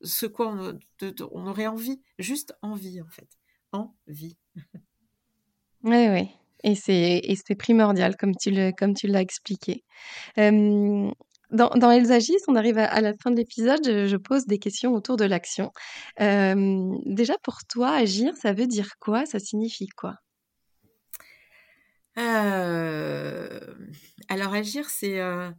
ce, 0.02 0.26
quoi 0.26 0.48
on, 0.48 0.78
on, 1.32 1.46
aurait 1.46 1.66
envie, 1.66 2.00
juste 2.18 2.54
envie 2.62 3.00
en 3.00 3.08
fait, 3.08 3.28
envie. 3.72 4.36
Oui, 5.82 6.08
oui. 6.08 6.28
Et 6.64 6.74
c'est 6.74 7.54
primordial, 7.54 8.16
comme 8.16 8.34
tu 8.34 8.50
l'as 8.50 9.20
expliqué. 9.20 9.84
Dans, 11.50 11.90
Elles 11.90 12.12
agissent, 12.12 12.44
on 12.48 12.56
arrive 12.56 12.78
à, 12.78 13.00
la 13.00 13.14
fin 13.14 13.30
de 13.30 13.36
l'épisode, 13.36 13.84
je, 13.84 14.16
pose 14.16 14.46
des 14.46 14.58
questions 14.58 14.92
autour 14.94 15.16
de 15.16 15.24
l'action. 15.24 15.72
déjà, 16.18 17.34
pour 17.42 17.64
toi, 17.64 17.90
agir, 17.90 18.34
ça 18.36 18.52
veut 18.52 18.66
dire 18.66 18.98
quoi? 18.98 19.26
Ça 19.26 19.38
signifie 19.38 19.88
quoi? 19.88 20.16
Euh, 22.18 23.60
Alors, 24.28 24.54
agir, 24.54 24.88
c'est 24.88 25.20
euh, 25.20 25.50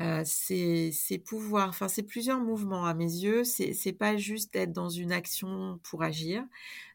euh, 0.00 0.22
c'est 0.24 1.18
pouvoir, 1.24 1.68
enfin, 1.68 1.88
c'est 1.88 2.02
plusieurs 2.02 2.40
mouvements 2.40 2.86
à 2.86 2.94
mes 2.94 3.04
yeux. 3.04 3.44
C'est 3.44 3.92
pas 3.92 4.16
juste 4.16 4.56
être 4.56 4.72
dans 4.72 4.88
une 4.88 5.12
action 5.12 5.78
pour 5.82 6.02
agir. 6.02 6.44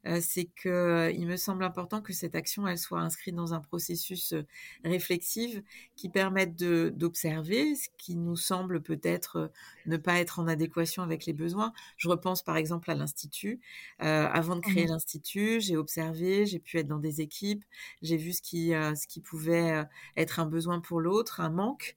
Heu, 0.08 0.22
c'est 0.22 0.46
qu'il 0.46 1.28
me 1.28 1.36
semble 1.38 1.64
important 1.64 2.02
que 2.02 2.14
cette 2.14 2.36
action, 2.36 2.68
elle 2.68 2.78
soit 2.78 3.00
inscrite 3.02 3.36
dans 3.36 3.54
un 3.54 3.60
processus, 3.62 4.34
heu, 4.34 4.46
réflexif 4.84 5.62
qui 5.96 6.10
permette 6.10 6.56
d'observer 6.56 7.76
ce 7.76 7.88
qui 7.98 8.16
nous 8.16 8.36
semble 8.36 8.82
peut-être, 8.82 9.38
heu, 9.38 9.52
ne 9.86 9.98
pas 9.98 10.20
être 10.20 10.40
en 10.40 10.48
adéquation 10.48 11.04
avec 11.04 11.26
les 11.26 11.34
besoins. 11.34 11.74
Je 11.98 12.10
repense 12.10 12.44
par 12.44 12.58
exemple 12.58 12.90
à 12.92 12.96
l'institut. 12.96 13.60
Avant 14.00 14.56
de 14.56 14.62
créer 14.62 14.86
Mmh 14.86 14.88
l'institut, 14.88 15.60
j'ai 15.62 15.78
observé, 15.78 16.46
j'ai 16.46 16.60
pu 16.60 16.78
être 16.78 16.88
dans 16.88 17.00
des 17.00 17.22
équipes, 17.22 17.64
j'ai 18.02 18.18
vu 18.18 18.34
ce 18.34 18.42
qui, 18.42 18.70
ce 18.70 19.08
qui 19.08 19.22
pouvait, 19.22 19.86
être 20.16 20.40
un 20.40 20.46
besoin 20.46 20.80
pour 20.82 21.02
l'autre, 21.02 21.40
un 21.42 21.50
manque. 21.50 21.96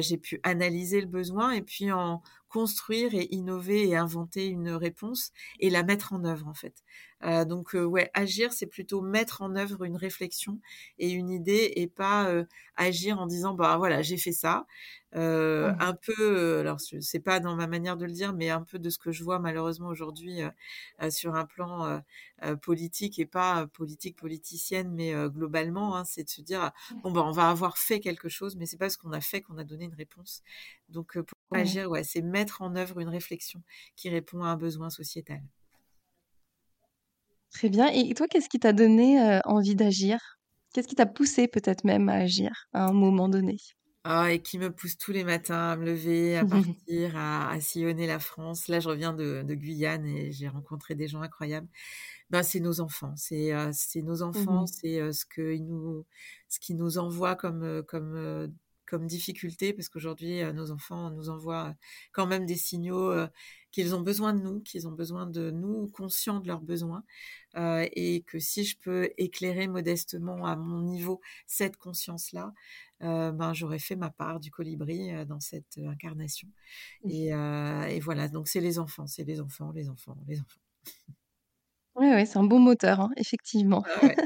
J'ai 0.00 0.18
pu 0.18 0.40
analyser 0.42 1.00
le 1.00 1.06
besoin 1.06 1.52
et 1.52 1.62
puis 1.62 1.90
en 1.92 2.22
construire 2.54 3.14
et 3.14 3.26
innover 3.32 3.88
et 3.88 3.96
inventer 3.96 4.46
une 4.46 4.70
réponse 4.70 5.32
et 5.60 5.70
la 5.70 5.82
mettre 5.82 6.12
en 6.12 6.24
œuvre 6.24 6.46
en 6.48 6.54
fait. 6.54 6.74
Heu, 7.24 7.44
donc 7.46 7.74
heu, 7.74 7.84
ouais, 7.84 8.10
agir, 8.14 8.52
c'est 8.52 8.66
plutôt 8.66 9.00
mettre 9.02 9.42
en 9.42 9.56
œuvre 9.56 9.84
une 9.84 9.96
réflexion 9.96 10.60
et 10.98 11.10
une 11.10 11.30
idée 11.30 11.72
et 11.76 11.86
pas, 11.88 12.30
heu, 12.32 12.46
agir 12.76 13.18
en 13.20 13.26
disant: 13.26 13.54
«Bah, 13.54 13.76
voilà, 13.78 14.02
j'ai 14.02 14.18
fait 14.18 14.32
ça». 14.32 14.66
Mmh 15.60 15.76
un 15.78 15.94
peu, 15.94 16.58
alors 16.60 16.80
ce 16.80 17.00
c'est 17.00 17.20
pas 17.20 17.38
dans 17.40 17.54
ma 17.56 17.66
manière 17.68 17.96
de 17.96 18.04
le 18.04 18.10
dire, 18.12 18.32
mais 18.34 18.50
un 18.50 18.62
peu 18.62 18.78
de 18.80 18.90
ce 18.90 18.98
que 18.98 19.12
je 19.12 19.22
vois 19.24 19.38
malheureusement 19.38 19.88
aujourd'hui, 19.88 20.40
sur 21.10 21.34
un 21.36 21.44
plan, 21.46 22.02
politique 22.56 23.18
et 23.18 23.26
pas, 23.26 23.62
heu, 23.64 23.66
politique 23.68 24.16
politicienne, 24.18 24.92
mais 24.92 25.14
heu, 25.14 25.28
globalement, 25.30 25.96
hein, 25.96 26.04
c'est 26.04 26.24
de 26.24 26.28
se 26.30 26.40
dire: 26.42 26.72
«Bon, 27.02 27.12
bah, 27.12 27.22
on 27.24 27.32
va 27.32 27.50
avoir 27.50 27.78
fait 27.78 28.00
quelque 28.00 28.28
chose, 28.28 28.56
mais 28.56 28.66
c'est 28.66 28.78
pas 28.78 28.90
ce 28.90 28.98
qu'on 28.98 29.12
a 29.12 29.20
fait 29.20 29.42
qu'on 29.42 29.58
a 29.58 29.64
donné 29.64 29.84
une 29.86 29.94
réponse». 29.94 30.42
Donc 30.88 31.14
pour 31.18 31.24
Mmh 31.50 31.54
agir, 31.58 31.90
ouais, 31.90 32.04
c'est 32.04 32.22
mettre 32.22 32.62
en 32.62 32.76
œuvre 32.76 33.00
une 33.00 33.08
réflexion 33.08 33.62
qui 33.96 34.08
répond 34.10 34.42
à 34.42 34.48
un 34.48 34.56
besoin 34.56 34.90
sociétal. 34.90 35.42
Très 37.50 37.70
bien 37.70 37.86
et 37.88 38.12
toi, 38.12 38.28
qu'est-ce 38.28 38.50
qui 38.50 38.58
t'a 38.60 38.74
donné, 38.74 39.40
envie 39.46 39.74
d'agir? 39.74 40.18
Qu'est-ce 40.74 40.88
qui 40.88 40.94
t'a 40.94 41.06
poussé 41.06 41.48
peut-être 41.48 41.84
même 41.84 42.08
à 42.10 42.14
agir 42.16 42.66
à 42.74 42.86
un 42.86 42.92
moment 42.92 43.28
donné? 43.30 43.56
Ah 44.06 44.30
et 44.32 44.42
qui 44.42 44.58
me 44.58 44.70
pousse 44.70 44.98
tous 44.98 45.12
les 45.12 45.24
matins 45.24 45.70
à 45.70 45.76
me 45.76 45.86
lever, 45.86 46.36
à 46.36 46.44
partir, 46.44 47.16
à 47.16 47.48
à 47.50 47.60
sillonner 47.60 48.06
la 48.06 48.18
France. 48.18 48.68
Là, 48.68 48.78
je 48.78 48.88
reviens 48.90 49.14
de 49.14 49.42
de 49.42 49.54
Guyane 49.54 50.06
et 50.06 50.30
j'ai 50.30 50.46
rencontré 50.48 50.94
des 50.94 51.08
gens 51.08 51.22
incroyables. 51.22 51.68
Ben, 52.30 52.42
c'est 52.42 52.60
nos 52.60 52.80
enfants, 52.80 53.14
c'est, 53.16 53.52
c'est 53.72 54.02
nos 54.02 54.22
enfants, 54.22 54.62
Mmh 54.62 54.66
c'est, 54.66 55.00
heu, 55.00 55.12
ce 55.12 55.24
qu'ils 55.26 55.66
nous 55.66 56.04
ce 56.48 56.58
qu'ils 56.58 56.76
nous 56.76 56.98
envoient 56.98 57.36
comme, 57.36 57.82
comme, 57.86 58.52
comme 58.86 59.06
difficulté 59.06 59.72
parce 59.72 59.88
qu'aujourd'hui, 59.88 60.42
nos 60.52 60.70
enfants 60.70 61.10
nous 61.10 61.28
envoient, 61.28 61.74
quand 62.12 62.26
même 62.26 62.46
des 62.46 62.56
signaux, 62.56 63.12
qu'ils 63.72 63.94
ont 63.94 64.00
besoin 64.02 64.34
de 64.34 64.40
nous, 64.40 64.60
qu'ils 64.60 64.86
ont 64.86 64.92
besoin 64.92 65.26
de 65.26 65.50
nous, 65.50 65.88
conscients 65.88 66.40
de 66.40 66.46
leurs 66.48 66.60
besoins, 66.60 67.04
et 67.56 68.22
que 68.26 68.38
si 68.38 68.64
je 68.64 68.78
peux 68.78 69.10
éclairer 69.18 69.68
modestement 69.68 70.46
à 70.46 70.56
mon 70.56 70.82
niveau 70.82 71.20
cette 71.46 71.76
conscience-là, 71.76 72.52
ben, 73.00 73.52
j'aurais 73.52 73.78
fait 73.78 73.96
ma 73.96 74.10
part 74.10 74.40
du 74.40 74.50
colibri, 74.50 75.10
dans 75.26 75.40
cette, 75.40 75.78
incarnation 75.78 76.48
et 77.08 77.32
heu 77.34 77.86
et 77.88 78.00
voilà, 78.00 78.28
donc 78.28 78.48
c'est 78.48 78.60
les 78.60 78.78
enfants, 78.78 79.06
c'est 79.06 79.24
les 79.24 79.40
enfants, 79.40 79.72
les 79.72 79.88
enfants, 79.88 80.16
les 80.26 80.40
enfants. 80.40 80.60
Ouais, 81.96 82.24
c'est 82.26 82.38
un 82.38 82.44
bon 82.44 82.58
moteur, 82.58 83.00
hein, 83.00 83.10
effectivement. 83.16 83.84
Ah 83.84 84.00
ouais. 84.02 84.20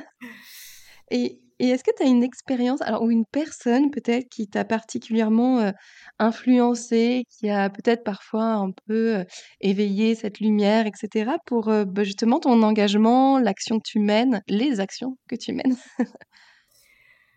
Et 1.11 1.41
et 1.61 1.71
est-ce 1.71 1.83
que 1.83 1.91
tu 1.97 2.05
as 2.05 2.07
une 2.07 2.23
expérience, 2.23 2.81
alors 2.83 3.03
ou 3.03 3.11
une 3.11 3.25
personne 3.33 3.91
peut-être 3.91 4.29
qui 4.31 4.47
t'a 4.47 4.65
particulièrement, 4.65 5.61
heu, 5.61 5.73
influencée, 6.21 7.25
qui 7.31 7.51
a 7.51 7.69
peut-être 7.69 8.05
parfois 8.05 8.45
un 8.55 8.71
peu, 8.87 9.25
éveillé 9.61 10.15
cette 10.15 10.39
lumière 10.39 10.87
et 10.87 10.93
cetera 10.95 11.37
pour, 11.47 11.65
bah, 11.87 12.05
justement 12.05 12.39
ton 12.39 12.63
engagement, 12.63 13.41
l'action 13.41 13.79
que 13.79 13.89
tu 13.91 13.99
mènes, 13.99 14.41
les 14.49 14.79
actions 14.79 15.19
que 15.29 15.35
tu 15.35 15.53
mènes? 15.53 15.77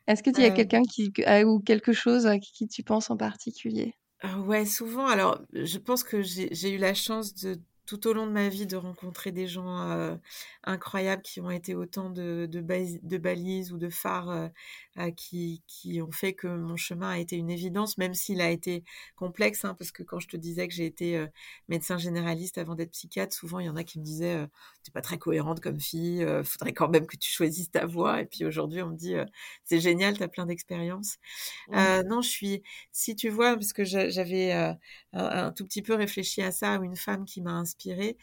Est-ce 0.07 0.21
que 0.21 0.29
tu 0.29 0.41
y 0.41 0.45
a 0.45 0.51
Heu 0.51 0.51
quelqu'un 0.51 0.83
qui 0.83 1.11
ou 1.45 1.59
quelque 1.59 1.91
chose 1.91 2.27
à 2.27 2.37
qui 2.37 2.67
tu 2.67 2.83
penses 2.83 3.09
en 3.09 3.17
particulier? 3.17 3.95
Heu, 4.23 4.35
ouais, 4.45 4.65
souvent, 4.65 5.07
alors, 5.07 5.41
je 5.53 5.77
pense 5.79 6.03
que 6.03 6.21
j'ai 6.21 6.69
eu 6.71 6.77
la 6.77 6.93
chance 6.93 7.33
de 7.33 7.59
tout 7.91 8.07
au 8.07 8.13
long 8.13 8.25
de 8.27 8.31
ma 8.31 8.47
vie 8.49 8.67
de 8.67 8.77
rencontrer 8.77 9.31
des 9.33 9.47
gens, 9.47 10.17
incroyables 10.63 11.21
qui 11.23 11.41
ont 11.41 11.51
été 11.51 11.75
autant 11.75 12.09
de 12.09 12.47
de 12.49 12.61
basi 12.61 12.99
de 13.03 13.17
balises 13.17 13.73
ou 13.73 13.77
de 13.77 13.89
phares, 13.89 14.49
qui 15.17 15.61
qui 15.67 16.01
ont 16.01 16.11
fait 16.11 16.33
que 16.33 16.47
mon 16.47 16.75
chemin 16.77 17.09
a 17.11 17.17
été 17.19 17.35
une 17.35 17.49
évidence, 17.49 17.97
même 17.97 18.13
s'il 18.13 18.39
a 18.41 18.49
été 18.49 18.83
complexe, 19.15 19.65
hein. 19.65 19.75
Parce 19.77 19.91
que 19.91 20.03
quand 20.03 20.19
je 20.19 20.27
te 20.29 20.37
disais 20.37 20.67
que 20.67 20.73
j'ai 20.73 20.85
été, 20.85 21.25
médecin 21.67 21.97
généraliste 21.97 22.57
avant 22.57 22.75
d'être 22.75 22.91
psychiatre, 22.91 23.35
souvent 23.35 23.59
il 23.59 23.65
y 23.65 23.69
en 23.69 23.75
a 23.75 23.83
qui 23.83 23.99
me 23.99 24.03
disaient, 24.05 24.37
heu: 24.43 24.47
«Tu 24.83 24.89
es 24.91 24.93
pas 24.93 25.01
très 25.01 25.17
cohérente 25.17 25.59
comme 25.59 25.79
fille, 25.79 26.25
faudrait 26.45 26.73
quand 26.73 26.89
même 26.89 27.07
que 27.07 27.17
tu 27.17 27.29
choisisses 27.29 27.71
ta 27.71 27.85
voie» 27.85 28.21
et 28.21 28.25
puis 28.25 28.45
aujourd'hui 28.45 28.81
on 28.81 28.89
me 28.89 28.95
dit, 28.97 29.15
«C'est 29.65 29.79
génial, 29.81 30.17
tu 30.17 30.23
as 30.23 30.27
plein 30.29 30.45
d'expériences». 30.45 31.17
Mmh. 31.67 31.75
Heu, 31.75 32.03
non, 32.03 32.21
je 32.21 32.29
suis 32.29 32.63
si 32.91 33.15
tu 33.15 33.29
vois, 33.29 33.55
parce 33.55 33.73
que 33.73 33.83
j'a 33.85 34.09
j'avais, 34.09 34.51
un 34.53 34.77
un 35.13 35.51
tout 35.51 35.65
petit 35.65 35.81
peu 35.81 35.93
réfléchi 35.95 36.41
à 36.41 36.51
ça, 36.51 36.75
une 36.83 36.95
femme 36.95 37.25
qui 37.25 37.41
m'a 37.41 37.51
inspirée, 37.53 37.80
hem, 37.89 38.17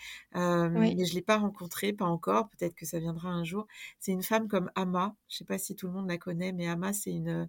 Oui. 0.75 0.97
mais 0.97 1.05
je 1.07 1.15
l'ai 1.15 1.23
pas 1.23 1.39
rencontrée, 1.39 1.93
pas 1.93 2.05
encore, 2.07 2.49
peut-être 2.51 2.75
que 2.75 2.87
ça 2.87 2.99
viendra 3.01 3.29
un 3.31 3.45
jour. 3.45 3.67
C'est 3.99 4.13
une 4.13 4.23
femme 4.23 4.49
comme 4.49 4.71
Amma, 4.75 5.17
je 5.29 5.37
sais 5.39 5.45
pas 5.45 5.59
si 5.59 5.75
tout 5.77 5.87
le 5.87 5.93
monde 5.93 6.09
la 6.09 6.19
connaît, 6.19 6.53
mais 6.53 6.67
Amma, 6.69 6.93
c'est 6.93 7.13
une, 7.13 7.49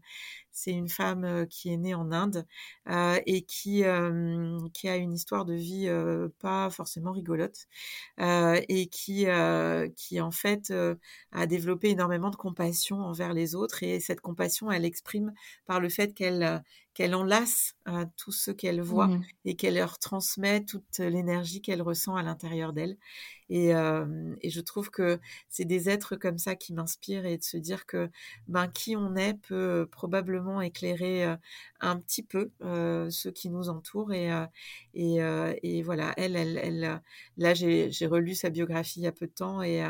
c'est 0.59 0.71
une 0.71 0.89
femme, 0.89 1.47
qui 1.49 1.69
est 1.73 1.77
née 1.77 1.93
en 1.95 2.11
Inde, 2.11 2.45
et 3.25 3.41
qui, 3.43 3.83
qui 4.73 4.89
a 4.89 4.95
une 4.97 5.13
histoire 5.13 5.45
de 5.45 5.53
vie, 5.53 5.87
pas 6.39 6.69
forcément 6.69 7.11
rigolote, 7.11 7.67
et 8.19 8.87
qui, 8.91 9.25
qui 9.95 10.21
en 10.21 10.31
fait, 10.31 10.73
a 11.31 11.45
développé 11.47 11.89
énormément 11.89 12.29
de 12.29 12.35
compassion 12.35 12.97
envers 13.01 13.33
les 13.33 13.55
autres 13.55 13.83
et 13.83 13.99
cette 13.99 14.21
compassion, 14.21 14.71
elle 14.71 14.85
exprime 14.85 15.33
par 15.65 15.79
le 15.79 15.89
fait 15.89 16.13
qu'elle, 16.13 16.63
qu'elle 16.93 17.15
enlace, 17.15 17.75
heu, 17.87 18.05
tous 18.17 18.31
ceux 18.31 18.53
qu'elle 18.53 18.81
voit 18.81 19.15
Mmh 19.15 19.29
et 19.45 19.55
qu'elle 19.55 19.75
leur 19.75 19.99
transmet 19.99 20.65
toute 20.65 20.97
l'énergie 20.99 21.61
qu'elle 21.61 21.81
ressent 21.81 22.15
à 22.15 22.23
l'intérieur 22.23 22.73
d'elle 22.73 22.97
et 23.49 23.71
et 24.41 24.49
je 24.49 24.61
trouve 24.61 24.89
que 24.91 25.19
c'est 25.47 25.65
des 25.65 25.89
êtres 25.89 26.15
comme 26.15 26.37
ça 26.37 26.55
qui 26.55 26.73
m'inspirent 26.73 27.25
et 27.25 27.37
de 27.37 27.43
se 27.43 27.57
dire 27.57 27.85
que, 27.85 28.09
ben, 28.47 28.67
qui 28.67 28.95
on 28.95 29.15
est 29.15 29.33
peut, 29.35 29.87
probablement 29.91 30.48
éclairer, 30.61 31.25
un 31.79 31.99
petit 31.99 32.23
peu, 32.23 32.51
ceux 33.09 33.31
qui 33.31 33.49
nous 33.49 33.69
entourent 33.69 34.13
et 34.13 34.29
voilà, 35.83 36.13
elle 36.17 36.35
elle 36.35 36.57
elle, 36.57 37.01
là 37.37 37.53
j'ai 37.53 37.91
j'ai 37.91 38.05
relu 38.07 38.35
sa 38.35 38.49
biographie 38.49 38.99
il 38.99 39.03
y 39.03 39.07
a 39.07 39.11
peu 39.11 39.27
de 39.27 39.31
temps 39.31 39.61
et 39.61 39.83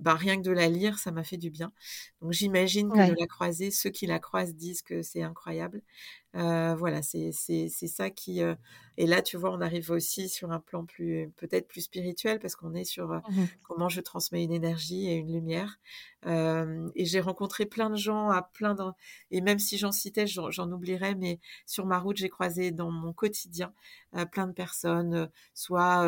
ben, 0.00 0.14
rien 0.14 0.36
que 0.36 0.42
de 0.42 0.50
la 0.50 0.68
lire, 0.68 0.98
ça 0.98 1.12
m'a 1.12 1.24
fait 1.24 1.36
du 1.36 1.50
bien. 1.50 1.72
Donc 2.20 2.32
j'imagine 2.32 2.90
que 2.90 3.10
de 3.10 3.14
la 3.18 3.26
croiser, 3.26 3.70
ceux 3.70 3.90
qui 3.90 4.06
la 4.06 4.18
croisent 4.18 4.54
disent 4.54 4.82
que 4.82 5.02
c'est 5.02 5.22
incroyable. 5.22 5.82
Heu, 6.34 6.74
voilà, 6.76 7.02
c'est 7.02 7.30
c'est 7.32 7.68
c'est 7.68 7.86
ça 7.88 8.10
qui, 8.10 8.42
heu 8.42 8.56
et 8.96 9.06
là, 9.06 9.22
tu 9.22 9.36
vois, 9.36 9.50
on 9.52 9.60
arrive 9.60 9.90
aussi 9.90 10.28
sur 10.28 10.50
un 10.52 10.60
plan 10.60 10.84
plus 10.86 11.30
peut-être 11.36 11.68
plus 11.68 11.82
spirituel 11.82 12.38
parce 12.40 12.56
qu'on 12.56 12.74
est 12.74 12.84
sur, 12.84 13.12
heu, 13.12 13.20
Mmh 13.28 13.48
comment 13.62 13.88
je 13.88 14.00
transmets 14.00 14.44
une 14.44 14.52
énergie 14.52 15.08
et 15.08 15.14
une 15.14 15.32
lumière. 15.32 15.78
Et 16.94 17.04
j'ai 17.04 17.20
rencontré 17.20 17.66
plein 17.66 17.90
de 17.90 17.96
gens 17.96 18.28
à 18.30 18.42
plein 18.42 18.74
et 19.30 19.40
même 19.40 19.58
si 19.58 19.78
j'en 19.78 19.92
citais, 19.92 20.26
j'en 20.26 20.70
oublierais, 20.72 21.14
mais 21.14 21.40
sur 21.66 21.86
ma 21.86 21.98
route, 21.98 22.16
j'ai 22.16 22.28
croisé 22.28 22.70
dans 22.70 22.90
mon 22.90 23.12
quotidien, 23.12 23.74
heu, 24.16 24.26
plein 24.26 24.46
de 24.46 24.52
personnes, 24.52 25.14
heu, 25.14 25.28
soit, 25.54 26.06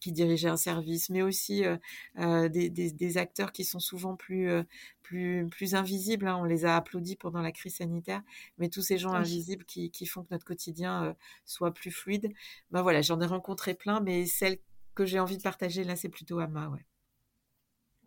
qui 0.00 0.12
dirigeaient 0.12 0.48
un 0.48 0.56
service, 0.56 1.10
mais 1.10 1.22
aussi, 1.22 1.64
heu 1.64 1.78
heu, 2.18 2.48
des 2.48 2.70
des 2.70 2.92
des 2.92 3.18
acteurs 3.18 3.52
qui 3.52 3.64
sont 3.64 3.78
souvent 3.80 4.16
plus, 4.16 4.48
heu, 4.50 4.64
plus 5.02 5.48
plus 5.50 5.74
invisibles, 5.74 6.26
hein. 6.28 6.36
On 6.40 6.44
les 6.44 6.64
a 6.64 6.76
applaudis 6.76 7.16
pendant 7.16 7.40
la 7.42 7.52
crise 7.52 7.76
sanitaire, 7.76 8.22
mais 8.58 8.68
tous 8.68 8.82
ces 8.82 8.98
gens 8.98 9.12
Oui. 9.12 9.14
invisibles 9.14 9.64
qui 9.64 9.90
qui 9.90 10.06
font 10.06 10.22
que 10.24 10.28
notre 10.32 10.44
quotidien, 10.46 11.16
soit 11.44 11.72
plus 11.74 11.90
fluide. 11.90 12.32
Ben, 12.70 12.82
voilà, 12.82 13.02
j'en 13.02 13.20
ai 13.20 13.26
rencontré 13.26 13.74
plein, 13.74 14.00
mais 14.00 14.26
celle 14.26 14.58
que 14.94 15.04
j'ai 15.04 15.18
envie 15.20 15.36
de 15.38 15.42
partager 15.42 15.84
là, 15.84 15.96
c'est 15.96 16.08
plutôt 16.08 16.38
Amma, 16.40 16.68
ouais. 16.68 16.84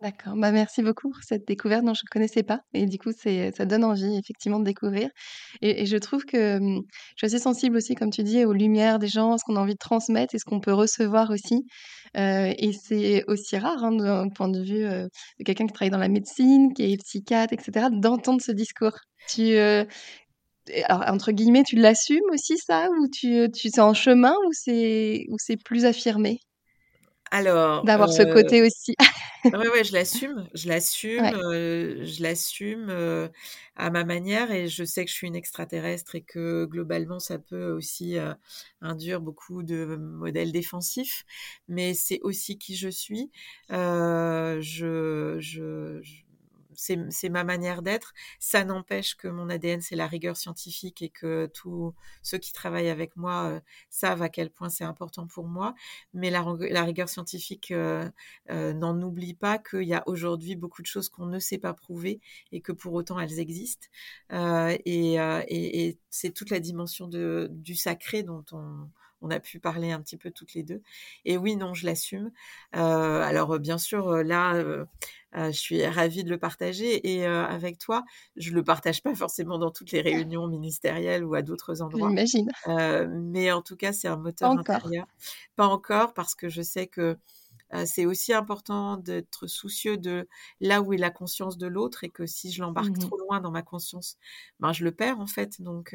D'accord, 0.00 0.36
bah, 0.36 0.52
merci 0.52 0.80
beaucoup 0.82 1.10
pour 1.10 1.22
cette 1.24 1.44
découverte 1.48 1.84
dont 1.84 1.92
je 1.94 2.02
ne 2.04 2.08
connaissais 2.12 2.44
pas 2.44 2.60
et 2.72 2.86
du 2.86 2.98
coup, 2.98 3.10
c'est 3.16 3.50
ça 3.56 3.64
donne 3.66 3.82
envie 3.82 4.16
effectivement 4.16 4.60
de 4.60 4.64
découvrir 4.64 5.10
et 5.60 5.86
je 5.86 5.96
trouve 5.96 6.24
que, 6.24 6.58
mmh, 6.60 6.82
je 7.16 7.26
suis 7.26 7.26
assez 7.26 7.42
sensible 7.42 7.76
aussi 7.76 7.96
comme 7.96 8.10
tu 8.10 8.22
dis 8.22 8.44
aux 8.44 8.52
lumières 8.52 9.00
des 9.00 9.08
gens, 9.08 9.36
ce 9.38 9.42
qu'on 9.44 9.56
a 9.56 9.60
envie 9.60 9.72
de 9.72 9.78
transmettre 9.78 10.36
et 10.36 10.38
ce 10.38 10.44
qu'on 10.44 10.60
peut 10.60 10.72
recevoir 10.72 11.30
aussi, 11.30 11.64
heu 12.16 12.52
et 12.56 12.72
c'est 12.72 13.24
aussi 13.26 13.56
rare, 13.58 13.82
hein, 13.82 13.90
d'un 13.96 14.28
point 14.28 14.48
de 14.48 14.60
vue, 14.62 14.82
de 14.84 15.44
quelqu'un 15.44 15.66
qui 15.66 15.72
travaille 15.72 15.90
dans 15.90 15.98
la 15.98 16.08
médecine, 16.08 16.72
qui 16.74 16.92
est 16.92 16.96
psychiatre 17.02 17.52
et 17.54 17.58
cetera, 17.60 17.90
d'entendre 17.90 18.40
ce 18.40 18.52
discours. 18.52 18.96
Tu, 19.28 19.42
et 20.70 20.84
alors 20.86 21.04
entre 21.08 21.32
guillemets, 21.32 21.64
«tu 21.64 21.76
l'assumes 21.76 22.20
aussi 22.32 22.58
ça?» 22.58 22.88
ou 23.00 23.08
tu, 23.12 23.48
tu 23.54 23.70
c'est 23.70 23.80
en 23.82 23.94
chemin 23.94 24.34
ou 24.48 24.50
c'est 24.52 25.26
ou 25.30 25.36
c'est 25.38 25.56
plus 25.62 25.84
affirmé? 25.86 26.40
Alors, 27.30 27.84
D'avoir 27.84 28.12
ce 28.12 28.22
heu 28.22 28.24
côté 28.24 28.62
aussi. 28.62 28.94
Ouais, 29.52 29.68
ouais, 29.68 29.82
je 29.84 29.94
l'assume, 29.94 30.46
je 30.54 30.68
l'assume, 30.68 31.32
je 31.34 32.22
l'assume, 32.22 32.90
à 33.76 33.90
ma 33.90 34.04
manière 34.04 34.50
et 34.52 34.68
je 34.68 34.84
sais 34.84 35.04
que 35.06 35.10
je 35.10 35.16
suis 35.16 35.26
une 35.26 35.36
extraterrestre 35.36 36.14
et 36.16 36.22
que 36.22 36.66
globalement 36.66 37.18
ça 37.18 37.38
peut 37.38 37.70
aussi, 37.72 38.16
induire 38.82 39.20
beaucoup 39.22 39.62
de 39.62 39.96
modèles 39.96 40.52
défensifs. 40.52 41.24
Mais 41.68 41.94
c'est 41.94 42.20
aussi 42.22 42.58
qui 42.58 42.76
je 42.76 42.90
suis. 42.90 43.30
Je 43.70 45.36
je 45.40 46.00
c'est 46.78 47.28
ma 47.28 47.44
manière 47.44 47.82
d'être. 47.82 48.14
Ça 48.38 48.64
n'empêche 48.64 49.16
que 49.16 49.26
mon 49.28 49.50
ADN, 49.50 49.80
c'est 49.80 49.96
la 49.96 50.06
rigueur 50.06 50.36
scientifique 50.36 51.02
et 51.02 51.08
que 51.08 51.50
tous 51.52 51.94
ceux 52.22 52.38
qui 52.38 52.52
travaillent 52.52 52.88
avec 52.88 53.16
moi 53.16 53.46
euh, 53.46 53.60
savent 53.90 54.22
à 54.22 54.28
quel 54.28 54.50
point 54.50 54.68
c'est 54.70 54.84
important 54.84 55.26
pour 55.26 55.48
moi. 55.48 55.74
Mais 56.14 56.30
la, 56.30 56.42
rigueur 56.84 57.08
scientifique 57.08 57.72
euh, 57.72 58.08
euh, 58.50 58.72
n'en 58.72 59.00
oublie 59.02 59.34
pas 59.34 59.58
qu'il 59.58 59.82
y 59.82 59.94
a 59.94 60.04
aujourd'hui 60.06 60.54
beaucoup 60.54 60.82
de 60.82 60.86
choses 60.86 61.08
qu'on 61.08 61.26
ne 61.26 61.40
sait 61.40 61.58
pas 61.58 61.74
prouver 61.74 62.20
et 62.52 62.60
que 62.60 62.72
pour 62.72 62.94
autant 62.94 63.18
elles 63.18 63.40
existent. 63.40 63.88
et, 64.30 65.98
c'est 66.10 66.32
toute 66.32 66.50
la 66.50 66.60
dimension 66.60 67.08
du 67.08 67.74
sacré 67.74 68.22
dont 68.22 68.44
on, 68.52 68.88
on 69.20 69.30
a 69.30 69.40
pu 69.40 69.58
parler 69.58 69.90
un 69.90 70.00
petit 70.00 70.16
peu 70.16 70.30
toutes 70.30 70.54
les 70.54 70.62
deux. 70.62 70.82
Et 71.24 71.36
oui, 71.36 71.56
non, 71.56 71.74
je 71.74 71.86
l'assume. 71.86 72.30
alors, 72.72 73.58
bien 73.58 73.78
sûr, 73.78 74.22
là, 74.22 74.62
je 75.34 75.50
suis 75.50 75.86
ravie 75.86 76.24
de 76.24 76.30
le 76.30 76.38
partager 76.38 77.14
et 77.14 77.26
avec 77.26 77.78
toi, 77.78 78.04
je 78.36 78.52
le 78.52 78.62
partage 78.62 79.02
pas 79.02 79.14
forcément 79.14 79.58
dans 79.58 79.70
toutes 79.70 79.92
les 79.92 80.00
réunions 80.28 80.46
ministérielles 80.46 81.24
ou 81.24 81.34
à 81.34 81.42
d'autres 81.42 81.82
endroits. 81.82 82.08
J'imagine. 82.08 82.50
mais 83.08 83.50
en 83.52 83.62
tout 83.62 83.76
cas, 83.76 83.92
c'est 83.92 84.08
un 84.08 84.16
moteur 84.16 84.50
intérieur. 84.50 85.06
Pas 85.56 85.66
encore 85.66 86.14
parce 86.14 86.34
que 86.34 86.48
je 86.48 86.62
sais 86.62 86.86
que 86.86 87.18
c'est 87.84 88.06
aussi 88.06 88.32
important 88.32 88.96
d'être 88.96 89.46
soucieux 89.46 89.96
de 89.96 90.28
là 90.60 90.80
où 90.82 90.92
est 90.92 90.98
la 90.98 91.10
conscience 91.10 91.58
de 91.58 91.66
l'autre 91.66 92.04
et 92.04 92.08
que 92.08 92.26
si 92.26 92.50
je 92.50 92.62
l'embarque 92.62 92.96
mmh 92.96 92.98
trop 92.98 93.18
loin 93.18 93.40
dans 93.40 93.50
ma 93.50 93.62
conscience, 93.62 94.16
ben 94.60 94.72
je 94.72 94.84
le 94.84 94.92
perds 94.92 95.20
en 95.20 95.26
fait. 95.26 95.60
Donc 95.60 95.94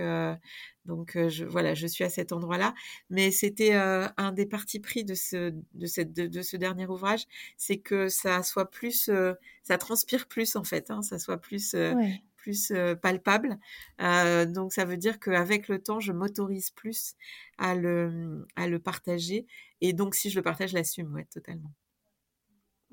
donc 0.86 1.18
je, 1.30 1.46
voilà, 1.46 1.74
je 1.74 1.88
suis 1.88 2.04
à 2.04 2.10
cet 2.10 2.32
endroit-là. 2.32 2.74
Mais 3.10 3.32
c'était 3.32 3.74
un 3.74 4.32
des 4.32 4.46
partis 4.46 4.80
pris 4.80 5.04
de 5.04 5.16
ce 5.16 5.54
de 5.74 5.86
cette 5.86 6.14
de, 6.14 6.42
ce 6.42 6.58
dernier 6.58 6.86
ouvrage, 6.88 7.26
c'est 7.58 7.78
que 7.78 8.10
ça 8.10 8.44
soit 8.44 8.70
plus, 8.70 9.10
ça 9.64 9.78
transpire 9.78 10.28
plus 10.28 10.56
en 10.56 10.64
fait, 10.64 10.92
hein, 10.92 11.02
ça 11.02 11.20
soit 11.20 11.38
plus 11.38 11.76
plus 12.44 12.72
palpable. 13.02 13.58
donc 14.00 14.74
ça 14.74 14.86
veut 14.86 14.98
dire 14.98 15.20
qu'avec 15.20 15.68
le 15.70 15.82
temps, 15.82 16.00
je 16.00 16.12
m'autorise 16.12 16.70
plus 16.72 17.16
à 17.58 17.76
le, 17.76 18.46
à 18.56 18.68
le 18.68 18.80
partager. 18.80 19.48
Et 19.82 19.94
donc 19.94 20.16
si 20.16 20.30
je 20.30 20.38
le 20.40 20.44
partage, 20.44 20.72
je 20.72 20.76
l'assume, 20.76 21.14
ouais, 21.14 21.26
totalement. 21.26 21.72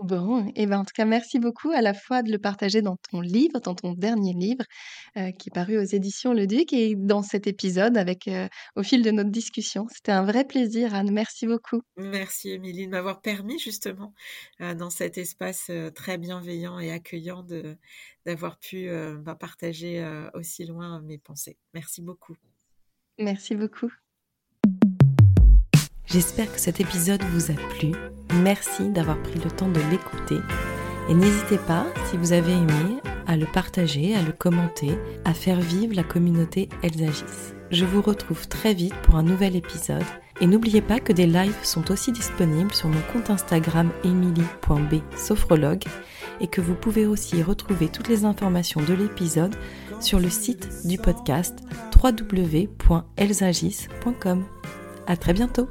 Bon, 0.02 0.50
et 0.56 0.64
ben 0.64 0.78
en 0.78 0.84
tout 0.84 0.94
cas, 0.94 1.04
merci 1.04 1.38
beaucoup 1.38 1.70
à 1.72 1.82
la 1.82 1.92
fois 1.92 2.22
de 2.22 2.32
le 2.32 2.38
partager 2.38 2.80
dans 2.80 2.96
ton 3.10 3.20
livre, 3.20 3.60
dans 3.60 3.74
ton 3.74 3.92
dernier 3.92 4.32
livre, 4.32 4.64
qui 5.14 5.50
est 5.50 5.54
paru 5.54 5.76
aux 5.76 5.84
éditions 5.84 6.32
Le 6.32 6.46
Duc, 6.46 6.72
et 6.72 6.94
dans 6.96 7.22
cet 7.22 7.46
épisode 7.46 7.98
avec, 7.98 8.30
au 8.76 8.82
fil 8.82 9.02
de 9.02 9.10
notre 9.10 9.30
discussion. 9.30 9.86
C'était 9.92 10.12
un 10.12 10.24
vrai 10.24 10.44
plaisir, 10.44 10.94
Anne. 10.94 11.10
Merci 11.10 11.46
beaucoup. 11.46 11.82
Merci, 11.98 12.50
Émilie, 12.50 12.86
de 12.86 12.92
m'avoir 12.92 13.20
permis 13.20 13.58
justement, 13.58 14.14
dans 14.58 14.88
cet 14.88 15.18
espace 15.18 15.70
très 15.94 16.16
bienveillant 16.16 16.78
et 16.78 16.90
accueillant, 16.90 17.42
de, 17.42 17.76
d'avoir 18.24 18.58
pu 18.58 18.88
bah, 19.18 19.34
partager 19.34 20.02
aussi 20.32 20.64
loin 20.64 21.02
mes 21.02 21.18
pensées. 21.18 21.58
Merci 21.74 22.00
beaucoup. 22.00 22.36
Merci 23.18 23.54
beaucoup. 23.54 23.92
J'espère 26.06 26.50
que 26.50 26.58
cet 26.58 26.80
épisode 26.80 27.22
vous 27.22 27.52
a 27.52 27.54
plu. 27.54 27.92
Merci 28.34 28.90
d'avoir 28.90 29.20
pris 29.22 29.38
le 29.38 29.50
temps 29.50 29.68
de 29.68 29.80
l'écouter. 29.90 30.38
Et 31.08 31.14
n'hésitez 31.14 31.58
pas, 31.58 31.86
si 32.10 32.16
vous 32.16 32.32
avez 32.32 32.52
aimé, 32.52 33.00
à 33.26 33.36
le 33.36 33.46
partager, 33.46 34.14
à 34.14 34.22
le 34.22 34.32
commenter, 34.32 34.98
à 35.24 35.34
faire 35.34 35.60
vivre 35.60 35.94
la 35.94 36.02
communauté 36.02 36.68
Elsagis. 36.82 37.54
Je 37.70 37.84
vous 37.84 38.02
retrouve 38.02 38.48
très 38.48 38.74
vite 38.74 38.94
pour 39.02 39.16
un 39.16 39.22
nouvel 39.22 39.56
épisode. 39.56 40.04
Et 40.40 40.46
n'oubliez 40.46 40.80
pas 40.80 41.00
que 41.00 41.12
des 41.12 41.26
lives 41.26 41.58
sont 41.62 41.90
aussi 41.90 42.12
disponibles 42.12 42.72
sur 42.72 42.88
mon 42.88 43.02
compte 43.12 43.28
Instagram 43.28 43.90
emily.b 44.04 45.02
et 46.40 46.46
que 46.46 46.60
vous 46.60 46.74
pouvez 46.74 47.06
aussi 47.06 47.42
retrouver 47.42 47.88
toutes 47.88 48.08
les 48.08 48.24
informations 48.24 48.80
de 48.80 48.94
l'épisode 48.94 49.54
sur 50.00 50.18
le 50.18 50.30
site 50.30 50.86
du 50.86 50.96
podcast 50.96 51.58
www.elsagis.com. 52.02 54.44
À 55.06 55.16
très 55.16 55.34
bientôt! 55.34 55.68